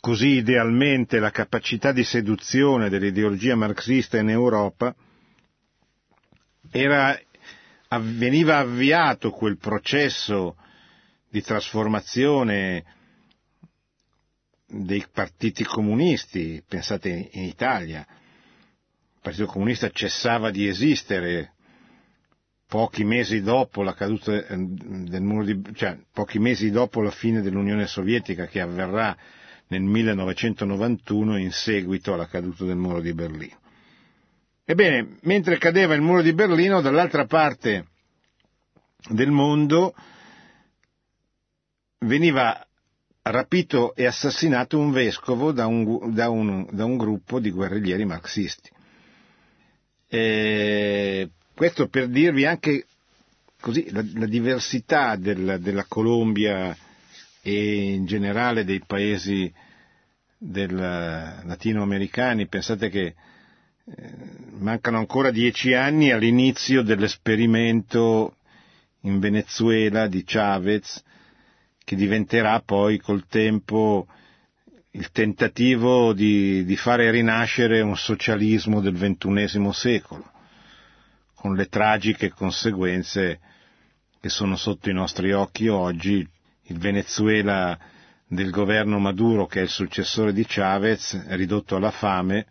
così 0.00 0.28
idealmente 0.38 1.18
la 1.20 1.30
capacità 1.30 1.92
di 1.92 2.02
seduzione 2.02 2.88
dell'ideologia 2.88 3.54
marxista 3.54 4.18
in 4.18 4.30
Europa, 4.30 4.94
era, 6.70 7.16
veniva 8.00 8.58
avviato 8.58 9.30
quel 9.30 9.56
processo 9.56 10.56
di 11.28 11.42
trasformazione 11.42 12.84
dei 14.84 15.04
partiti 15.12 15.64
comunisti, 15.64 16.62
pensate 16.66 17.30
in 17.32 17.44
Italia, 17.44 18.06
il 18.08 19.20
Partito 19.20 19.46
Comunista 19.46 19.90
cessava 19.90 20.50
di 20.50 20.68
esistere 20.68 21.52
pochi 22.68 23.04
mesi 23.04 23.42
dopo 23.42 23.82
la 23.82 23.94
caduta 23.94 24.32
eh, 24.32 24.56
del 24.56 25.22
muro 25.22 25.44
di, 25.44 25.62
cioè 25.74 25.98
pochi 26.12 26.38
mesi 26.38 26.70
dopo 26.70 27.00
la 27.00 27.10
fine 27.10 27.40
dell'Unione 27.40 27.86
Sovietica 27.86 28.46
che 28.46 28.60
avverrà 28.60 29.16
nel 29.68 29.82
1991 29.82 31.38
in 31.38 31.50
seguito 31.52 32.12
alla 32.12 32.26
caduta 32.26 32.64
del 32.64 32.76
muro 32.76 33.00
di 33.00 33.12
Berlino. 33.14 33.58
Ebbene, 34.64 35.18
mentre 35.22 35.58
cadeva 35.58 35.94
il 35.94 36.02
muro 36.02 36.22
di 36.22 36.32
Berlino, 36.32 36.80
dall'altra 36.80 37.24
parte 37.26 37.86
del 39.08 39.30
mondo 39.30 39.94
veniva 42.00 42.65
rapito 43.30 43.94
e 43.94 44.06
assassinato 44.06 44.78
un 44.78 44.90
vescovo 44.92 45.52
da 45.52 45.66
un, 45.66 46.12
da 46.12 46.28
un, 46.28 46.66
da 46.70 46.84
un 46.84 46.96
gruppo 46.96 47.40
di 47.40 47.50
guerriglieri 47.50 48.04
marxisti. 48.04 48.70
E 50.08 51.30
questo 51.54 51.88
per 51.88 52.08
dirvi 52.08 52.44
anche 52.46 52.86
così, 53.60 53.90
la, 53.90 54.04
la 54.14 54.26
diversità 54.26 55.16
del, 55.16 55.58
della 55.60 55.84
Colombia 55.88 56.76
e 57.42 57.92
in 57.94 58.06
generale 58.06 58.64
dei 58.64 58.82
paesi 58.86 59.52
del, 60.38 60.74
latinoamericani. 60.74 62.46
Pensate 62.46 62.88
che 62.88 63.14
eh, 63.84 64.12
mancano 64.58 64.98
ancora 64.98 65.30
dieci 65.30 65.74
anni 65.74 66.10
all'inizio 66.10 66.82
dell'esperimento 66.82 68.36
in 69.00 69.18
Venezuela 69.18 70.06
di 70.06 70.24
Chavez, 70.24 71.02
che 71.86 71.94
diventerà 71.94 72.60
poi 72.62 72.98
col 72.98 73.28
tempo 73.28 74.08
il 74.90 75.12
tentativo 75.12 76.12
di, 76.12 76.64
di 76.64 76.74
fare 76.76 77.12
rinascere 77.12 77.80
un 77.80 77.96
socialismo 77.96 78.80
del 78.80 78.96
ventunesimo 78.96 79.70
secolo, 79.70 80.28
con 81.36 81.54
le 81.54 81.66
tragiche 81.68 82.30
conseguenze 82.30 83.38
che 84.20 84.28
sono 84.28 84.56
sotto 84.56 84.90
i 84.90 84.94
nostri 84.94 85.30
occhi 85.32 85.68
oggi, 85.68 86.28
il 86.62 86.78
Venezuela 86.78 87.78
del 88.26 88.50
governo 88.50 88.98
Maduro, 88.98 89.46
che 89.46 89.60
è 89.60 89.62
il 89.62 89.68
successore 89.68 90.32
di 90.32 90.44
Chavez, 90.44 91.24
ridotto 91.36 91.76
alla 91.76 91.92
fame, 91.92 92.46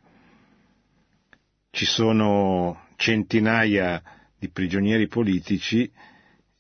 ci 1.72 1.86
sono 1.86 2.86
centinaia 2.96 4.02
di 4.40 4.48
prigionieri 4.48 5.10
politici 5.10 5.92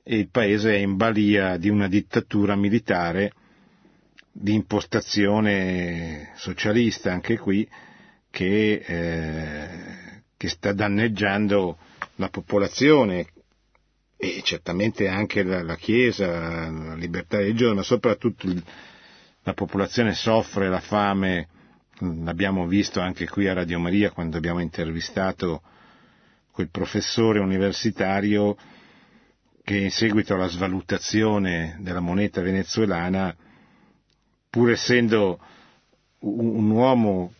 e 0.07 0.17
il 0.17 0.29
paese 0.29 0.71
è 0.71 0.77
in 0.77 0.97
balia 0.97 1.57
di 1.57 1.67
una 1.67 1.87
dittatura 1.87 2.55
militare 2.55 3.31
di 4.31 4.53
impostazione 4.53 6.31
socialista 6.35 7.11
anche 7.11 7.39
qui 7.39 7.67
che, 8.29 8.83
eh, 8.85 10.21
che 10.37 10.47
sta 10.47 10.73
danneggiando 10.73 11.79
la 12.17 12.29
popolazione 12.29 13.25
e 14.15 14.41
certamente 14.43 15.07
anche 15.07 15.41
la, 15.41 15.63
la 15.63 15.75
Chiesa, 15.75 16.69
la 16.69 16.93
libertà 16.93 17.37
religiosa, 17.37 17.73
ma 17.73 17.81
soprattutto 17.81 18.45
il, 18.45 18.63
la 19.41 19.53
popolazione 19.55 20.13
soffre 20.13 20.69
la 20.69 20.81
fame, 20.81 21.47
l'abbiamo 21.99 22.67
visto 22.67 22.99
anche 22.99 23.27
qui 23.27 23.47
a 23.47 23.53
Radio 23.53 23.79
Maria 23.79 24.11
quando 24.11 24.37
abbiamo 24.37 24.59
intervistato 24.59 25.63
quel 26.51 26.69
professore 26.69 27.39
universitario 27.39 28.55
che 29.65 29.78
in 29.78 29.89
seguito 29.89 30.36
alla 30.36 30.47
svalutazione 30.47 31.75
della 31.80 31.99
moneta 31.99 32.39
venezuelana, 32.39 33.36
pur 34.47 34.69
essendo 34.69 35.39
un 36.19 36.69
uomo 36.69 37.34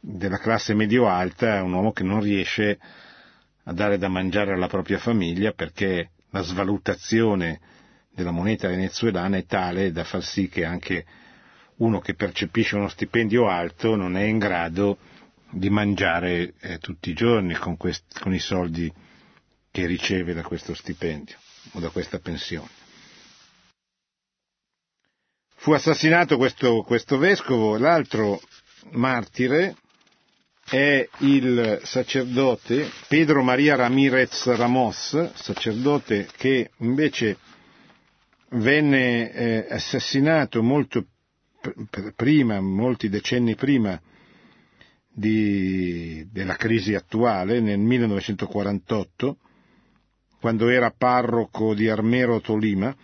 della 0.00 0.38
classe 0.38 0.74
medio-alta, 0.74 1.62
un 1.62 1.72
uomo 1.72 1.92
che 1.92 2.02
non 2.02 2.20
riesce 2.20 2.80
a 3.62 3.72
dare 3.72 3.96
da 3.96 4.08
mangiare 4.08 4.52
alla 4.52 4.66
propria 4.66 4.98
famiglia 4.98 5.52
perché 5.52 6.10
la 6.30 6.42
svalutazione 6.42 7.60
della 8.12 8.32
moneta 8.32 8.66
venezuelana 8.66 9.36
è 9.36 9.46
tale 9.46 9.92
da 9.92 10.02
far 10.02 10.24
sì 10.24 10.48
che 10.48 10.64
anche 10.64 11.04
uno 11.76 12.00
che 12.00 12.14
percepisce 12.14 12.74
uno 12.74 12.88
stipendio 12.88 13.48
alto 13.48 13.94
non 13.94 14.16
è 14.16 14.24
in 14.24 14.38
grado 14.38 14.98
di 15.48 15.70
mangiare 15.70 16.54
eh, 16.60 16.78
tutti 16.78 17.10
i 17.10 17.14
giorni 17.14 17.54
con, 17.54 17.76
questi, 17.76 18.18
con 18.18 18.34
i 18.34 18.40
soldi 18.40 18.92
che 19.70 19.86
riceve 19.86 20.32
da 20.34 20.42
questo 20.42 20.74
stipendio 20.74 21.36
o 21.72 21.80
da 21.80 21.90
questa 21.90 22.18
pensione. 22.18 22.68
Fu 25.56 25.72
assassinato 25.72 26.36
questo, 26.38 26.82
questo 26.82 27.18
vescovo, 27.18 27.76
l'altro 27.76 28.40
martire, 28.92 29.76
è 30.64 31.06
il 31.18 31.80
sacerdote 31.82 32.88
Pedro 33.08 33.42
Maria 33.42 33.74
Ramirez 33.74 34.46
Ramos, 34.54 35.32
sacerdote 35.34 36.28
che 36.36 36.70
invece 36.78 37.36
venne 38.50 39.32
eh, 39.32 39.66
assassinato 39.68 40.62
molto 40.62 41.06
prima, 42.14 42.60
molti 42.60 43.08
decenni 43.08 43.54
prima 43.54 44.00
di, 45.12 46.26
della 46.30 46.56
crisi 46.56 46.94
attuale, 46.94 47.60
nel 47.60 47.78
1948, 47.78 49.36
quando 50.40 50.68
era 50.70 50.90
parroco 50.90 51.74
di 51.74 51.88
Armero 51.88 52.40
Tolima, 52.40 52.94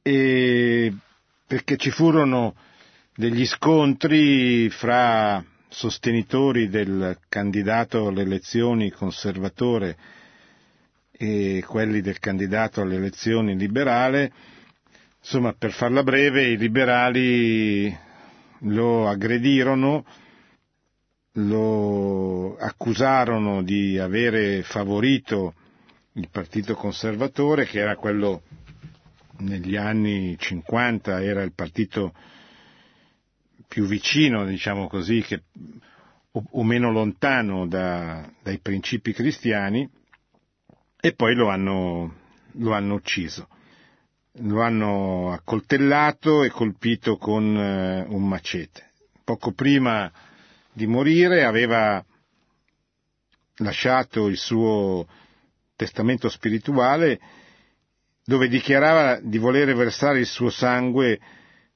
e 0.00 0.92
perché 1.46 1.76
ci 1.76 1.90
furono 1.90 2.54
degli 3.14 3.44
scontri 3.44 4.70
fra 4.70 5.44
sostenitori 5.68 6.68
del 6.68 7.18
candidato 7.28 8.06
alle 8.06 8.22
elezioni 8.22 8.90
conservatore 8.90 9.96
e 11.10 11.64
quelli 11.66 12.00
del 12.00 12.18
candidato 12.18 12.80
alle 12.80 12.96
elezioni 12.96 13.56
liberale. 13.56 14.32
Insomma, 15.20 15.52
per 15.52 15.72
farla 15.72 16.02
breve, 16.02 16.50
i 16.50 16.56
liberali 16.56 17.96
lo 18.60 19.08
aggredirono, 19.08 20.04
lo 21.32 22.56
accusarono 22.56 23.62
di 23.62 23.98
avere 23.98 24.62
favorito 24.62 25.54
il 26.14 26.28
partito 26.30 26.74
conservatore, 26.74 27.64
che 27.64 27.80
era 27.80 27.96
quello 27.96 28.42
negli 29.38 29.76
anni 29.76 30.36
50, 30.38 31.22
era 31.22 31.42
il 31.42 31.52
partito 31.52 32.12
più 33.66 33.86
vicino, 33.86 34.44
diciamo 34.44 34.88
così, 34.88 35.22
che, 35.22 35.44
o, 36.32 36.44
o, 36.50 36.62
meno 36.62 36.90
lontano 36.92 37.66
da, 37.66 38.30
dai 38.42 38.58
principi 38.58 39.12
cristiani, 39.12 39.88
e 41.00 41.14
poi 41.14 41.34
lo 41.34 41.48
hanno, 41.48 42.14
lo 42.52 42.72
hanno 42.72 42.94
ucciso. 42.94 43.48
Lo 44.36 44.62
hanno 44.62 45.32
accoltellato 45.32 46.42
e 46.42 46.50
colpito 46.50 47.16
con 47.16 47.56
eh, 47.56 48.04
un 48.08 48.26
macete. 48.26 48.90
Poco 49.24 49.52
prima 49.52 50.10
di 50.72 50.86
morire 50.86 51.44
aveva 51.44 52.02
lasciato 53.56 54.26
il 54.28 54.38
suo 54.38 55.06
testamento 55.82 56.28
spirituale 56.28 57.18
dove 58.24 58.46
dichiarava 58.48 59.18
di 59.20 59.38
volere 59.38 59.74
versare 59.74 60.20
il 60.20 60.26
suo 60.26 60.48
sangue 60.48 61.18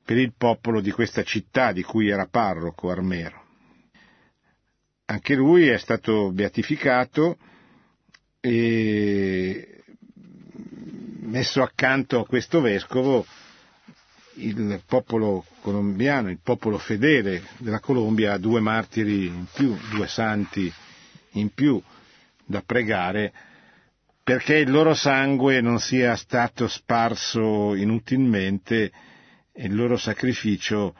per 0.05 0.17
il 0.17 0.33
popolo 0.37 0.81
di 0.81 0.93
questa 0.93 1.25
città 1.25 1.73
di 1.73 1.83
cui 1.83 2.09
era 2.09 2.27
parroco 2.27 2.89
Armero. 2.89 3.43
Anche 5.07 5.35
lui 5.35 5.67
è 5.67 5.79
stato 5.79 6.31
beatificato 6.31 7.37
e 8.41 9.83
messo 11.23 11.63
accanto 11.63 12.21
a 12.21 12.27
questo 12.27 12.61
vescovo 12.61 13.27
il 14.35 14.83
popolo 14.87 15.45
colombiano, 15.63 16.31
il 16.31 16.41
popolo 16.41 16.79
fedele 16.79 17.43
della 17.59 17.81
Colombia 17.81 18.35
ha 18.35 18.39
due 18.39 18.61
martiri 18.61 19.27
in 19.27 19.47
più, 19.53 19.77
due 19.91 20.07
santi 20.07 20.73
in 21.33 21.51
più 21.51 21.83
da 22.45 22.63
pregare 22.65 23.33
perché 24.27 24.57
il 24.57 24.73
loro 24.73 24.93
sangue 24.93 25.61
non 25.61 25.79
sia 25.79 26.17
stato 26.17 26.67
sparso 26.67 27.77
inutilmente 27.77 28.91
e 29.53 29.67
il 29.67 29.73
loro 29.77 29.97
sacrificio, 29.97 30.97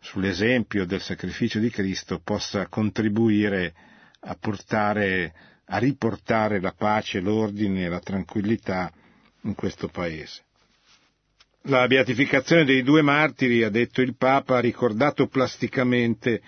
sull'esempio 0.00 0.86
del 0.86 1.02
sacrificio 1.02 1.58
di 1.58 1.68
Cristo, 1.68 2.22
possa 2.24 2.68
contribuire 2.68 3.74
a 4.20 4.34
portare, 4.40 5.34
a 5.66 5.76
riportare 5.76 6.58
la 6.58 6.72
pace, 6.72 7.20
l'ordine 7.20 7.84
e 7.84 7.88
la 7.90 8.00
tranquillità 8.00 8.90
in 9.42 9.54
questo 9.54 9.88
paese. 9.88 10.44
La 11.64 11.86
beatificazione 11.86 12.64
dei 12.64 12.82
due 12.82 13.02
martiri, 13.02 13.62
ha 13.62 13.68
detto 13.68 14.00
il 14.00 14.16
Papa, 14.16 14.56
ha 14.56 14.60
ricordato 14.60 15.26
plasticamente 15.26 16.40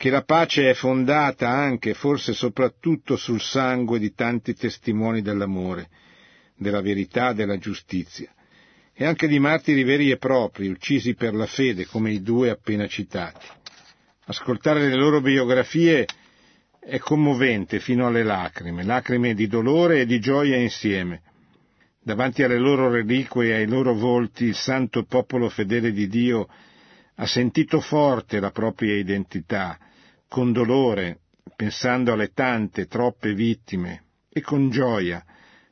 che 0.00 0.08
la 0.08 0.22
pace 0.22 0.70
è 0.70 0.72
fondata 0.72 1.50
anche, 1.50 1.92
forse 1.92 2.32
soprattutto, 2.32 3.16
sul 3.16 3.38
sangue 3.38 3.98
di 3.98 4.14
tanti 4.14 4.54
testimoni 4.54 5.20
dell'amore, 5.20 5.90
della 6.56 6.80
verità, 6.80 7.34
della 7.34 7.58
giustizia, 7.58 8.32
e 8.94 9.04
anche 9.04 9.28
di 9.28 9.38
martiri 9.38 9.84
veri 9.84 10.10
e 10.10 10.16
propri, 10.16 10.68
uccisi 10.68 11.14
per 11.14 11.34
la 11.34 11.44
fede, 11.44 11.84
come 11.84 12.12
i 12.12 12.22
due 12.22 12.48
appena 12.48 12.86
citati. 12.86 13.46
Ascoltare 14.24 14.88
le 14.88 14.96
loro 14.96 15.20
biografie 15.20 16.06
è 16.78 16.96
commovente 16.96 17.78
fino 17.78 18.06
alle 18.06 18.22
lacrime, 18.22 18.84
lacrime 18.84 19.34
di 19.34 19.48
dolore 19.48 20.00
e 20.00 20.06
di 20.06 20.18
gioia 20.18 20.56
insieme. 20.56 21.20
Davanti 22.02 22.42
alle 22.42 22.58
loro 22.58 22.90
reliquie 22.90 23.48
e 23.50 23.52
ai 23.52 23.66
loro 23.66 23.92
volti 23.92 24.44
il 24.44 24.54
santo 24.54 25.04
popolo 25.04 25.50
fedele 25.50 25.92
di 25.92 26.08
Dio 26.08 26.48
ha 27.16 27.26
sentito 27.26 27.80
forte 27.80 28.40
la 28.40 28.50
propria 28.50 28.96
identità, 28.96 29.78
con 30.30 30.52
dolore, 30.52 31.22
pensando 31.56 32.12
alle 32.12 32.30
tante, 32.32 32.86
troppe 32.86 33.34
vittime, 33.34 34.04
e 34.28 34.40
con 34.40 34.70
gioia, 34.70 35.24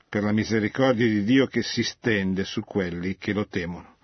per 0.09 0.25
la 0.25 0.33
misericordia 0.33 1.07
di 1.07 1.23
Dio 1.23 1.47
che 1.47 1.63
si 1.63 1.85
stende 1.85 2.43
su 2.45 2.63
quelli 2.63 3.17
che 3.17 3.33
lo 3.33 3.47
temono. 3.47 3.99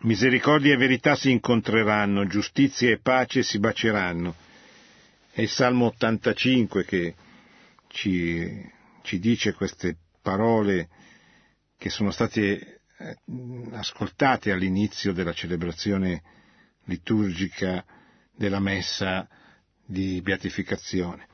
Misericordia 0.00 0.72
e 0.72 0.78
verità 0.78 1.14
si 1.14 1.30
incontreranno, 1.30 2.26
giustizia 2.26 2.88
e 2.88 2.98
pace 2.98 3.42
si 3.42 3.58
baceranno. 3.58 4.34
È 5.30 5.42
il 5.42 5.50
Salmo 5.50 5.86
85 5.88 6.84
che 6.86 7.14
ci, 7.88 8.66
ci 9.02 9.18
dice 9.18 9.52
queste 9.52 9.98
parole 10.22 10.88
che 11.76 11.90
sono 11.90 12.10
state 12.10 12.80
eh, 12.96 13.16
ascoltate 13.72 14.52
all'inizio 14.52 15.12
della 15.12 15.34
celebrazione 15.34 16.22
liturgica 16.84 17.84
della 18.36 18.60
messa 18.60 19.26
di 19.84 20.20
beatificazione. 20.22 21.26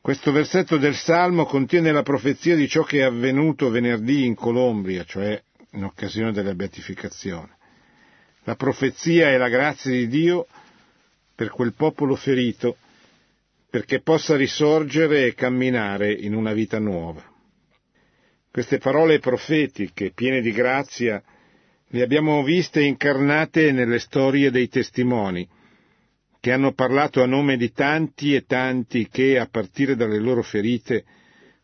Questo 0.00 0.32
versetto 0.32 0.76
del 0.76 0.94
Salmo 0.94 1.44
contiene 1.44 1.90
la 1.90 2.02
profezia 2.02 2.54
di 2.54 2.68
ciò 2.68 2.82
che 2.82 2.98
è 2.98 3.02
avvenuto 3.02 3.70
venerdì 3.70 4.26
in 4.26 4.34
Colombia, 4.34 5.04
cioè 5.04 5.42
in 5.72 5.84
occasione 5.84 6.32
della 6.32 6.54
beatificazione. 6.54 7.56
La 8.44 8.54
profezia 8.54 9.30
è 9.30 9.36
la 9.38 9.48
grazia 9.48 9.90
di 9.90 10.06
Dio 10.06 10.46
per 11.34 11.48
quel 11.48 11.72
popolo 11.72 12.14
ferito, 12.16 12.76
perché 13.70 14.00
possa 14.00 14.36
risorgere 14.36 15.24
e 15.24 15.34
camminare 15.34 16.12
in 16.12 16.34
una 16.34 16.52
vita 16.52 16.78
nuova. 16.78 17.24
Queste 18.50 18.78
parole 18.78 19.18
profetiche, 19.18 20.12
piene 20.12 20.40
di 20.40 20.52
grazia, 20.52 21.20
le 21.88 22.02
abbiamo 22.02 22.42
viste 22.44 22.82
incarnate 22.82 23.72
nelle 23.72 23.98
storie 23.98 24.50
dei 24.50 24.68
testimoni, 24.68 25.48
che 26.44 26.52
hanno 26.52 26.74
parlato 26.74 27.22
a 27.22 27.26
nome 27.26 27.56
di 27.56 27.72
tanti 27.72 28.34
e 28.34 28.44
tanti 28.44 29.08
che, 29.08 29.38
a 29.38 29.48
partire 29.50 29.96
dalle 29.96 30.18
loro 30.18 30.42
ferite, 30.42 31.02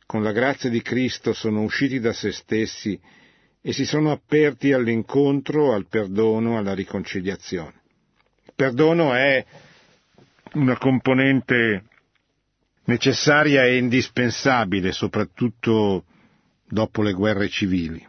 con 0.06 0.22
la 0.22 0.32
grazia 0.32 0.70
di 0.70 0.80
Cristo 0.80 1.34
sono 1.34 1.60
usciti 1.60 2.00
da 2.00 2.14
se 2.14 2.32
stessi 2.32 2.98
e 3.60 3.72
si 3.74 3.84
sono 3.84 4.10
aperti 4.10 4.72
all'incontro, 4.72 5.74
al 5.74 5.86
perdono, 5.86 6.56
alla 6.56 6.72
riconciliazione. 6.72 7.74
Il 8.46 8.52
perdono 8.54 9.12
è 9.12 9.44
una 10.54 10.78
componente 10.78 11.84
necessaria 12.84 13.64
e 13.64 13.76
indispensabile, 13.76 14.92
soprattutto 14.92 16.04
dopo 16.66 17.02
le 17.02 17.12
guerre 17.12 17.50
civili. 17.50 18.02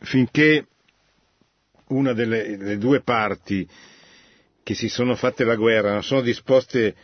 Finché 0.00 0.68
una 1.88 2.12
delle 2.12 2.78
due 2.78 3.00
parti 3.00 3.68
che 4.62 4.74
si 4.74 4.88
sono 4.88 5.14
fatte 5.14 5.44
la 5.44 5.56
guerra 5.56 5.92
non 5.92 6.02
sono 6.02 6.20
disposte 6.20 6.94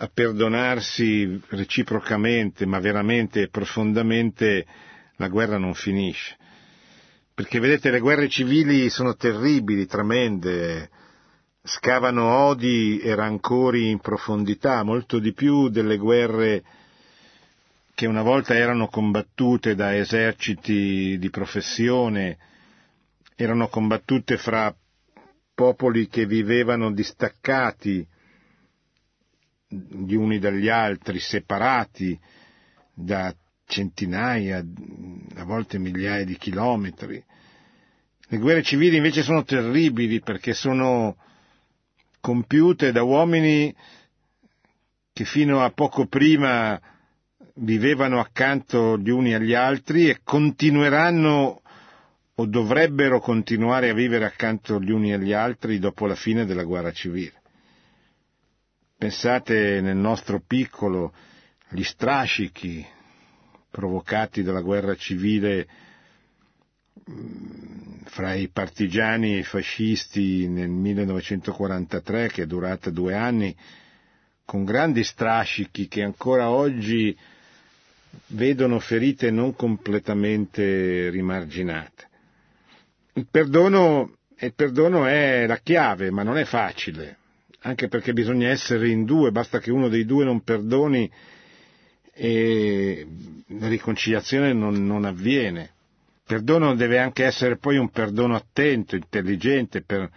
a 0.00 0.08
perdonarsi 0.12 1.40
reciprocamente, 1.48 2.64
ma 2.66 2.78
veramente 2.78 3.42
e 3.42 3.48
profondamente, 3.48 4.64
la 5.16 5.28
guerra 5.28 5.58
non 5.58 5.74
finisce. 5.74 6.36
Perché 7.34 7.58
vedete, 7.58 7.90
le 7.90 7.98
guerre 8.00 8.28
civili 8.28 8.88
sono 8.90 9.16
terribili, 9.16 9.86
tremende, 9.86 10.88
scavano 11.62 12.46
odi 12.46 12.98
e 13.00 13.14
rancori 13.14 13.90
in 13.90 13.98
profondità, 13.98 14.82
molto 14.84 15.18
di 15.18 15.32
più 15.32 15.68
delle 15.68 15.96
guerre 15.96 16.62
che 17.94 18.06
una 18.06 18.22
volta 18.22 18.54
erano 18.54 18.86
combattute 18.88 19.74
da 19.74 19.96
eserciti 19.96 21.18
di 21.18 21.30
professione, 21.30 22.38
erano 23.34 23.68
combattute 23.68 24.36
fra 24.36 24.72
popoli 25.58 26.06
che 26.06 26.24
vivevano 26.24 26.92
distaccati 26.92 28.06
gli 29.66 30.14
uni 30.14 30.38
dagli 30.38 30.68
altri, 30.68 31.18
separati 31.18 32.16
da 32.94 33.34
centinaia, 33.66 34.64
a 35.34 35.42
volte 35.44 35.80
migliaia 35.80 36.24
di 36.24 36.36
chilometri. 36.36 37.20
Le 38.28 38.38
guerre 38.38 38.62
civili 38.62 38.98
invece 38.98 39.24
sono 39.24 39.42
terribili 39.42 40.20
perché 40.20 40.54
sono 40.54 41.16
compiute 42.20 42.92
da 42.92 43.02
uomini 43.02 43.74
che 45.12 45.24
fino 45.24 45.64
a 45.64 45.72
poco 45.72 46.06
prima 46.06 46.80
vivevano 47.54 48.20
accanto 48.20 48.96
gli 48.96 49.10
uni 49.10 49.34
agli 49.34 49.54
altri 49.54 50.08
e 50.08 50.20
continueranno 50.22 51.62
o 52.40 52.46
dovrebbero 52.46 53.18
continuare 53.20 53.90
a 53.90 53.94
vivere 53.94 54.24
accanto 54.24 54.80
gli 54.80 54.90
uni 54.92 55.12
agli 55.12 55.32
altri 55.32 55.80
dopo 55.80 56.06
la 56.06 56.14
fine 56.14 56.44
della 56.44 56.62
guerra 56.62 56.92
civile. 56.92 57.32
Pensate 58.96 59.80
nel 59.80 59.96
nostro 59.96 60.40
piccolo 60.46 61.12
agli 61.70 61.82
strascichi 61.82 62.86
provocati 63.70 64.42
dalla 64.44 64.60
guerra 64.60 64.94
civile 64.94 65.66
mm, 67.10 68.02
fra 68.04 68.34
i 68.34 68.48
partigiani 68.48 69.34
e 69.34 69.38
i 69.38 69.42
fascisti 69.44 70.46
nel 70.48 70.68
1943 70.70 72.28
che 72.28 72.42
è 72.42 72.46
durata 72.46 72.90
due 72.90 73.14
anni 73.14 73.54
con 74.44 74.64
grandi 74.64 75.02
strascichi 75.02 75.88
che 75.88 76.02
ancora 76.04 76.50
oggi 76.50 77.16
vedono 78.28 78.78
ferite 78.78 79.30
non 79.32 79.54
completamente 79.56 81.10
rimarginate. 81.10 82.07
Il 83.14 83.26
perdono, 83.30 84.16
il 84.38 84.54
perdono 84.54 85.06
è 85.06 85.46
la 85.46 85.58
chiave, 85.58 86.10
ma 86.10 86.22
non 86.22 86.38
è 86.38 86.44
facile, 86.44 87.18
anche 87.60 87.88
perché 87.88 88.12
bisogna 88.12 88.48
essere 88.48 88.88
in 88.88 89.04
due, 89.04 89.32
basta 89.32 89.58
che 89.58 89.70
uno 89.70 89.88
dei 89.88 90.04
due 90.04 90.24
non 90.24 90.42
perdoni 90.42 91.10
e 92.12 93.06
la 93.46 93.68
riconciliazione 93.68 94.52
non, 94.52 94.86
non 94.86 95.04
avviene. 95.04 95.60
Il 95.60 96.22
perdono 96.24 96.74
deve 96.74 96.98
anche 96.98 97.24
essere 97.24 97.56
poi 97.56 97.76
un 97.76 97.90
perdono 97.90 98.34
attento, 98.34 98.96
intelligente, 98.96 99.82
per, 99.82 100.10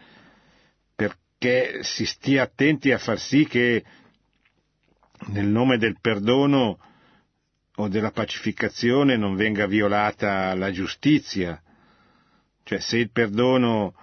perché 0.96 1.84
si 1.84 2.06
stia 2.06 2.44
attenti 2.44 2.92
a 2.92 2.98
far 2.98 3.20
sì 3.20 3.46
che 3.48 3.84
nel 5.28 5.46
nome 5.46 5.78
del 5.78 5.98
perdono 6.02 6.80
o 7.76 7.88
della 7.88 8.12
pacificazione 8.12 9.16
non 9.16 9.36
venga 9.36 9.66
violata 9.66 10.54
la 10.56 10.72
giustizia, 10.72 11.62
cioè 12.64 12.80
se 12.80 12.98
il 12.98 13.12
perdono 13.12 13.94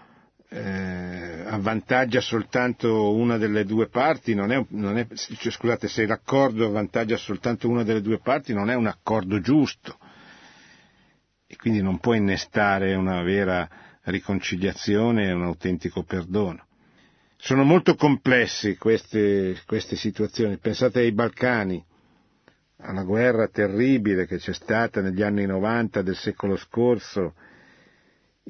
eh, 0.50 1.42
avvantaggia 1.46 2.20
soltanto 2.20 3.14
una 3.14 3.36
delle 3.36 3.64
due 3.64 3.88
parti, 3.88 4.34
non 4.34 4.50
è, 4.50 4.64
non 4.70 4.96
è, 4.96 5.06
cioè, 5.14 5.52
scusate, 5.52 5.88
se 5.88 6.06
l'accordo 6.06 6.66
avvantaggia 6.66 7.16
soltanto 7.16 7.68
una 7.68 7.82
delle 7.82 8.00
due 8.00 8.18
parti 8.18 8.52
non 8.52 8.70
è 8.70 8.74
un 8.74 8.86
accordo 8.86 9.40
giusto 9.40 9.98
e 11.46 11.56
quindi 11.56 11.82
non 11.82 11.98
può 11.98 12.14
innestare 12.14 12.94
una 12.94 13.22
vera 13.22 13.68
riconciliazione 14.04 15.28
e 15.28 15.32
un 15.32 15.44
autentico 15.44 16.02
perdono. 16.02 16.66
Sono 17.36 17.62
molto 17.62 17.94
complessi 17.94 18.76
queste, 18.76 19.56
queste 19.64 19.96
situazioni, 19.96 20.58
pensate 20.58 21.00
ai 21.00 21.12
Balcani, 21.12 21.82
alla 22.78 23.02
guerra 23.02 23.48
terribile 23.48 24.26
che 24.26 24.38
c'è 24.38 24.52
stata 24.52 25.00
negli 25.00 25.22
anni 25.22 25.46
90 25.46 26.02
del 26.02 26.16
secolo 26.16 26.56
scorso, 26.56 27.34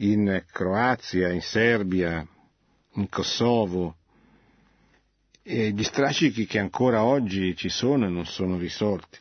in 0.01 0.45
Croazia, 0.51 1.31
in 1.31 1.41
Serbia, 1.41 2.25
in 2.93 3.09
Kosovo, 3.09 3.97
e 5.43 5.71
gli 5.71 5.83
strascichi 5.83 6.47
che 6.47 6.59
ancora 6.59 7.03
oggi 7.05 7.57
ci 7.57 7.69
sono 7.69 8.05
e 8.07 8.09
non 8.09 8.27
sono 8.27 8.59
risolti. 8.59 9.19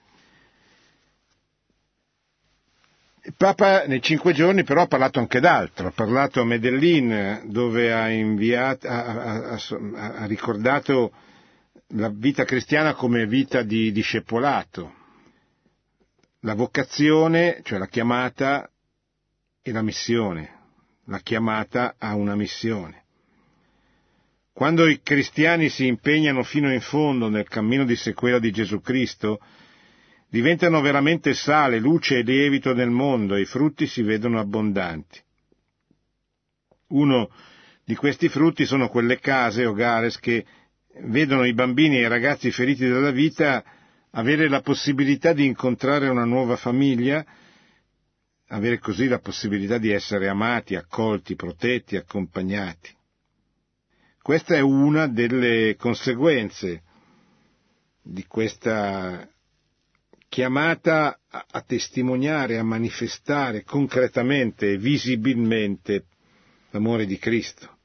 Il 3.24 3.34
Papa 3.36 3.86
nei 3.86 4.02
cinque 4.02 4.34
giorni 4.34 4.64
però 4.64 4.84
ha 4.84 4.88
parlato 4.88 5.20
anche 5.20 5.40
d'altro, 5.40 5.88
ha 5.88 5.92
parlato 5.92 6.42
a 6.42 6.46
Medellin 6.46 7.44
dove 7.46 7.94
ha, 7.94 8.10
inviato, 8.10 8.88
ha, 8.88 9.52
ha, 9.52 9.60
ha 10.16 10.26
ricordato 10.26 11.12
la 11.92 12.10
vita 12.10 12.46
cristiana 12.46 12.94
come 12.94 13.26
vita 13.26 13.64
di 13.64 13.92
discepolato, 13.92 14.94
la 16.42 16.54
vocazione, 16.56 17.62
cioè 17.64 17.80
la 17.80 17.88
chiamata 17.88 18.70
e 19.62 19.72
la 19.72 19.82
missione 19.82 20.58
la 21.08 21.20
chiamata 21.20 21.96
a 21.98 22.16
una 22.16 22.36
missione. 22.36 23.04
Quando 24.54 24.88
i 24.88 25.02
cristiani 25.02 25.70
si 25.70 25.86
impegnano 25.86 26.44
fino 26.44 26.74
in 26.74 26.82
fondo 26.82 27.30
nel 27.30 27.48
cammino 27.48 27.86
di 27.86 27.96
sequela 27.96 28.40
di 28.40 28.52
Gesù 28.52 28.82
Cristo, 28.82 29.40
diventano 30.30 30.82
veramente 30.82 31.34
sale, 31.34 31.80
luce 31.80 32.18
e 32.18 32.24
lievito 32.24 32.74
nel 32.74 32.90
mondo 32.90 33.36
e 33.36 33.42
i 33.42 33.46
frutti 33.46 33.86
si 33.86 34.02
vedono 34.02 34.40
abbondanti. 34.40 35.22
Uno 36.90 37.30
di 37.84 37.96
questi 37.96 38.30
frutti 38.30 38.66
sono 38.66 38.90
quelle 38.90 39.20
case 39.20 39.66
o 39.66 39.74
gares 39.74 40.20
che 40.20 40.46
vedono 41.02 41.46
i 41.46 41.54
bambini 41.54 41.98
e 41.98 42.02
i 42.02 42.08
ragazzi 42.08 42.52
feriti 42.52 42.88
dalla 42.88 43.12
vita 43.12 43.64
avere 44.12 44.50
la 44.50 44.62
possibilità 44.62 45.34
di 45.34 45.46
incontrare 45.46 46.08
una 46.08 46.26
nuova 46.26 46.56
famiglia 46.56 47.24
avere 48.48 48.80
così 48.80 49.08
la 49.08 49.20
possibilità 49.20 49.78
di 49.78 49.92
essere 49.92 50.28
amati, 50.28 50.76
accolti, 50.76 51.36
protetti, 51.36 51.96
accompagnati. 51.96 52.96
Questa 54.22 54.56
è 54.56 54.60
una 54.60 55.08
delle 55.08 55.76
conseguenze 55.78 56.84
di 58.02 58.26
questa 58.26 59.28
chiamata 60.30 61.20
a, 61.30 61.62
testimoniare, 61.62 62.58
a 62.58 62.64
manifestare 62.64 63.64
concretamente 63.64 64.72
e 64.72 64.78
visibilmente 64.78 66.06
l'amore 66.72 67.06
di 67.06 67.18
Cristo. 67.18 67.76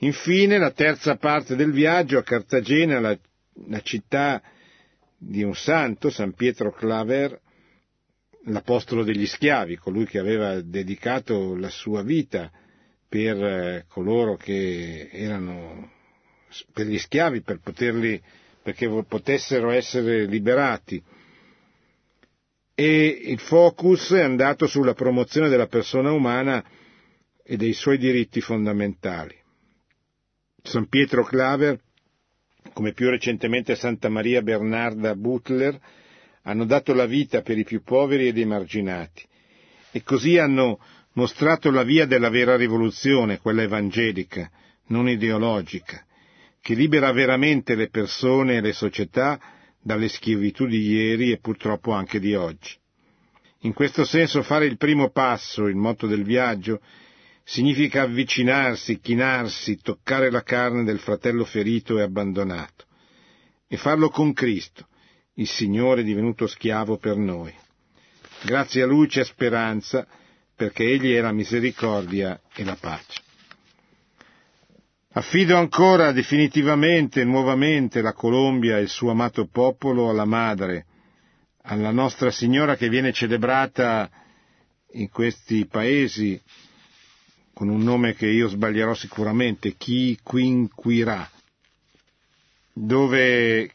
Infine, 0.00 0.58
la 0.58 0.70
terza 0.72 1.16
parte 1.16 1.56
del 1.56 1.72
viaggio 1.72 2.18
a 2.18 2.22
Cartagena, 2.22 3.00
la, 3.00 3.18
la 3.68 3.80
città 3.80 4.42
di 5.16 5.42
un 5.42 5.54
santo, 5.54 6.10
San 6.10 6.34
Pietro 6.34 6.70
Claver, 6.72 7.40
l'apostolo 8.46 9.02
degli 9.04 9.26
schiavi, 9.26 9.76
colui 9.76 10.06
che 10.06 10.18
aveva 10.18 10.60
dedicato 10.60 11.56
la 11.56 11.70
sua 11.70 12.02
vita 12.02 12.50
per 13.08 13.42
eh, 13.42 13.84
coloro 13.88 14.36
che 14.36 15.08
erano 15.12 15.92
per 16.72 16.86
gli 16.86 16.98
schiavi, 16.98 17.42
per 17.42 17.60
poterli, 17.60 18.20
perché 18.62 18.88
potessero 19.06 19.70
essere 19.70 20.26
liberati. 20.26 21.02
E 22.74 23.06
il 23.06 23.38
focus 23.38 24.12
è 24.12 24.22
andato 24.22 24.66
sulla 24.66 24.94
promozione 24.94 25.48
della 25.48 25.66
persona 25.66 26.12
umana 26.12 26.64
e 27.42 27.56
dei 27.56 27.72
suoi 27.72 27.98
diritti 27.98 28.40
fondamentali. 28.40 29.34
San 30.62 30.88
Pietro 30.88 31.24
Claver, 31.24 31.80
come 32.72 32.92
più 32.92 33.08
recentemente 33.08 33.76
Santa 33.76 34.08
Maria 34.08 34.42
Bernarda 34.42 35.14
Butler, 35.14 35.80
hanno 36.46 36.64
dato 36.64 36.94
la 36.94 37.06
vita 37.06 37.42
per 37.42 37.58
i 37.58 37.64
più 37.64 37.82
poveri 37.82 38.28
ed 38.28 38.38
emarginati 38.38 39.24
e 39.90 40.02
così 40.02 40.38
hanno 40.38 40.78
mostrato 41.14 41.70
la 41.70 41.82
via 41.82 42.06
della 42.06 42.28
vera 42.28 42.56
rivoluzione, 42.56 43.38
quella 43.38 43.62
evangelica, 43.62 44.50
non 44.88 45.08
ideologica, 45.08 46.04
che 46.60 46.74
libera 46.74 47.10
veramente 47.12 47.74
le 47.74 47.88
persone 47.88 48.56
e 48.56 48.60
le 48.60 48.72
società 48.72 49.40
dalle 49.82 50.08
schiavitù 50.08 50.66
di 50.66 50.80
ieri 50.88 51.32
e 51.32 51.38
purtroppo 51.38 51.92
anche 51.92 52.20
di 52.20 52.34
oggi. 52.34 52.74
In 53.60 53.72
questo 53.72 54.04
senso 54.04 54.42
fare 54.42 54.66
il 54.66 54.76
primo 54.76 55.10
passo, 55.10 55.66
il 55.66 55.76
motto 55.76 56.06
del 56.06 56.22
viaggio, 56.22 56.80
significa 57.42 58.02
avvicinarsi, 58.02 59.00
chinarsi, 59.00 59.80
toccare 59.80 60.30
la 60.30 60.42
carne 60.42 60.84
del 60.84 60.98
fratello 60.98 61.44
ferito 61.44 61.98
e 61.98 62.02
abbandonato, 62.02 62.84
e 63.66 63.76
farlo 63.76 64.10
con 64.10 64.32
Cristo, 64.32 64.86
il 65.38 65.48
Signore 65.48 66.00
è 66.00 66.04
divenuto 66.04 66.46
schiavo 66.46 66.96
per 66.98 67.16
noi. 67.16 67.52
Grazie 68.42 68.82
a 68.82 68.86
Lui 68.86 69.06
c'è 69.06 69.24
speranza, 69.24 70.06
perché 70.54 70.84
Egli 70.84 71.14
è 71.14 71.20
la 71.20 71.32
misericordia 71.32 72.40
e 72.54 72.64
la 72.64 72.76
pace. 72.78 73.22
Affido 75.12 75.56
ancora 75.56 76.12
definitivamente 76.12 77.22
e 77.22 77.24
nuovamente 77.24 78.02
la 78.02 78.12
Colombia 78.12 78.76
e 78.76 78.82
il 78.82 78.88
suo 78.88 79.10
amato 79.10 79.46
popolo 79.46 80.10
alla 80.10 80.26
Madre, 80.26 80.86
alla 81.62 81.90
Nostra 81.90 82.30
Signora 82.30 82.76
che 82.76 82.88
viene 82.88 83.12
celebrata 83.12 84.10
in 84.92 85.08
questi 85.08 85.66
paesi 85.66 86.40
con 87.52 87.68
un 87.68 87.82
nome 87.82 88.14
che 88.14 88.26
io 88.26 88.48
sbaglierò 88.48 88.92
sicuramente, 88.92 89.76
Chi 89.76 90.18
Quinquirà, 90.22 91.30
dove 92.78 93.70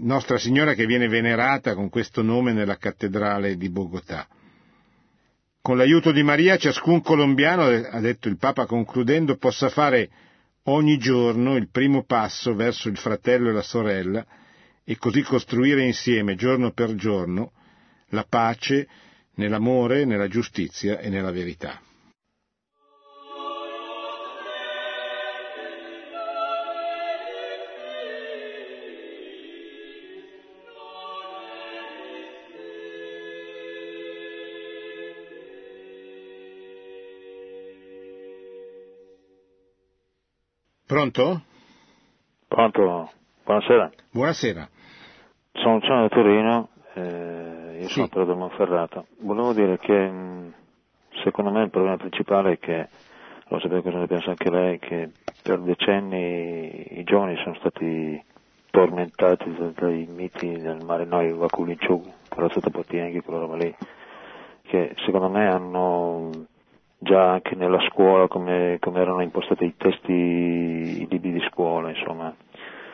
Nostra 0.00 0.36
Signora 0.36 0.74
che 0.74 0.84
viene 0.84 1.06
venerata 1.06 1.74
con 1.76 1.88
questo 1.88 2.22
nome 2.22 2.52
nella 2.52 2.76
cattedrale 2.76 3.56
di 3.56 3.68
Bogotà. 3.70 4.26
Con 5.62 5.76
l'aiuto 5.76 6.10
di 6.10 6.24
Maria 6.24 6.56
ciascun 6.56 7.02
colombiano, 7.02 7.62
ha 7.62 8.00
detto 8.00 8.26
il 8.26 8.36
Papa 8.36 8.66
concludendo, 8.66 9.36
possa 9.36 9.68
fare 9.68 10.10
ogni 10.64 10.98
giorno 10.98 11.54
il 11.54 11.68
primo 11.70 12.02
passo 12.02 12.56
verso 12.56 12.88
il 12.88 12.96
fratello 12.96 13.50
e 13.50 13.52
la 13.52 13.62
sorella 13.62 14.26
e 14.82 14.96
così 14.96 15.22
costruire 15.22 15.84
insieme, 15.84 16.34
giorno 16.34 16.72
per 16.72 16.96
giorno, 16.96 17.52
la 18.08 18.26
pace 18.28 18.88
nell'amore, 19.36 20.04
nella 20.04 20.26
giustizia 20.26 20.98
e 20.98 21.08
nella 21.10 21.30
verità. 21.30 21.80
Pronto? 40.96 41.42
Pronto? 42.48 43.10
Buonasera. 43.44 43.90
Buonasera. 44.12 44.66
Sono 45.52 45.74
Luciano 45.74 46.00
da 46.00 46.08
Torino, 46.08 46.68
eh, 46.94 47.80
io 47.82 47.88
sono 47.88 48.06
sì. 48.06 48.10
Pedro 48.10 48.34
Monferrato. 48.34 49.06
Volevo 49.18 49.52
dire 49.52 49.76
che 49.76 49.92
mh, 49.92 50.54
secondo 51.22 51.50
me 51.50 51.64
il 51.64 51.68
problema 51.68 51.98
principale 51.98 52.52
è 52.52 52.58
che, 52.58 52.88
lo 53.48 53.60
sapete 53.60 53.82
cosa 53.82 53.98
ne 53.98 54.06
pensa 54.06 54.30
anche 54.30 54.48
lei, 54.48 54.78
che 54.78 55.10
per 55.42 55.60
decenni 55.60 56.98
i 56.98 57.04
giovani 57.04 57.36
sono 57.42 57.56
stati 57.56 58.24
tormentati 58.70 59.54
dai 59.74 60.06
miti 60.06 60.50
del 60.56 60.82
mare 60.82 61.04
Noi, 61.04 61.30
quella 61.34 62.48
sotto 62.48 62.70
Potienghi, 62.70 63.20
quella 63.20 63.40
roba 63.40 63.56
lì, 63.56 63.76
che 64.62 64.94
secondo 65.04 65.28
me 65.28 65.46
hanno 65.46 66.30
già 66.98 67.32
anche 67.32 67.54
nella 67.54 67.80
scuola 67.90 68.28
come, 68.28 68.78
come 68.80 69.00
erano 69.00 69.22
impostati 69.22 69.64
i 69.64 69.76
testi, 69.76 70.12
i 70.12 71.06
libri 71.08 71.32
di 71.32 71.46
scuola, 71.50 71.90
insomma. 71.90 72.34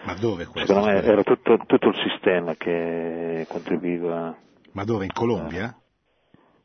Ma 0.05 0.15
dove 0.15 0.47
questo? 0.47 0.73
Secondo 0.73 0.91
me 0.91 1.03
era 1.03 1.23
tutto, 1.23 1.59
tutto 1.67 1.89
il 1.89 1.97
sistema 2.09 2.55
che 2.55 3.47
contribuiva. 3.49 4.35
Ma 4.73 4.85
dove? 4.85 5.05
In 5.05 5.13
Colombia? 5.13 5.75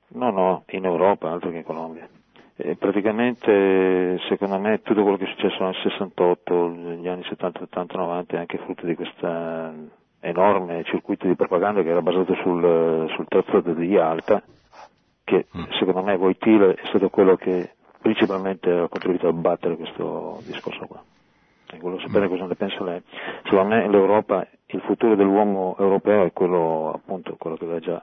No, 0.10 0.32
no, 0.32 0.64
in 0.70 0.86
Europa, 0.86 1.30
altro 1.30 1.52
che 1.52 1.58
in 1.58 1.64
Colombia. 1.64 2.08
E 2.56 2.76
praticamente, 2.76 4.18
secondo 4.30 4.58
me, 4.58 4.82
tutto 4.82 5.04
quello 5.04 5.18
che 5.18 5.26
è 5.26 5.34
successo 5.36 5.64
nel 5.64 5.76
68, 5.76 6.68
negli 6.70 7.08
anni 7.08 7.24
70, 7.24 7.64
80, 7.64 7.98
90 7.98 8.36
è 8.36 8.40
anche 8.40 8.58
frutto 8.58 8.86
di 8.88 8.96
questo 8.96 9.28
enorme 10.22 10.84
circuito 10.86 11.28
di 11.28 11.36
propaganda 11.36 11.84
che 11.84 11.90
era 11.90 12.02
basato 12.02 12.34
sul, 12.42 13.08
sul 13.16 13.28
terzo 13.28 13.62
di 13.62 13.96
Alta, 13.98 14.42
che 15.28 15.48
mm. 15.58 15.64
secondo 15.78 16.02
me 16.04 16.16
Voitile 16.16 16.76
è 16.76 16.86
stato 16.86 17.10
quello 17.10 17.36
che 17.36 17.72
principalmente 18.02 18.72
ha 18.72 18.88
contribuito 18.88 19.28
a 19.28 19.34
battere 19.34 19.76
questo 19.76 20.40
discorso 20.46 20.86
qua. 20.86 21.04
E 21.70 21.78
volevo 21.80 22.00
sapere 22.00 22.28
mm. 22.28 22.30
cosa 22.30 22.46
ne 22.46 22.56
pensa 22.56 22.84
lei. 22.86 23.02
Secondo 23.44 23.76
me 23.76 23.90
l'Europa, 23.90 24.48
il 24.68 24.80
futuro 24.86 25.16
dell'uomo 25.16 25.76
europeo 25.78 26.24
è 26.24 26.32
quello 26.32 26.94
appunto, 26.96 27.36
quello 27.38 27.58
che 27.58 27.66
aveva 27.66 27.80
già 27.80 28.02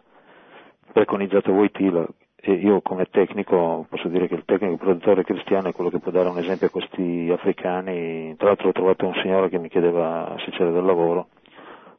preconizzato 0.93 1.51
Voitile, 1.51 2.09
e 2.37 2.53
io 2.53 2.83
come 2.83 3.07
tecnico 3.07 3.87
posso 3.89 4.09
dire 4.09 4.29
che 4.29 4.35
il 4.35 4.45
tecnico 4.45 4.77
produttore 4.77 5.25
cristiano 5.25 5.69
è 5.69 5.73
quello 5.73 5.89
che 5.89 6.01
può 6.01 6.13
dare 6.13 6.29
un 6.29 6.37
esempio 6.37 6.67
a 6.67 6.71
questi 6.71 7.31
africani. 7.33 8.37
Tra 8.37 8.49
l'altro 8.49 8.69
ho 8.69 8.73
trovato 8.73 9.07
un 9.07 9.15
signore 9.15 9.49
che 9.49 9.59
mi 9.59 9.71
chiedeva 9.71 10.37
se 10.45 10.51
c'era 10.51 10.71
del 10.71 10.85
lavoro, 10.85 11.29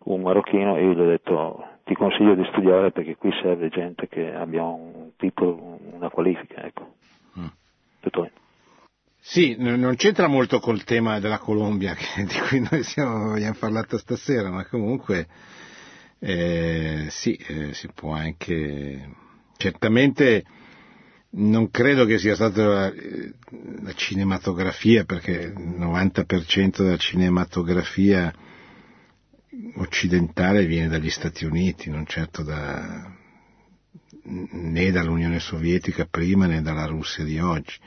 un 0.04 0.22
marocchino, 0.22 0.76
e 0.76 0.84
io 0.84 0.94
gli 0.94 1.00
ho 1.00 1.08
detto 1.08 1.74
ti 1.86 1.94
consiglio 1.96 2.36
di 2.36 2.46
studiare 2.52 2.92
perché 2.92 3.16
qui 3.16 3.32
serve 3.42 3.70
gente 3.70 4.10
che 4.10 4.34
abbia 4.34 4.64
un 4.64 5.12
tipo, 5.16 5.80
una 5.94 6.10
qualifica. 6.10 6.64
Ecco. 6.64 6.96
Mm. 7.40 7.48
Tutto 8.02 8.22
bene. 8.22 8.34
Sì, 9.20 9.56
non 9.58 9.96
c'entra 9.96 10.28
molto 10.28 10.60
col 10.60 10.84
tema 10.84 11.20
della 11.20 11.40
Colombia 11.40 11.94
che, 11.98 12.26
di 12.26 12.40
cui 12.48 12.68
noi 12.70 12.84
siamo, 12.84 13.32
abbiamo 13.32 13.56
parlato 13.58 13.98
stasera, 13.98 14.52
ma 14.52 14.66
comunque 14.66 15.28
eh, 16.20 17.06
sì, 17.10 17.34
eh, 17.36 17.74
si 17.74 17.90
può 17.94 18.14
anche 18.14 19.24
Certamente 19.58 20.44
non 21.38 21.70
credo 21.70 22.06
che 22.06 22.18
sia 22.18 22.36
stata 22.36 22.64
la, 22.64 22.94
la 23.82 23.94
cinematografia, 23.94 25.06
perché 25.06 25.32
il 25.32 25.76
90% 25.80 26.84
della 26.84 26.98
cinematografia 26.98 28.34
occidentale 29.76 30.66
viene 30.66 30.88
dagli 30.88 31.10
Stati 31.10 31.46
Uniti, 31.46 31.90
non 31.90 32.06
certo 32.06 32.44
da, 32.44 33.14
né 34.24 34.92
dall'Unione 34.92 35.40
Sovietica 35.40 36.06
prima 36.06 36.46
né 36.48 36.62
dalla 36.62 36.86
Russia 36.86 37.24
di 37.24 37.40
oggi. 37.40 37.78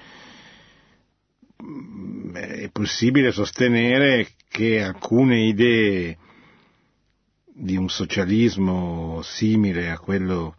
È 2.32 2.68
possibile 2.70 3.32
sostenere 3.32 4.28
che 4.48 4.82
alcune 4.82 5.46
idee 5.46 6.16
di 7.44 7.76
un 7.76 7.88
socialismo 7.88 9.20
simile 9.22 9.90
a 9.90 9.98
quello 9.98 10.54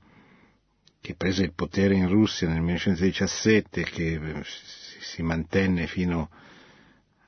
che 1.00 1.16
prese 1.16 1.44
il 1.44 1.54
potere 1.54 1.96
in 1.96 2.10
Russia 2.10 2.48
nel 2.48 2.62
1917 2.62 3.84
che 3.84 4.14
eh, 4.14 4.44
si 4.44 5.22
mantenne 5.22 5.88
fino 5.88 6.30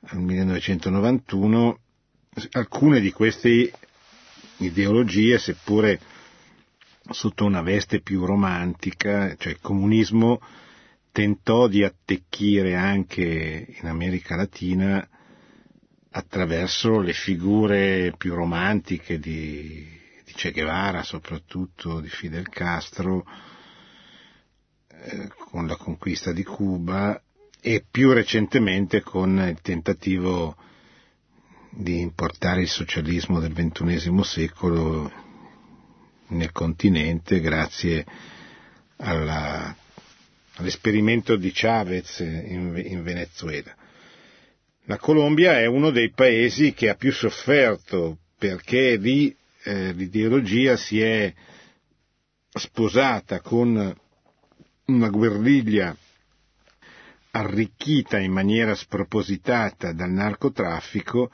al 0.02 0.20
1991, 0.20 1.78
alcune 2.52 3.00
di 3.00 3.12
queste 3.12 3.72
ideologie, 4.58 5.38
seppure 5.38 6.00
sotto 7.10 7.44
una 7.44 7.62
veste 7.62 8.00
più 8.00 8.24
romantica, 8.24 9.34
cioè 9.36 9.52
il 9.52 9.60
comunismo 9.60 10.40
tentò 11.10 11.68
di 11.68 11.84
attecchire 11.84 12.74
anche 12.74 13.66
in 13.80 13.86
America 13.86 14.34
Latina 14.34 15.06
attraverso 16.14 17.00
le 17.00 17.12
figure 17.12 18.14
più 18.16 18.34
romantiche 18.34 19.18
di, 19.18 19.86
di 20.24 20.32
Che 20.32 20.52
Guevara, 20.52 21.02
soprattutto 21.02 22.00
di 22.00 22.08
Fidel 22.08 22.48
Castro, 22.48 23.24
eh, 24.88 25.28
con 25.36 25.66
la 25.66 25.76
conquista 25.76 26.32
di 26.32 26.44
Cuba 26.44 27.20
e 27.60 27.84
più 27.88 28.12
recentemente 28.12 29.02
con 29.02 29.38
il 29.38 29.60
tentativo 29.60 30.56
di 31.74 32.00
importare 32.00 32.60
il 32.62 32.68
socialismo 32.68 33.40
del 33.40 33.52
XXI 33.54 34.22
secolo 34.24 35.10
nel 36.28 36.52
continente 36.52 37.40
grazie 37.40 38.04
alla, 38.96 39.74
all'esperimento 40.56 41.36
di 41.36 41.50
Chavez 41.52 42.18
in, 42.20 42.80
in 42.84 43.02
Venezuela. 43.02 43.74
La 44.84 44.98
Colombia 44.98 45.58
è 45.58 45.66
uno 45.66 45.90
dei 45.90 46.10
paesi 46.10 46.74
che 46.74 46.90
ha 46.90 46.94
più 46.94 47.12
sofferto 47.12 48.18
perché 48.36 48.96
lì 48.96 49.34
eh, 49.64 49.92
l'ideologia 49.92 50.76
si 50.76 51.00
è 51.00 51.32
sposata 52.50 53.40
con 53.40 53.96
una 54.84 55.08
guerriglia 55.08 55.96
arricchita 57.30 58.18
in 58.18 58.32
maniera 58.32 58.74
spropositata 58.74 59.92
dal 59.92 60.10
narcotraffico 60.10 61.30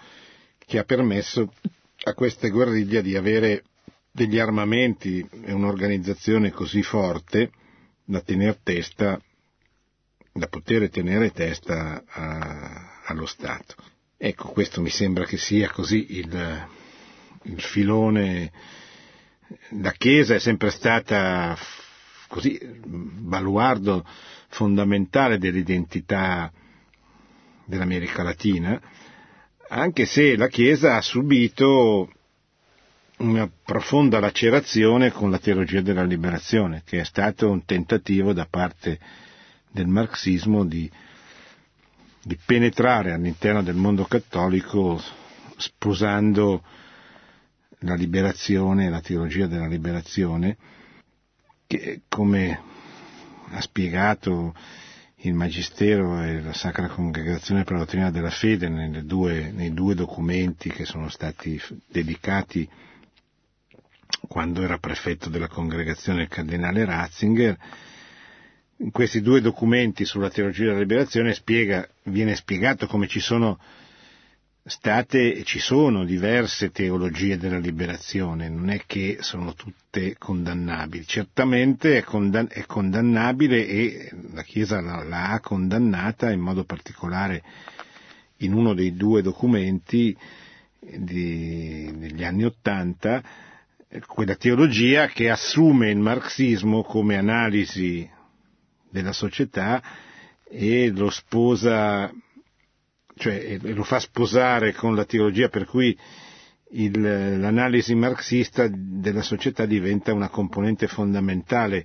che 0.68 0.78
ha 0.78 0.84
permesso 0.84 1.50
a 2.04 2.12
queste 2.12 2.50
guerriglie 2.50 3.00
di 3.00 3.16
avere 3.16 3.64
degli 4.12 4.38
armamenti 4.38 5.26
e 5.44 5.52
un'organizzazione 5.52 6.50
così 6.50 6.82
forte 6.82 7.50
da 8.04 8.20
tenere 8.20 8.60
testa, 8.62 9.18
da 10.30 10.46
poter 10.48 10.90
tenere 10.90 11.30
testa 11.32 12.04
a, 12.06 13.00
allo 13.06 13.24
Stato. 13.24 13.76
Ecco, 14.18 14.48
questo 14.50 14.82
mi 14.82 14.90
sembra 14.90 15.24
che 15.24 15.38
sia 15.38 15.70
così 15.70 16.18
il, 16.18 16.68
il 17.44 17.60
filone. 17.62 18.52
La 19.80 19.92
Chiesa 19.92 20.34
è 20.34 20.38
sempre 20.38 20.68
stata 20.70 21.56
così 22.26 22.60
baluardo 22.84 24.04
fondamentale 24.48 25.38
dell'identità 25.38 26.52
dell'America 27.64 28.22
Latina, 28.22 28.78
anche 29.68 30.06
se 30.06 30.36
la 30.36 30.48
Chiesa 30.48 30.96
ha 30.96 31.00
subito 31.00 32.10
una 33.18 33.50
profonda 33.64 34.20
lacerazione 34.20 35.10
con 35.10 35.30
la 35.30 35.38
teologia 35.38 35.80
della 35.80 36.04
liberazione, 36.04 36.82
che 36.84 37.00
è 37.00 37.04
stato 37.04 37.50
un 37.50 37.64
tentativo 37.64 38.32
da 38.32 38.46
parte 38.48 38.98
del 39.70 39.88
marxismo 39.88 40.64
di, 40.64 40.90
di 42.22 42.38
penetrare 42.44 43.12
all'interno 43.12 43.62
del 43.62 43.74
mondo 43.74 44.04
cattolico 44.04 45.00
sposando 45.56 46.62
la 47.80 47.94
liberazione, 47.94 48.88
la 48.88 49.00
teologia 49.00 49.46
della 49.46 49.66
liberazione, 49.66 50.56
che, 51.66 52.02
come 52.08 52.60
ha 53.50 53.60
spiegato 53.60 54.54
il 55.22 55.34
Magistero 55.34 56.22
e 56.22 56.40
la 56.40 56.52
Sacra 56.52 56.86
Congregazione 56.88 57.64
per 57.64 57.72
la 57.72 57.78
Dottrina 57.80 58.10
della 58.10 58.30
Fede 58.30 58.68
due, 59.04 59.50
nei 59.50 59.72
due 59.74 59.94
documenti 59.94 60.68
che 60.70 60.84
sono 60.84 61.08
stati 61.08 61.60
dedicati 61.88 62.68
quando 64.28 64.62
era 64.62 64.78
prefetto 64.78 65.28
della 65.28 65.48
congregazione 65.48 66.22
il 66.22 66.28
cardinale 66.28 66.84
Ratzinger, 66.84 67.56
in 68.78 68.90
questi 68.92 69.20
due 69.20 69.40
documenti 69.40 70.04
sulla 70.04 70.30
teologia 70.30 70.66
della 70.66 70.78
liberazione 70.78 71.34
spiega, 71.34 71.88
viene 72.04 72.36
spiegato 72.36 72.86
come 72.86 73.08
ci 73.08 73.18
sono 73.20 73.58
state 74.68 75.42
ci 75.44 75.58
sono 75.58 76.04
diverse 76.04 76.70
teologie 76.70 77.36
della 77.38 77.58
liberazione, 77.58 78.48
non 78.48 78.70
è 78.70 78.82
che 78.86 79.18
sono 79.20 79.54
tutte 79.54 80.16
condannabili, 80.18 81.06
certamente 81.06 81.98
è, 81.98 82.02
condann- 82.02 82.48
è 82.50 82.64
condannabile 82.66 83.66
e 83.66 84.10
la 84.32 84.42
Chiesa 84.42 84.80
la, 84.80 85.02
la, 85.02 85.30
ha 85.30 85.40
condannata 85.40 86.30
in 86.30 86.40
modo 86.40 86.64
particolare 86.64 87.42
in 88.38 88.52
uno 88.52 88.74
dei 88.74 88.94
due 88.94 89.22
documenti 89.22 90.16
di, 90.80 91.92
degli 91.96 92.22
anni 92.24 92.44
Ottanta, 92.44 93.22
quella 94.06 94.36
teologia 94.36 95.06
che 95.06 95.30
assume 95.30 95.90
il 95.90 95.98
marxismo 95.98 96.82
come 96.82 97.16
analisi 97.16 98.08
della 98.90 99.12
società 99.12 99.82
e 100.44 100.90
lo 100.90 101.10
sposa 101.10 102.12
cioè 103.18 103.58
lo 103.60 103.84
fa 103.84 103.98
sposare 104.00 104.72
con 104.72 104.94
la 104.94 105.04
teologia 105.04 105.48
per 105.48 105.66
cui 105.66 105.96
il, 106.70 107.00
l'analisi 107.40 107.94
marxista 107.94 108.68
della 108.70 109.22
società 109.22 109.66
diventa 109.66 110.12
una 110.12 110.28
componente 110.28 110.86
fondamentale 110.86 111.84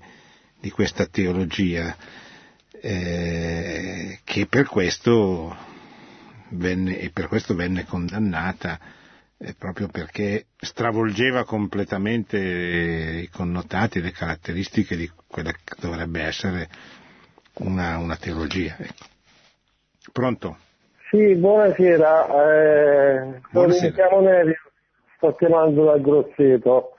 di 0.59 0.69
questa 0.71 1.05
teologia, 1.05 1.95
eh, 2.71 4.19
che 4.23 4.45
per 4.47 4.65
questo 4.67 5.55
venne, 6.49 6.99
e 6.99 7.09
per 7.11 7.27
questo 7.27 7.53
venne 7.55 7.85
condannata 7.85 8.79
eh, 9.37 9.53
proprio 9.55 9.87
perché 9.87 10.47
stravolgeva 10.57 11.43
completamente 11.43 12.37
i 13.23 13.29
connotati, 13.29 14.01
le 14.01 14.11
caratteristiche 14.11 14.95
di 14.95 15.09
quella 15.27 15.51
che 15.51 15.75
dovrebbe 15.79 16.21
essere 16.21 16.69
una, 17.55 17.97
una 17.97 18.15
teologia. 18.15 18.77
Ecco. 18.77 19.05
Pronto? 20.11 20.57
Sì, 21.13 21.35
buonasera, 21.35 22.25
eh, 22.25 23.39
Buonasera. 23.51 24.07
sono 24.09 24.21
Neri, 24.21 24.51
sto 25.15 25.31
chiamando 25.35 25.83
dal 25.85 26.01
Grosseto. 26.01 26.93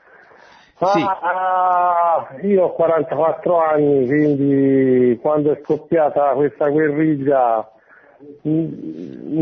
Ah, 0.79 0.87
Sì. 0.87 1.03
ah, 1.03 2.29
io 2.43 2.62
ho 2.62 2.73
44 2.75 3.59
anni, 3.59 4.07
quindi 4.07 5.19
quando 5.21 5.51
è 5.51 5.61
scoppiata 5.65 6.33
questa 6.35 6.69
guerriglia 6.69 7.69
mh, 8.43 8.69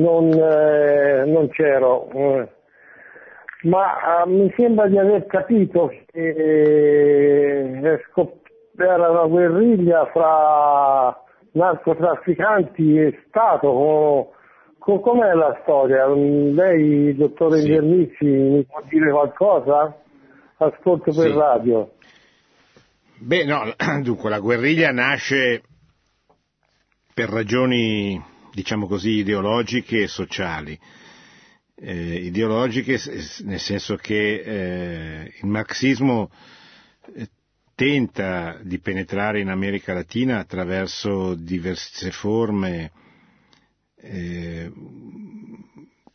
non, 0.01 0.31
eh, 0.33 1.25
non 1.27 1.51
c'ero. 1.51 2.09
eh. 2.15 2.49
Ma 3.65 4.21
ah, 4.21 4.27
mi 4.27 4.51
sembra 4.57 4.87
di 4.89 4.97
aver 4.97 5.27
capito 5.27 5.93
che 6.07 7.79
era 8.79 9.11
una 9.11 9.27
guerriglia 9.27 10.07
fra 10.07 11.15
narcotrafficanti 11.51 12.99
e 12.99 13.23
Stato. 13.29 14.33
Co- 14.83 14.99
co- 14.99 15.01
com'è 15.01 15.33
la 15.35 15.59
storia? 15.63 16.07
Lei, 16.09 17.15
dottore 17.15 17.61
Sì. 17.61 17.67
Invernizzi, 17.69 18.25
mi 18.25 18.65
può 18.65 18.83
dire 18.89 19.11
qualcosa? 19.13 19.97
Ascolto 20.57 21.13
per 21.13 21.31
Sì. 21.31 21.33
radio. 21.33 21.93
Beh, 23.19 23.45
no, 23.45 23.73
dunque 24.03 24.29
la 24.29 24.41
guerriglia 24.41 24.91
nasce 24.91 25.63
per 27.15 27.29
ragioni, 27.29 28.21
diciamo 28.53 28.87
così, 28.89 29.11
ideologiche 29.19 30.03
e 30.03 30.07
sociali. 30.09 30.79
Eh, 31.75 32.15
ideologiche 32.15 32.99
nel 33.45 33.59
senso 33.59 33.97
che 33.97 34.41
eh, 34.41 35.33
il 35.43 35.49
marxismo 35.49 36.31
eh, 37.15 37.29
tenta 37.75 38.59
di 38.63 38.79
penetrare 38.79 39.41
in 39.41 39.49
America 39.49 39.93
Latina 39.95 40.39
attraverso 40.39 41.35
diverse 41.35 42.11
forme. 42.11 42.91
Eh, 44.05 44.73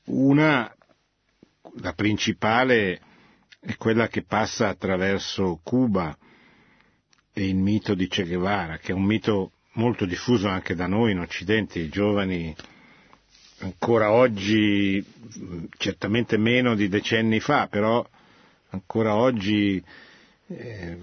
una, 0.06 0.76
la 1.82 1.94
principale, 1.94 3.00
è 3.60 3.76
quella 3.78 4.08
che 4.08 4.24
passa 4.24 4.68
attraverso 4.68 5.60
Cuba 5.64 6.18
e 7.34 7.48
il 7.48 7.56
mito 7.56 7.94
di 7.96 8.08
Che 8.08 8.26
Guevara, 8.26 8.78
che 8.78 8.92
è 8.92 8.96
un 8.96 9.04
mito 9.04 9.52
molto 9.74 10.06
diffuso 10.06 10.48
anche 10.48 10.76
da 10.76 10.88
noi 10.88 11.12
in 11.12 11.20
Occidente, 11.20 11.80
i 11.80 11.90
giovani 11.90 12.54
ancora 13.60 14.12
oggi, 14.12 15.04
certamente 15.78 16.38
meno 16.38 16.76
di 16.76 16.88
decenni 16.90 17.40
fa, 17.40 17.68
però 17.68 18.06
ancora 18.70 19.16
oggi 19.16 19.82
eh, 20.48 20.98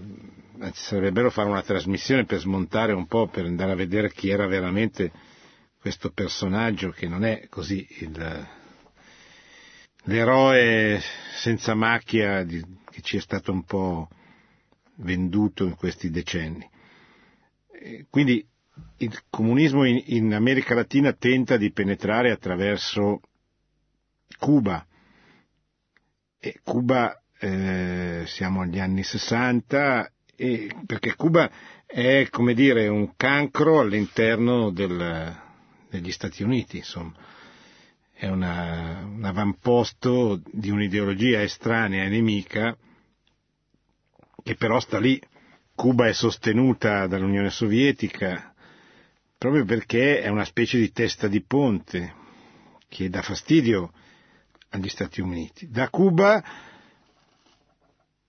anzi, 0.59 0.83
sarebbe 0.83 1.13
bello 1.13 1.31
fare 1.31 1.49
una 1.49 1.63
trasmissione 1.63 2.25
per 2.25 2.39
smontare 2.41 2.93
un 2.93 3.07
po', 3.07 3.27
per 3.27 3.45
andare 3.47 3.73
a 3.73 3.77
vedere 3.77 4.13
chi 4.13 4.29
era 4.29 4.47
veramente 4.47 5.11
questo 5.85 6.13
personaggio 6.13 6.93
che 6.93 7.07
non 7.07 7.27
è 7.27 7.47
così 7.51 7.87
il, 7.99 8.49
l'eroe 10.05 10.99
senza 11.35 11.75
macchia 11.75 12.43
di- 12.43 12.65
che 12.91 13.03
ci 13.03 13.19
è 13.19 13.21
stato 13.21 13.53
un 13.53 13.65
po' 13.65 14.09
venduto 14.95 15.67
in 15.67 15.75
questi 15.75 16.09
decenni. 16.09 16.67
Quindi 18.09 18.43
il 18.97 19.25
comunismo 19.29 19.85
in, 19.85 20.03
in 20.07 20.33
America 20.33 20.75
Latina 20.75 21.13
tenta 21.13 21.59
di 21.59 21.71
penetrare 21.71 22.31
attraverso 22.31 23.21
Cuba. 24.39 24.87
E 26.39 26.61
Cuba, 26.65 27.23
eh, 27.41 28.23
siamo 28.25 28.63
agli 28.63 28.81
anni 28.81 29.03
60, 29.03 30.11
e, 30.35 30.75
perché 30.87 31.15
Cuba 31.15 31.51
è, 31.85 32.27
come 32.31 32.55
dire, 32.55 32.89
un 32.89 33.15
cancro 33.17 33.81
all'interno 33.81 34.71
del- 34.71 35.43
degli 36.01 36.13
Stati 36.13 36.43
Uniti, 36.43 36.79
insomma. 36.79 37.15
È 38.13 38.29
una- 38.29 39.05
un 39.05 39.25
avamposto 39.25 40.41
di 40.51 40.71
un'ideologia 40.71 41.43
estranea 41.43 42.05
e 42.05 42.09
nemica 42.09 42.77
che 44.43 44.55
però 44.57 44.81
sta 44.81 44.99
lì. 44.99 45.21
Cuba 45.75 46.07
è 46.07 46.13
sostenuta 46.13 47.07
dall'Unione 47.07 47.51
Sovietica 47.51 48.55
proprio 49.37 49.65
perché 49.65 50.21
è 50.21 50.29
una 50.29 50.45
specie 50.45 50.79
di 50.79 50.91
testa 50.93 51.27
di 51.29 51.43
ponte 51.43 52.15
che 52.89 53.09
dà 53.09 53.21
fastidio 53.21 53.93
agli 54.71 54.89
Stati 54.89 55.21
Uniti. 55.21 55.69
Da 55.69 55.89
Cuba 55.91 56.43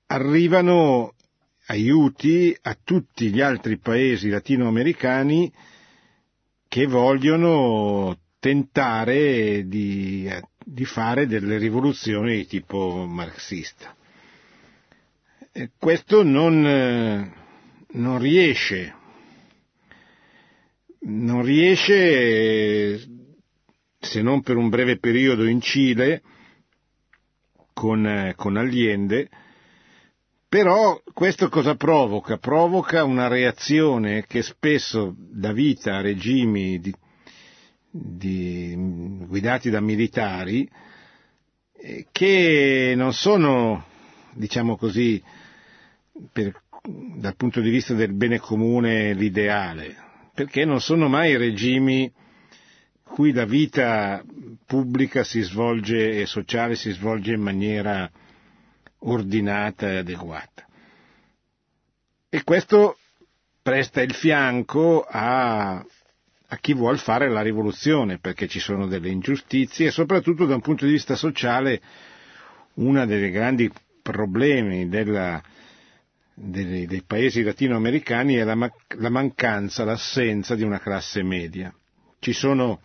arrivano 0.07 1.13
aiuti 1.67 2.55
a 2.63 2.77
tutti 2.83 3.31
gli 3.31 3.41
altri 3.41 3.77
paesi 3.77 4.29
latinoamericani 4.29 5.51
che 6.75 6.87
vogliono 6.87 8.17
tentare 8.37 9.65
di, 9.65 10.29
di 10.61 10.83
fare 10.83 11.25
delle 11.25 11.57
rivoluzioni 11.57 12.35
di 12.35 12.47
tipo 12.47 13.05
marxista. 13.07 13.95
Questo 15.79 16.21
non, 16.21 16.67
eh, 16.67 17.33
non 17.91 18.19
riesce, 18.19 18.93
non 21.03 21.43
riesce 21.43 23.07
se 23.97 24.21
non 24.21 24.41
per 24.41 24.57
un 24.57 24.67
breve 24.67 24.97
periodo 24.99 25.45
in 25.45 25.61
Cile 25.61 26.21
con, 27.71 28.05
eh, 28.05 28.33
con 28.35 28.57
Allende, 28.57 29.29
però 30.55 31.01
questo 31.13 31.49
cosa 31.49 31.75
provoca? 31.75 32.37
Provoca 32.37 33.03
una 33.03 33.27
reazione 33.27 34.25
che 34.25 34.41
spesso 34.41 35.13
dà 35.17 35.51
vita 35.51 35.97
a 35.97 36.01
regimi 36.01 36.79
di, 36.79 36.95
di- 37.91 38.73
guidati 39.27 39.69
da 39.69 39.81
militari 39.81 40.65
eh, 41.73 42.07
che 42.09 42.93
non 42.95 43.11
sono, 43.11 43.83
diciamo 44.31 44.77
così, 44.77 45.21
per- 46.31 46.57
dal 47.17 47.35
punto 47.35 47.59
di 47.59 47.69
vista 47.69 47.93
del 47.93 48.13
bene 48.13 48.39
comune 48.39 49.13
l'ideale, 49.13 49.93
perché 50.33 50.63
non 50.63 50.79
sono 50.79 51.09
mai 51.09 51.35
regimi 51.35 52.09
cui 53.03 53.33
la 53.33 53.43
vita 53.43 54.23
pubblica 54.65 55.25
si 55.25 55.41
svolge 55.41 56.11
e 56.21 56.25
sociale 56.25 56.75
si 56.75 56.91
svolge 56.91 57.33
in 57.33 57.41
maniera 57.41 58.09
ordinata 58.99 59.89
e 59.91 59.97
adeguata. 59.97 60.65
E 62.29 62.43
questo 62.43 62.97
presta 63.61 64.01
il 64.01 64.13
fianco 64.13 65.03
a, 65.07 65.75
a 65.77 66.57
chi 66.59 66.73
vuol 66.73 66.99
fare 66.99 67.29
la 67.29 67.41
rivoluzione, 67.41 68.19
perché 68.19 68.47
ci 68.47 68.59
sono 68.59 68.87
delle 68.87 69.09
ingiustizie 69.09 69.87
e 69.87 69.91
soprattutto 69.91 70.45
da 70.45 70.55
un 70.55 70.61
punto 70.61 70.85
di 70.85 70.91
vista 70.91 71.15
sociale 71.15 71.81
uno 72.75 73.05
dei 73.05 73.31
grandi 73.31 73.71
problemi 74.01 74.87
della, 74.89 75.41
dei, 76.33 76.85
dei 76.85 77.03
paesi 77.03 77.41
latinoamericani 77.41 78.35
è 78.35 78.43
la, 78.43 78.71
la 78.97 79.09
mancanza, 79.09 79.83
l'assenza 79.85 80.55
di 80.55 80.63
una 80.63 80.79
classe 80.79 81.23
media. 81.23 81.73
Ci 82.19 82.33
sono 82.33 82.81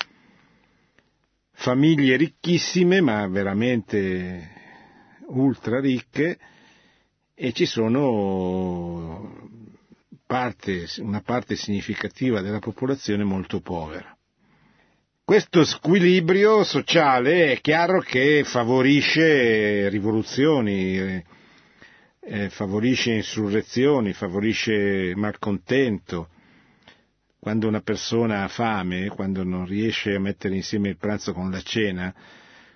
famiglie 1.52 2.16
ricchissime, 2.16 3.00
ma 3.00 3.26
veramente 3.26 4.59
ultra 5.30 5.80
ricche, 5.80 6.38
e 7.34 7.52
ci 7.52 7.64
sono 7.64 9.50
parte- 10.26 10.86
una 10.98 11.22
parte 11.22 11.56
significativa 11.56 12.40
della 12.40 12.58
popolazione 12.58 13.24
molto 13.24 13.60
povera. 13.60 14.14
Questo 15.24 15.64
squilibrio 15.64 16.64
sociale 16.64 17.52
è 17.52 17.60
chiaro 17.60 18.00
che 18.00 18.42
favorisce 18.44 19.88
rivoluzioni, 19.88 20.98
eh, 20.98 21.24
eh, 22.20 22.48
favorisce 22.50 23.12
insurrezioni, 23.12 24.12
favorisce 24.12 25.12
malcontento. 25.14 26.28
Quando 27.38 27.68
una 27.68 27.80
persona 27.80 28.42
ha 28.42 28.48
fame, 28.48 29.08
quando 29.08 29.44
non 29.44 29.66
riesce 29.66 30.14
a 30.14 30.20
mettere 30.20 30.56
insieme 30.56 30.88
il 30.90 30.96
pranzo 30.96 31.32
con 31.32 31.50
la 31.50 31.60
cena, 31.60 32.12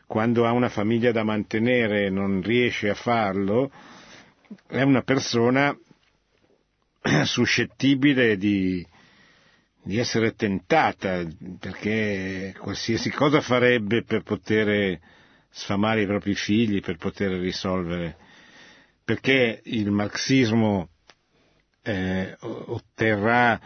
quando 0.06 0.46
ha 0.46 0.52
una 0.52 0.68
famiglia 0.68 1.12
da 1.12 1.24
mantenere 1.24 2.06
e 2.06 2.10
non 2.10 2.42
riesce 2.42 2.88
a 2.88 2.94
farlo, 2.94 3.70
è 4.66 4.82
una 4.82 5.02
persona 5.02 5.76
suscettibile 7.24 8.36
di, 8.36 8.86
di 9.82 9.98
essere 9.98 10.34
tentata, 10.34 11.24
perché 11.58 12.54
qualsiasi 12.58 13.10
cosa 13.10 13.40
farebbe 13.40 14.02
per 14.02 14.22
poter 14.22 14.98
sfamare 15.50 16.02
i 16.02 16.06
propri 16.06 16.34
figli, 16.34 16.80
per 16.80 16.96
poter 16.96 17.32
risolvere, 17.32 18.16
perché 19.04 19.60
il 19.64 19.90
marxismo 19.90 20.88
eh, 21.82 22.36
otterrà 22.40 23.60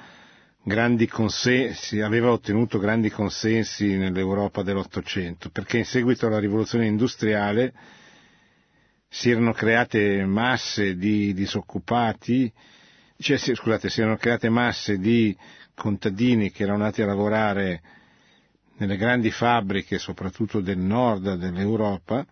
grandi 0.69 1.09
consensi, 1.09 2.01
aveva 2.01 2.31
ottenuto 2.31 2.79
grandi 2.79 3.11
consensi 3.11 3.97
nell'Europa 3.97 4.63
dell'Ottocento, 4.63 5.51
perché 5.51 5.79
in 5.79 5.85
seguito 5.85 6.27
alla 6.27 6.39
rivoluzione 6.39 6.87
industriale 6.87 7.73
si 9.09 9.31
erano 9.31 9.53
create 9.53 10.25
masse 10.25 10.97
di 10.97 11.35
disoccupati, 11.35 12.53
cioè, 13.19 13.37
scusate, 13.39 13.89
si 13.89 14.01
erano 14.01 14.17
create 14.17 14.49
masse 14.49 14.99
di 14.99 15.37
contadini 15.75 16.53
che 16.53 16.63
erano 16.63 16.85
andati 16.85 17.03
a 17.03 17.07
lavorare 17.07 17.83
nelle 18.77 18.97
grandi 18.97 19.31
fabbriche, 19.31 19.99
soprattutto 19.99 20.61
del 20.61 20.79
nord 20.79 21.35
dell'Europa, 21.35 22.25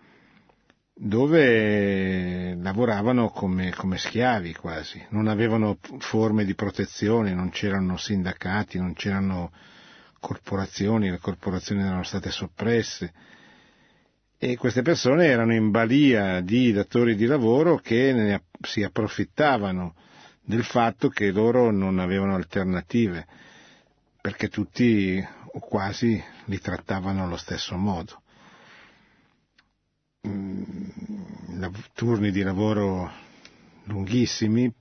dove 0.99 2.55
lavoravano 2.55 3.29
come, 3.29 3.71
come, 3.71 3.99
schiavi 3.99 4.55
quasi, 4.55 5.05
non 5.11 5.27
avevano 5.29 5.77
forme 5.99 6.47
di 6.47 6.55
protezione, 6.55 7.35
non 7.35 7.51
c'erano 7.51 7.99
sindacati, 7.99 8.79
non 8.79 8.95
c'erano 8.95 9.53
corporazioni, 10.19 11.11
le 11.11 11.19
corporazioni 11.19 11.83
erano 11.83 12.03
state 12.03 12.31
soppresse 12.31 13.13
e 14.39 14.57
queste 14.57 14.81
persone 14.81 15.27
erano 15.27 15.53
in 15.55 15.71
balia 15.71 16.41
di 16.41 16.73
datori 16.73 17.15
di 17.15 17.27
lavoro 17.27 17.77
che 17.77 18.13
ne, 18.15 18.45
si 18.63 18.83
approfittavano 18.83 19.95
del 20.43 20.65
fatto 20.65 21.11
che 21.11 21.31
loro 21.31 21.71
non 21.71 21.99
avevano 21.99 22.35
alternative, 22.35 23.27
perché 24.21 24.49
tutti 24.49 25.23
o 25.53 25.59
quasi 25.59 26.23
li 26.47 26.59
trattavano 26.59 27.25
allo 27.25 27.37
stesso 27.37 27.77
modo. 27.77 28.23
Mm, 30.29 31.65
turni 31.93 32.33
di 32.33 32.43
lavoro 32.43 33.11
lunghissimi, 33.85 34.73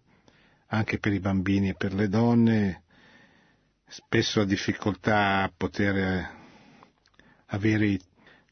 anche 0.67 0.97
per 0.97 1.13
i 1.13 1.19
bambini 1.19 1.69
e 1.69 1.75
per 1.75 1.93
le 1.93 2.07
donne, 2.07 2.83
spesso 3.87 4.43
difficoltà 4.43 5.43
a 5.43 5.51
poter 5.55 6.29
avere 7.47 7.99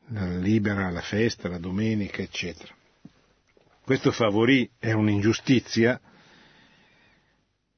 la 0.09 0.37
libera, 0.37 0.91
la 0.91 1.01
festa, 1.01 1.49
la 1.49 1.57
domenica, 1.57 2.21
eccetera. 2.21 2.73
Questo 3.83 4.11
favorì, 4.11 4.69
è 4.77 4.91
un'ingiustizia, 4.91 5.99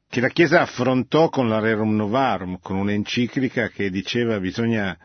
che 0.08 0.22
la 0.22 0.30
Chiesa 0.30 0.62
affrontò 0.62 1.30
con 1.30 1.48
la 1.48 1.60
Rerum 1.60 1.96
Novarum, 1.96 2.60
con 2.62 2.78
un'enciclica 2.78 3.70
che 3.70 3.90
diceva 3.90 4.40
bisogna 4.40 4.98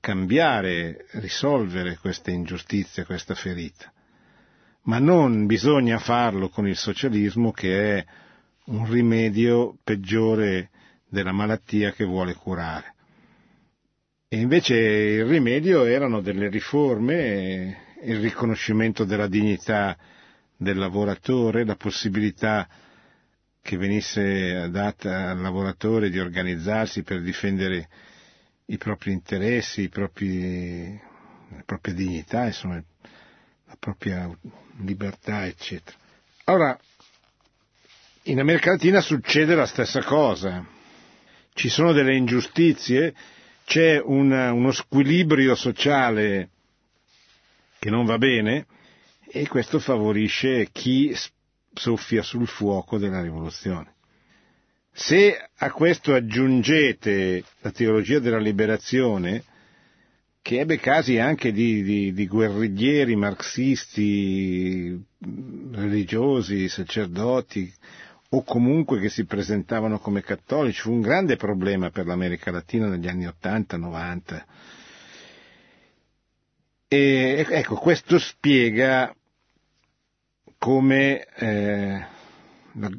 cambiare, 0.00 1.06
risolvere 1.12 1.96
questa 1.96 2.30
ingiustizia, 2.30 3.04
questa 3.04 3.34
ferita. 3.34 3.92
Ma 4.82 4.98
non 4.98 5.46
bisogna 5.46 5.98
farlo 5.98 6.48
con 6.48 6.66
il 6.66 6.76
socialismo 6.76 7.50
che 7.52 7.98
è 7.98 8.04
un 8.66 8.90
rimedio 8.90 9.76
peggiore 9.82 10.70
della 11.08 11.32
malattia 11.32 11.92
che 11.92 12.04
vuole 12.04 12.34
curare. 12.34 12.94
E 14.28 14.38
invece 14.38 14.76
il 14.76 15.24
rimedio 15.24 15.84
erano 15.84 16.20
delle 16.20 16.48
riforme, 16.48 17.94
il 18.02 18.20
riconoscimento 18.20 19.04
della 19.04 19.26
dignità 19.26 19.96
del 20.56 20.76
lavoratore, 20.76 21.64
la 21.64 21.76
possibilità 21.76 22.68
che 23.62 23.76
venisse 23.76 24.68
data 24.70 25.30
al 25.30 25.40
lavoratore 25.40 26.10
di 26.10 26.18
organizzarsi 26.18 27.02
per 27.02 27.22
difendere 27.22 27.88
i 28.70 28.76
propri 28.76 29.12
interessi, 29.12 29.82
i 29.82 29.88
propri, 29.88 31.00
la 31.50 31.62
propria 31.64 31.94
dignità, 31.94 32.44
insomma, 32.46 32.74
la 32.74 33.76
propria 33.78 34.30
libertà, 34.80 35.46
eccetera. 35.46 35.96
Ora, 36.44 36.78
in 38.24 38.40
America 38.40 38.70
Latina 38.70 39.00
succede 39.00 39.54
la 39.54 39.66
stessa 39.66 40.02
cosa. 40.02 40.66
Ci 41.54 41.68
sono 41.70 41.92
delle 41.92 42.14
ingiustizie, 42.14 43.14
c'è 43.64 44.00
una, 44.02 44.52
uno 44.52 44.70
squilibrio 44.70 45.54
sociale 45.54 46.50
che 47.78 47.90
non 47.90 48.04
va 48.04 48.18
bene 48.18 48.66
e 49.30 49.46
questo 49.48 49.78
favorisce 49.78 50.68
chi 50.70 51.14
soffia 51.72 52.22
sul 52.22 52.46
fuoco 52.46 52.98
della 52.98 53.22
rivoluzione. 53.22 53.94
Se 55.00 55.38
a 55.58 55.70
questo 55.70 56.12
aggiungete 56.12 57.44
la 57.60 57.70
teologia 57.70 58.18
della 58.18 58.40
liberazione, 58.40 59.44
che 60.42 60.58
ebbe 60.58 60.80
casi 60.80 61.18
anche 61.18 61.52
di, 61.52 61.84
di, 61.84 62.12
di 62.12 62.26
guerriglieri 62.26 63.14
marxisti, 63.14 65.00
religiosi, 65.70 66.68
sacerdoti, 66.68 67.72
o 68.30 68.42
comunque 68.42 68.98
che 68.98 69.08
si 69.08 69.24
presentavano 69.24 70.00
come 70.00 70.20
cattolici, 70.20 70.80
fu 70.80 70.90
un 70.90 71.00
grande 71.00 71.36
problema 71.36 71.90
per 71.90 72.04
l'America 72.04 72.50
Latina 72.50 72.88
negli 72.88 73.06
anni 73.06 73.24
80-90. 73.26 74.44
E 76.88 77.46
ecco, 77.48 77.76
questo 77.76 78.18
spiega 78.18 79.14
come 80.58 81.24
eh, 81.36 82.16
la, 82.78 82.90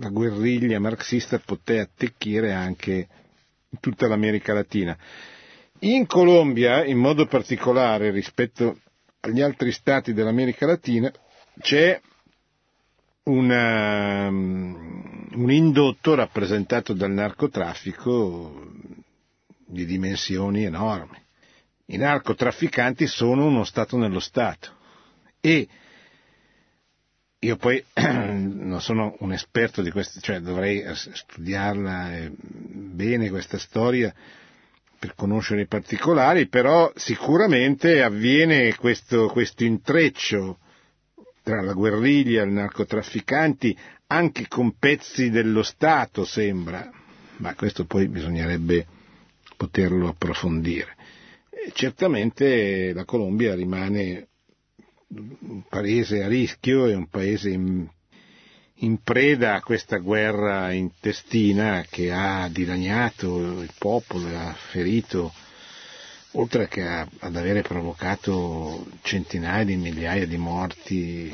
la 0.00 0.08
guerriglia 0.08 0.78
marxista 0.80 1.38
poté 1.38 1.80
attecchire 1.80 2.52
anche 2.52 3.08
tutta 3.80 4.06
l'America 4.06 4.52
Latina. 4.52 4.96
In 5.80 6.06
Colombia, 6.06 6.84
in 6.84 6.98
modo 6.98 7.26
particolare 7.26 8.10
rispetto 8.10 8.78
agli 9.20 9.40
altri 9.40 9.72
stati 9.72 10.12
dell'America 10.12 10.66
Latina, 10.66 11.12
c'è 11.60 12.00
una, 13.24 14.28
un 14.28 15.46
indotto 15.50 16.14
rappresentato 16.14 16.92
dal 16.92 17.10
narcotraffico 17.10 18.70
di 19.66 19.84
dimensioni 19.84 20.64
enormi. 20.64 21.22
I 21.86 21.96
narcotrafficanti 21.96 23.06
sono 23.06 23.46
uno 23.46 23.64
Stato 23.64 23.96
nello 23.96 24.20
Stato 24.20 24.76
e 25.40 25.68
io 27.44 27.56
poi 27.56 27.84
non 27.94 28.80
sono 28.80 29.16
un 29.20 29.32
esperto 29.32 29.82
di 29.82 29.90
questo, 29.90 30.18
cioè 30.20 30.40
dovrei 30.40 30.82
studiarla 30.94 32.16
eh, 32.16 32.32
bene 32.38 33.28
questa 33.28 33.58
storia 33.58 34.12
per 34.98 35.14
conoscere 35.14 35.62
i 35.62 35.66
particolari, 35.66 36.48
però 36.48 36.90
sicuramente 36.96 38.02
avviene 38.02 38.74
questo, 38.76 39.28
questo 39.28 39.62
intreccio 39.64 40.58
tra 41.42 41.60
la 41.60 41.74
guerriglia 41.74 42.42
e 42.42 42.46
i 42.46 42.52
narcotrafficanti 42.52 43.76
anche 44.06 44.48
con 44.48 44.78
pezzi 44.78 45.28
dello 45.28 45.62
Stato 45.62 46.24
sembra, 46.24 46.90
ma 47.38 47.54
questo 47.54 47.84
poi 47.84 48.08
bisognerebbe 48.08 48.86
poterlo 49.56 50.08
approfondire. 50.08 50.96
E 51.50 51.70
certamente 51.74 52.94
la 52.94 53.04
Colombia 53.04 53.54
rimane 53.54 54.28
un 55.16 55.62
paese 55.68 56.22
a 56.22 56.28
rischio 56.28 56.86
e 56.86 56.94
un 56.94 57.08
paese 57.08 57.50
in, 57.50 57.86
in 58.76 59.02
preda 59.02 59.54
a 59.54 59.62
questa 59.62 59.98
guerra 59.98 60.72
intestina 60.72 61.84
che 61.88 62.12
ha 62.12 62.48
dilaniato 62.48 63.60
il 63.62 63.72
popolo, 63.78 64.26
ha 64.36 64.52
ferito, 64.52 65.32
oltre 66.32 66.68
che 66.68 66.82
a, 66.82 67.06
ad 67.20 67.36
avere 67.36 67.62
provocato 67.62 68.86
centinaia 69.02 69.64
di 69.64 69.76
migliaia 69.76 70.26
di 70.26 70.36
morti 70.36 71.32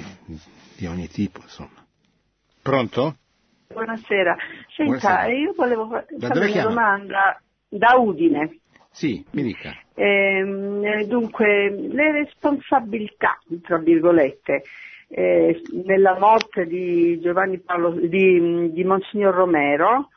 di 0.76 0.87
ogni 0.87 1.09
tipo, 1.09 1.41
insomma. 1.43 1.85
Pronto? 2.62 3.16
Buonasera. 3.68 4.37
Senta, 4.74 4.85
Buonasera. 4.85 5.33
io 5.33 5.53
volevo 5.57 5.89
fare 5.89 6.07
una 6.11 6.47
chiama? 6.47 6.68
domanda 6.68 7.43
da 7.68 7.95
Udine. 7.97 8.59
Sì, 8.91 9.24
mi 9.30 9.43
dica. 9.43 9.74
Ehm, 9.95 10.84
eh, 10.84 11.07
dunque, 11.07 11.70
le 11.70 12.12
responsabilità, 12.12 13.38
tra 13.62 13.78
virgolette, 13.78 14.62
eh, 15.09 15.61
nella 15.84 16.18
morte 16.18 16.66
di 16.66 17.20
Paolo, 17.64 17.91
di, 17.91 18.72
di 18.72 18.84
Monsignor 18.84 19.34
Romero, 19.34 20.11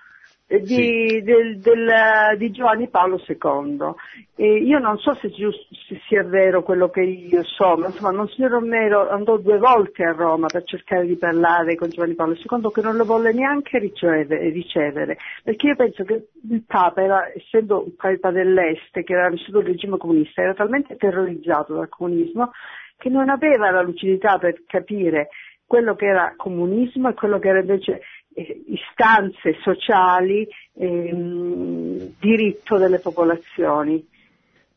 di, 0.59 0.65
Sì. 0.75 1.21
del- 1.23 1.59
del- 1.59 2.37
di 2.37 2.51
Giovanni 2.51 2.87
Paolo 2.89 3.21
II. 3.27 3.93
E 4.35 4.57
io 4.57 4.79
non 4.79 4.97
so 4.97 5.13
se, 5.15 5.29
se 5.29 5.99
sia 6.07 6.23
vero 6.23 6.63
quello 6.63 6.89
che 6.89 7.01
io 7.01 7.43
so, 7.43 7.75
ma 7.77 7.87
insomma 7.87 8.11
Monsignor 8.13 8.51
Romero 8.51 9.09
andò 9.09 9.37
due 9.37 9.57
volte 9.57 10.03
a 10.03 10.11
Roma 10.11 10.47
per 10.47 10.63
cercare 10.63 11.05
di 11.05 11.15
parlare 11.17 11.75
con 11.75 11.89
Giovanni 11.89 12.15
Paolo 12.15 12.33
II 12.33 12.71
che 12.73 12.81
non 12.81 12.95
lo 12.95 13.05
volle 13.05 13.31
neanche 13.31 13.77
ricevere, 13.79 14.49
ricevere. 14.49 15.17
perché 15.43 15.67
io 15.67 15.75
penso 15.75 16.03
che 16.03 16.27
il 16.49 16.63
Papa 16.65 17.01
era, 17.03 17.31
essendo 17.33 17.83
un 17.83 17.95
Papa 17.95 18.31
dell'Est, 18.31 19.01
che 19.03 19.13
era 19.13 19.29
vissuto 19.29 19.59
il 19.59 19.65
regime 19.67 19.97
comunista, 19.97 20.41
era 20.41 20.53
talmente 20.53 20.95
terrorizzato 20.95 21.75
dal 21.75 21.89
comunismo 21.89 22.51
che 22.97 23.09
non 23.09 23.29
aveva 23.29 23.69
la 23.69 23.81
lucidità 23.81 24.37
per 24.37 24.63
capire 24.65 25.27
quello 25.65 25.95
che 25.95 26.05
era 26.05 26.33
comunismo 26.37 27.09
e 27.09 27.13
quello 27.13 27.39
che 27.39 27.47
era 27.49 27.59
invece 27.59 28.01
istanze 28.35 29.57
sociali, 29.61 30.47
ehm, 30.75 32.15
diritto 32.19 32.77
delle 32.77 32.99
popolazioni. 32.99 34.05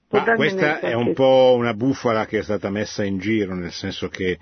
Ma 0.08 0.34
questa 0.34 0.80
è 0.80 0.92
un 0.94 1.12
po' 1.14 1.54
una 1.56 1.74
bufala 1.74 2.26
che 2.26 2.38
è 2.38 2.42
stata 2.42 2.70
messa 2.70 3.04
in 3.04 3.18
giro, 3.18 3.54
nel 3.54 3.72
senso 3.72 4.08
che 4.08 4.38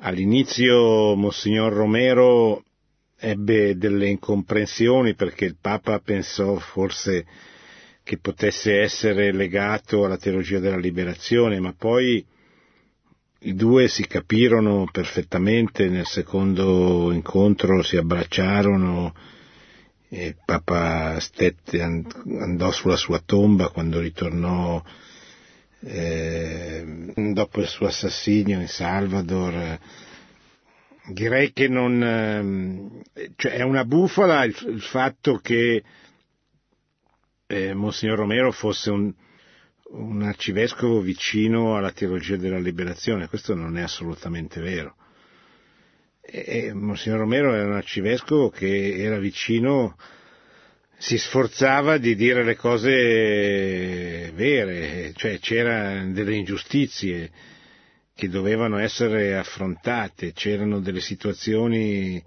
all'inizio 0.00 1.14
Monsignor 1.14 1.72
Romero 1.72 2.64
ebbe 3.18 3.76
delle 3.76 4.08
incomprensioni 4.08 5.14
perché 5.14 5.44
il 5.46 5.56
Papa 5.60 6.00
pensò 6.00 6.56
forse 6.56 7.24
che 8.02 8.18
potesse 8.18 8.80
essere 8.80 9.32
legato 9.32 10.04
alla 10.04 10.18
teologia 10.18 10.58
della 10.58 10.76
liberazione, 10.76 11.58
ma 11.58 11.74
poi 11.76 12.24
i 13.46 13.54
due 13.54 13.86
si 13.86 14.06
capirono 14.08 14.88
perfettamente, 14.90 15.88
nel 15.88 16.06
secondo 16.06 17.12
incontro 17.12 17.80
si 17.82 17.96
abbracciarono, 17.96 19.14
e 20.08 20.36
Papa 20.44 21.18
stette, 21.20 21.80
andò 21.80 22.72
sulla 22.72 22.96
sua 22.96 23.20
tomba 23.24 23.68
quando 23.68 24.00
ritornò 24.00 24.82
eh, 25.80 27.12
dopo 27.14 27.60
il 27.60 27.68
suo 27.68 27.86
assassinio 27.86 28.60
in 28.60 28.68
Salvador. 28.68 29.78
Direi 31.08 31.52
che 31.52 31.68
non, 31.68 33.04
cioè 33.36 33.52
è 33.52 33.62
una 33.62 33.84
bufala 33.84 34.44
il, 34.44 34.56
il 34.66 34.82
fatto 34.82 35.38
che 35.38 35.84
eh, 37.46 37.74
Monsignor 37.74 38.18
Romero 38.18 38.50
fosse 38.50 38.90
un, 38.90 39.12
un 39.90 40.22
arcivescovo 40.22 41.00
vicino 41.00 41.76
alla 41.76 41.92
teologia 41.92 42.36
della 42.36 42.58
liberazione, 42.58 43.28
questo 43.28 43.54
non 43.54 43.78
è 43.78 43.82
assolutamente 43.82 44.60
vero. 44.60 44.96
E, 46.20 46.72
Monsignor 46.72 47.20
Romero 47.20 47.54
era 47.54 47.66
un 47.68 47.74
arcivescovo 47.74 48.50
che 48.50 48.96
era 48.96 49.18
vicino, 49.18 49.96
si 50.98 51.18
sforzava 51.18 51.98
di 51.98 52.16
dire 52.16 52.42
le 52.42 52.56
cose 52.56 54.32
vere, 54.34 55.12
cioè 55.14 55.38
c'erano 55.38 56.12
delle 56.12 56.34
ingiustizie 56.34 57.30
che 58.14 58.28
dovevano 58.28 58.78
essere 58.78 59.36
affrontate, 59.36 60.32
c'erano 60.32 60.80
delle 60.80 61.00
situazioni 61.00 62.22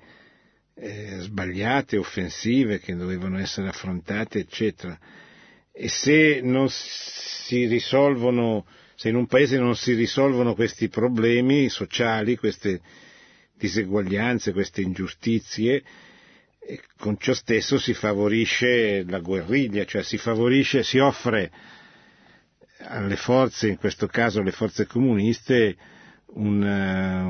eh, 0.76 1.18
sbagliate, 1.20 1.98
offensive 1.98 2.80
che 2.80 2.96
dovevano 2.96 3.38
essere 3.40 3.68
affrontate, 3.68 4.40
eccetera. 4.40 4.98
E 5.72 5.88
se 5.90 6.42
se 9.00 9.08
in 9.08 9.16
un 9.16 9.28
paese 9.28 9.58
non 9.58 9.76
si 9.78 9.94
risolvono 9.94 10.54
questi 10.56 10.90
problemi 10.90 11.70
sociali, 11.70 12.36
queste 12.36 12.82
diseguaglianze, 13.58 14.52
queste 14.52 14.82
ingiustizie, 14.82 15.84
con 16.98 17.18
ciò 17.18 17.34
stesso 17.34 17.78
si 17.80 17.94
favorisce 17.94 19.04
la 19.08 19.20
guerriglia, 19.20 19.86
cioè 19.86 20.04
si 20.04 20.18
favorisce, 20.18 20.84
si 20.84 20.98
offre 20.98 21.50
alle 22.80 23.16
forze, 23.16 23.70
in 23.70 23.78
questo 23.78 24.08
caso 24.08 24.42
alle 24.42 24.52
forze 24.52 24.86
comuniste, 24.86 25.78
una, 26.34 27.24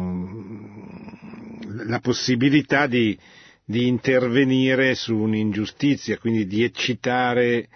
la 1.86 2.00
possibilità 2.00 2.88
di, 2.88 3.18
di 3.64 3.88
intervenire 3.88 4.96
su 4.96 5.16
un'ingiustizia, 5.16 6.18
quindi 6.18 6.46
di 6.48 6.64
eccitare 6.64 7.70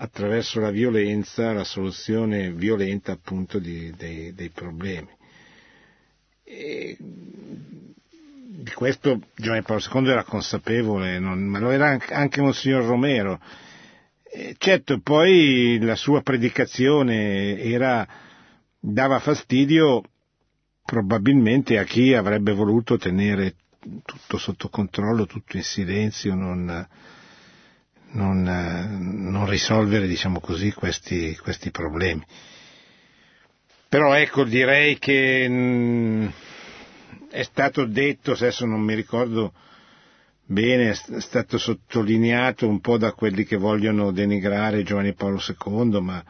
attraverso 0.00 0.60
la 0.60 0.70
violenza 0.70 1.52
la 1.52 1.64
soluzione 1.64 2.52
violenta 2.52 3.12
appunto 3.12 3.58
di, 3.58 3.92
dei, 3.96 4.32
dei, 4.32 4.50
problemi. 4.50 5.08
E 6.44 6.96
di 6.98 8.70
questo 8.74 9.20
Giovanni 9.34 9.62
Paolo 9.62 9.82
II 9.92 10.08
era 10.08 10.24
consapevole, 10.24 11.18
non, 11.18 11.42
ma 11.44 11.58
lo 11.58 11.70
era 11.70 11.98
anche, 12.10 12.40
Monsignor 12.40 12.84
Romero. 12.84 13.40
E 14.30 14.54
certo, 14.58 15.00
poi 15.00 15.78
la 15.80 15.96
sua 15.96 16.22
predicazione 16.22 17.58
era, 17.60 18.06
dava 18.78 19.18
fastidio 19.18 20.02
probabilmente 20.84 21.76
a 21.76 21.84
chi 21.84 22.14
avrebbe 22.14 22.52
voluto 22.52 22.96
tenere 22.98 23.54
tutto 24.04 24.38
sotto 24.38 24.68
controllo, 24.68 25.26
tutto 25.26 25.56
in 25.56 25.62
silenzio, 25.64 26.34
non, 26.34 26.86
non, 28.10 28.42
non 28.42 29.48
risolvere, 29.48 30.06
diciamo 30.06 30.40
così, 30.40 30.72
questi, 30.72 31.36
questi, 31.36 31.70
problemi. 31.70 32.24
Però 33.88 34.14
ecco, 34.14 34.44
direi 34.44 34.98
che 34.98 35.48
mh, 35.48 35.52
mm, 35.52 36.28
è 37.30 37.42
stato 37.42 37.84
detto, 37.84 38.32
adesso 38.32 38.66
non 38.66 38.80
mi 38.80 38.94
ricordo 38.94 39.52
bene, 40.44 40.90
è 40.90 41.20
stato 41.20 41.58
sottolineato 41.58 42.66
un 42.66 42.80
po' 42.80 42.96
da 42.96 43.12
quelli 43.12 43.44
che 43.44 43.56
vogliono 43.56 44.10
denigrare 44.12 44.82
Giovanni 44.82 45.14
Paolo 45.14 45.38
II, 45.38 46.00
ma, 46.00 46.24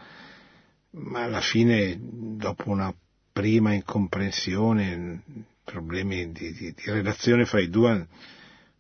ma 0.91 1.23
alla 1.23 1.41
fine, 1.41 1.97
dopo 2.01 2.71
una 2.71 2.93
prima 3.33 3.73
incomprensione, 3.73 5.23
problemi 5.63 6.33
di, 6.33 6.53
di, 6.53 6.73
di, 6.73 6.83
relazione 6.87 7.45
fra 7.45 7.61
i 7.61 7.69
due 7.69 8.07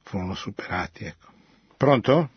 furono 0.02 0.34
superati. 0.34 1.04
Ecco. 1.04 1.28
Pronto? 1.76 2.30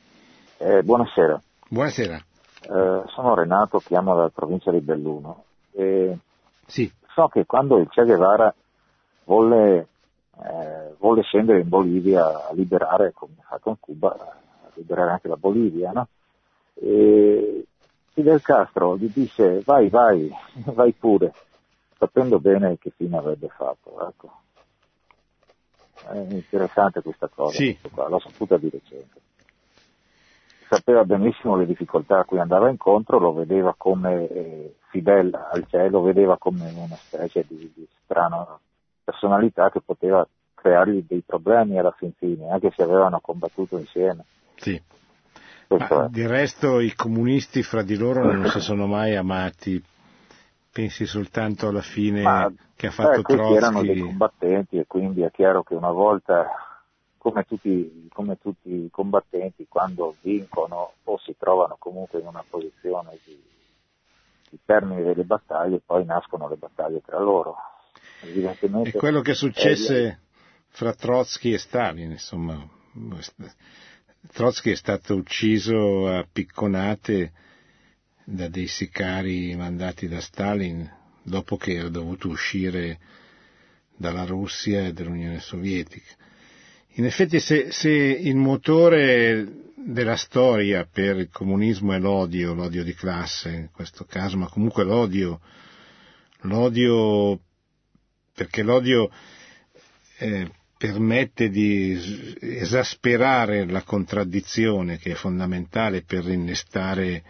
Eh, 0.64 0.84
buonasera. 0.84 1.42
Buonasera. 1.70 2.18
Eh, 2.18 3.04
sono 3.08 3.34
Renato, 3.34 3.80
chiamo 3.80 4.14
dalla 4.14 4.30
provincia 4.30 4.70
di 4.70 4.80
Belluno. 4.80 5.46
E 5.72 6.16
sì. 6.68 6.92
So 7.16 7.30
che 7.30 7.48
quando 7.48 7.80
il 7.80 7.90
Che 7.90 8.04
Guevara 8.04 8.54
volle, 9.24 9.88
eh, 10.40 10.94
volle, 11.00 11.24
scendere 11.24 11.62
in 11.62 11.68
Bolivia 11.68 12.48
a 12.48 12.54
liberare, 12.54 13.12
come 13.12 13.34
ha 13.40 13.48
fatto 13.48 13.70
in 13.70 13.80
Cuba, 13.80 14.12
a 14.12 14.70
liberare 14.76 15.10
anche 15.10 15.28
la 15.28 15.36
Bolivia, 15.36 15.92
no? 15.94 16.08
E 16.76 17.66
Fidel 18.14 18.44
Castro 18.44 18.98
gli 18.98 19.12
disse 19.12 19.64
vai, 19.66 19.90
vai, 19.90 20.32
vai 20.76 20.92
pure 20.92 21.34
sapendo 21.98 22.40
bene 22.40 22.78
che 22.78 22.92
fine 22.92 23.18
avrebbe 23.18 23.48
fatto. 23.48 24.08
Ecco. 24.08 24.32
È 26.08 26.18
interessante 26.18 27.02
questa 27.02 27.30
cosa, 27.34 27.58
sì. 27.58 27.76
l'ho 27.96 28.20
saputa 28.20 28.58
di 28.58 28.70
recente. 28.70 29.21
Sapeva 30.74 31.04
benissimo 31.04 31.58
le 31.58 31.66
difficoltà 31.66 32.20
a 32.20 32.24
cui 32.24 32.40
andava 32.40 32.70
incontro, 32.70 33.20
lo 33.20 33.34
vedeva 33.34 33.74
come 33.78 34.28
eh, 34.30 34.76
Fidel 34.88 35.34
al 35.34 35.66
cielo, 35.68 36.00
lo 36.00 36.02
vedeva 36.02 36.38
come 36.38 36.72
una 36.74 36.96
specie 36.96 37.44
di, 37.46 37.70
di 37.76 37.86
strana 38.06 38.48
personalità 39.04 39.70
che 39.70 39.82
poteva 39.82 40.26
creargli 40.54 41.04
dei 41.06 41.24
problemi 41.26 41.78
alla 41.78 41.92
fin 41.92 42.14
fine, 42.14 42.50
anche 42.50 42.72
se 42.74 42.84
avevano 42.84 43.20
combattuto 43.20 43.78
insieme. 43.78 44.24
Sì. 44.56 44.82
Di 46.10 46.26
resto 46.26 46.80
i 46.80 46.94
comunisti 46.96 47.64
fra 47.64 47.82
di 47.82 47.98
loro 47.98 48.32
non 48.32 48.46
si 48.46 48.60
sono 48.60 48.88
mai 48.88 49.16
amati 49.16 49.84
pensi 50.72 51.06
soltanto 51.06 51.68
alla 51.68 51.82
fine 51.82 52.22
Ma, 52.22 52.52
che 52.76 52.88
ha 52.88 52.92
fatto 52.92 53.20
eh, 53.20 53.24
Trotsky? 53.24 53.56
erano 53.56 53.82
dei 53.82 54.00
combattenti 54.00 54.78
e 54.78 54.86
quindi 54.88 55.22
è 55.22 55.32
chiaro 55.32 55.64
che 55.64 55.76
una 55.76 55.92
volta, 55.92 56.46
come 57.22 57.44
tutti, 57.44 58.08
come 58.12 58.40
tutti 58.40 58.86
i 58.86 58.90
combattenti, 58.90 59.68
quando 59.70 60.16
vincono 60.22 60.94
o 61.04 61.20
si 61.20 61.36
trovano 61.38 61.76
comunque 61.78 62.20
in 62.20 62.26
una 62.26 62.44
posizione 62.50 63.20
di, 63.24 63.40
di 64.50 64.60
termine 64.66 65.04
delle 65.04 65.24
battaglie, 65.24 65.84
poi 65.86 66.04
nascono 66.04 66.50
le 66.50 66.56
battaglie 66.56 67.00
tra 67.02 67.20
loro. 67.20 67.58
È 68.22 68.92
quello 68.94 69.22
che 69.22 69.36
successe 69.36 70.08
è... 70.08 70.18
fra 70.70 70.96
Trotsky 70.96 71.54
e 71.54 71.60
Stalin, 71.60 72.10
insomma. 72.10 72.68
Trotsky 74.34 74.72
è 74.72 74.76
stato 74.76 75.14
ucciso 75.14 76.08
a 76.08 76.26
picconate 76.30 77.34
da 78.24 78.48
dei 78.48 78.68
sicari 78.68 79.56
mandati 79.56 80.08
da 80.08 80.20
Stalin 80.20 80.92
dopo 81.22 81.56
che 81.56 81.74
era 81.76 81.90
dovuto 81.90 82.30
uscire 82.30 82.98
dalla 83.96 84.26
Russia 84.26 84.88
e 84.88 84.92
dall'Unione 84.92 85.40
Sovietica. 85.40 86.30
In 86.96 87.06
effetti 87.06 87.40
se, 87.40 87.72
se, 87.72 87.90
il 87.90 88.36
motore 88.36 89.48
della 89.76 90.16
storia 90.18 90.86
per 90.86 91.18
il 91.18 91.30
comunismo 91.32 91.94
è 91.94 92.00
l'odio, 92.00 92.54
l'odio 92.54 92.84
di 92.84 92.94
classe 92.94 93.50
in 93.50 93.70
questo 93.72 94.06
caso, 94.06 94.38
ma 94.38 94.48
comunque 94.48 94.84
l'odio, 94.84 95.40
l'odio 96.42 97.40
perché 98.34 98.64
l'odio 98.64 99.10
eh, 100.18 100.50
permette 100.78 101.50
di 101.50 102.36
esasperare 102.40 103.66
la 103.66 103.84
contraddizione 103.84 104.98
che 104.98 105.12
è 105.12 105.16
fondamentale 105.16 106.02
per 106.02 106.28
innestare 106.28 107.24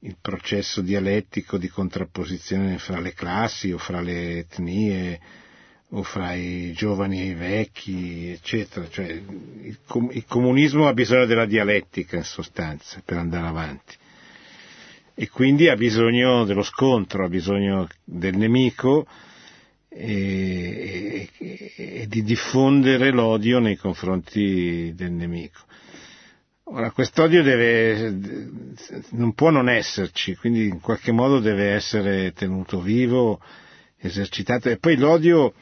il 0.00 0.16
processo 0.20 0.80
dialettico 0.80 1.58
di 1.58 1.68
contrapposizione 1.68 2.78
fra 2.78 2.98
le 2.98 3.12
classi 3.12 3.70
o 3.70 3.76
fra 3.78 4.00
le 4.00 4.38
etnie 4.38 5.20
o 5.92 6.02
fra 6.02 6.34
i 6.34 6.72
giovani 6.72 7.20
e 7.20 7.26
i 7.26 7.34
vecchi, 7.34 8.30
eccetera. 8.30 8.88
Cioè, 8.88 9.06
il, 9.06 9.78
com- 9.86 10.10
il 10.12 10.24
comunismo 10.26 10.86
ha 10.86 10.92
bisogno 10.92 11.26
della 11.26 11.46
dialettica 11.46 12.16
in 12.16 12.24
sostanza 12.24 13.02
per 13.04 13.16
andare 13.16 13.46
avanti 13.46 13.96
e 15.14 15.28
quindi 15.28 15.68
ha 15.68 15.76
bisogno 15.76 16.44
dello 16.44 16.62
scontro, 16.62 17.24
ha 17.24 17.28
bisogno 17.28 17.86
del 18.04 18.36
nemico 18.36 19.06
e, 19.88 21.28
e, 21.36 21.72
e 21.76 22.06
di 22.08 22.22
diffondere 22.22 23.10
l'odio 23.10 23.58
nei 23.58 23.76
confronti 23.76 24.92
del 24.94 25.12
nemico. 25.12 25.60
Ora, 26.72 26.92
quest'odio 26.92 27.42
deve, 27.42 28.16
non 29.10 29.34
può 29.34 29.50
non 29.50 29.68
esserci, 29.68 30.36
quindi 30.36 30.68
in 30.68 30.80
qualche 30.80 31.10
modo 31.10 31.40
deve 31.40 31.72
essere 31.72 32.32
tenuto 32.32 32.80
vivo, 32.80 33.40
esercitato. 33.98 34.70
E 34.70 34.78
poi 34.78 34.96
l'odio 34.96 35.52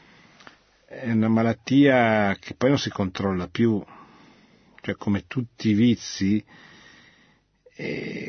è 0.89 1.11
una 1.11 1.29
malattia 1.29 2.35
che 2.41 2.55
poi 2.55 2.71
non 2.71 2.79
si 2.79 2.89
controlla 2.89 3.47
più, 3.47 3.85
cioè 4.81 4.95
come 4.95 5.27
tutti 5.27 5.69
i 5.69 5.75
vizi, 5.75 6.43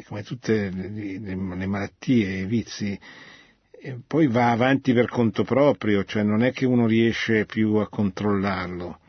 come 0.05 0.23
tutte 0.23 0.69
le, 0.69 1.35
malattie 1.35 2.27
e 2.27 2.39
i 2.41 2.45
vizi, 2.45 2.99
poi 4.05 4.27
va 4.27 4.51
avanti 4.51 4.91
per 4.91 5.07
conto 5.07 5.45
proprio, 5.45 6.03
cioè 6.03 6.23
non 6.23 6.43
è 6.43 6.51
che 6.51 6.65
uno 6.65 6.85
riesce 6.85 7.45
più 7.45 7.75
a 7.75 7.87
controllarlo. 7.87 8.99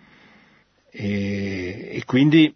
E, 0.92 1.88
e 1.92 2.04
quindi 2.06 2.54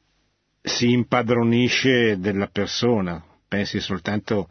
si 0.63 0.93
impadronisce 0.93 2.21
della 2.21 2.47
persona. 2.47 3.23
Pensi 3.49 3.81
soltanto 3.81 4.49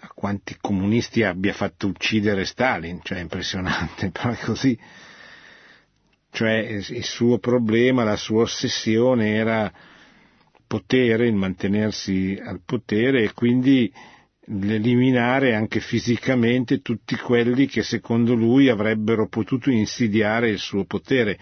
a 0.00 0.08
quanti 0.14 0.56
comunisti 0.60 1.22
abbia 1.22 1.54
fatto 1.54 1.86
uccidere 1.86 2.44
Stalin, 2.44 3.00
cioè 3.02 3.18
è 3.18 3.22
impressionante, 3.22 4.10
però 4.12 4.30
è 4.30 4.38
così. 4.38 4.78
Cioè 6.34 6.52
il 6.52 7.04
suo 7.04 7.38
problema, 7.38 8.02
la 8.02 8.16
sua 8.16 8.42
ossessione 8.42 9.36
era 9.36 9.72
potere, 10.66 11.28
il 11.28 11.34
mantenersi 11.36 12.36
al 12.44 12.60
potere 12.66 13.22
e 13.22 13.32
quindi 13.32 13.88
l'eliminare 14.46 15.54
anche 15.54 15.78
fisicamente 15.78 16.80
tutti 16.80 17.14
quelli 17.14 17.66
che 17.66 17.84
secondo 17.84 18.34
lui 18.34 18.68
avrebbero 18.68 19.28
potuto 19.28 19.70
insidiare 19.70 20.48
il 20.48 20.58
suo 20.58 20.84
potere, 20.86 21.38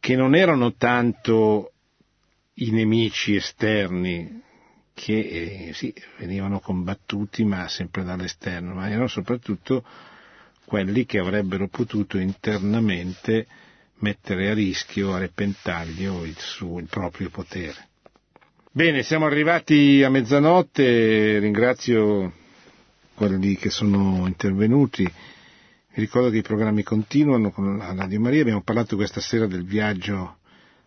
che 0.00 0.16
non 0.16 0.34
erano 0.34 0.74
tanto 0.74 1.70
i 2.54 2.72
nemici 2.72 3.36
esterni 3.36 4.42
che 4.92 5.68
eh, 5.68 5.72
sì, 5.72 5.94
venivano 6.18 6.58
combattuti 6.58 7.44
ma 7.44 7.68
sempre 7.68 8.02
dall'esterno, 8.02 8.74
ma 8.74 8.88
erano 8.88 9.06
soprattutto 9.06 9.84
quelli 10.64 11.06
che 11.06 11.20
avrebbero 11.20 11.68
potuto 11.68 12.18
internamente 12.18 13.46
mettere 13.98 14.50
a 14.50 14.54
rischio, 14.54 15.14
a 15.14 15.18
repentaglio 15.18 16.24
il, 16.24 16.36
suo, 16.36 16.78
il 16.78 16.86
proprio 16.88 17.30
potere. 17.30 17.88
Bene, 18.70 19.02
siamo 19.02 19.24
arrivati 19.26 20.02
a 20.02 20.10
mezzanotte, 20.10 21.38
ringrazio 21.38 22.32
quelli 23.14 23.56
che 23.56 23.70
sono 23.70 24.26
intervenuti. 24.26 25.02
Vi 25.04 26.02
ricordo 26.02 26.28
che 26.28 26.36
i 26.38 26.42
programmi 26.42 26.82
continuano 26.82 27.50
con 27.50 27.78
la 27.78 27.94
Radio 27.94 28.20
Maria, 28.20 28.42
abbiamo 28.42 28.62
parlato 28.62 28.96
questa 28.96 29.20
sera 29.22 29.46
del 29.46 29.64
viaggio 29.64 30.36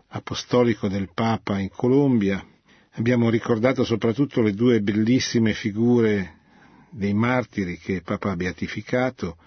apostolico 0.09 0.87
del 0.87 1.09
Papa 1.13 1.57
in 1.57 1.69
Colombia. 1.69 2.45
Abbiamo 2.93 3.29
ricordato 3.31 3.83
soprattutto 3.83 4.41
le 4.41 4.53
due 4.53 4.81
bellissime 4.81 5.53
figure 5.53 6.35
dei 6.91 7.13
martiri 7.13 7.77
che 7.79 8.01
Papa 8.01 8.31
ha 8.31 8.35
beatificato, 8.35 9.37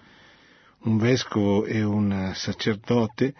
un 0.83 0.97
vescovo 0.97 1.65
e 1.65 1.83
un 1.83 2.31
sacerdote, 2.33 3.33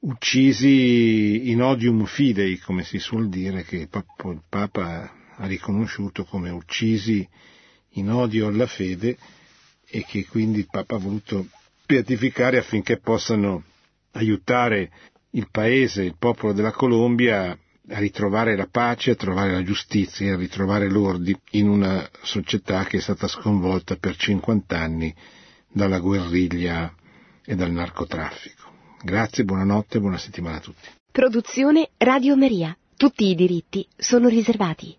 uccisi 0.00 1.50
in 1.50 1.62
odium 1.62 2.04
fidei, 2.04 2.58
come 2.58 2.84
si 2.84 2.98
suol 2.98 3.28
dire, 3.28 3.64
che 3.64 3.76
il 3.76 4.42
Papa 4.48 5.12
ha 5.36 5.46
riconosciuto 5.46 6.24
come 6.24 6.50
uccisi 6.50 7.26
in 7.90 8.10
odio 8.10 8.48
alla 8.48 8.66
fede 8.66 9.16
e 9.88 10.04
che 10.04 10.26
quindi 10.26 10.60
il 10.60 10.68
Papa 10.70 10.96
ha 10.96 10.98
voluto 10.98 11.46
beatificare 11.86 12.58
affinché 12.58 12.98
possano 12.98 13.64
aiutare 14.12 14.90
il 15.30 15.48
paese, 15.50 16.02
il 16.02 16.16
popolo 16.18 16.52
della 16.52 16.72
Colombia 16.72 17.56
a 17.88 17.98
ritrovare 17.98 18.56
la 18.56 18.66
pace, 18.66 19.12
a 19.12 19.14
trovare 19.14 19.52
la 19.52 19.62
giustizia, 19.62 20.34
a 20.34 20.36
ritrovare 20.36 20.88
l'ordine 20.88 21.40
in 21.52 21.68
una 21.68 22.08
società 22.22 22.84
che 22.84 22.96
è 22.96 23.00
stata 23.00 23.28
sconvolta 23.28 23.94
per 23.96 24.16
50 24.16 24.76
anni 24.78 25.14
dalla 25.70 25.98
guerriglia 25.98 26.92
e 27.44 27.54
dal 27.54 27.70
narcotraffico. 27.70 28.64
Grazie, 29.02 29.44
buonanotte, 29.44 30.00
buona 30.00 30.18
settimana 30.18 30.56
a 30.56 30.60
tutti. 30.60 30.88
Produzione 31.10 31.90
Radio 31.98 32.36
Maria. 32.36 32.76
Tutti 32.96 33.26
i 33.26 33.34
diritti 33.34 33.86
sono 33.96 34.28
riservati. 34.28 34.96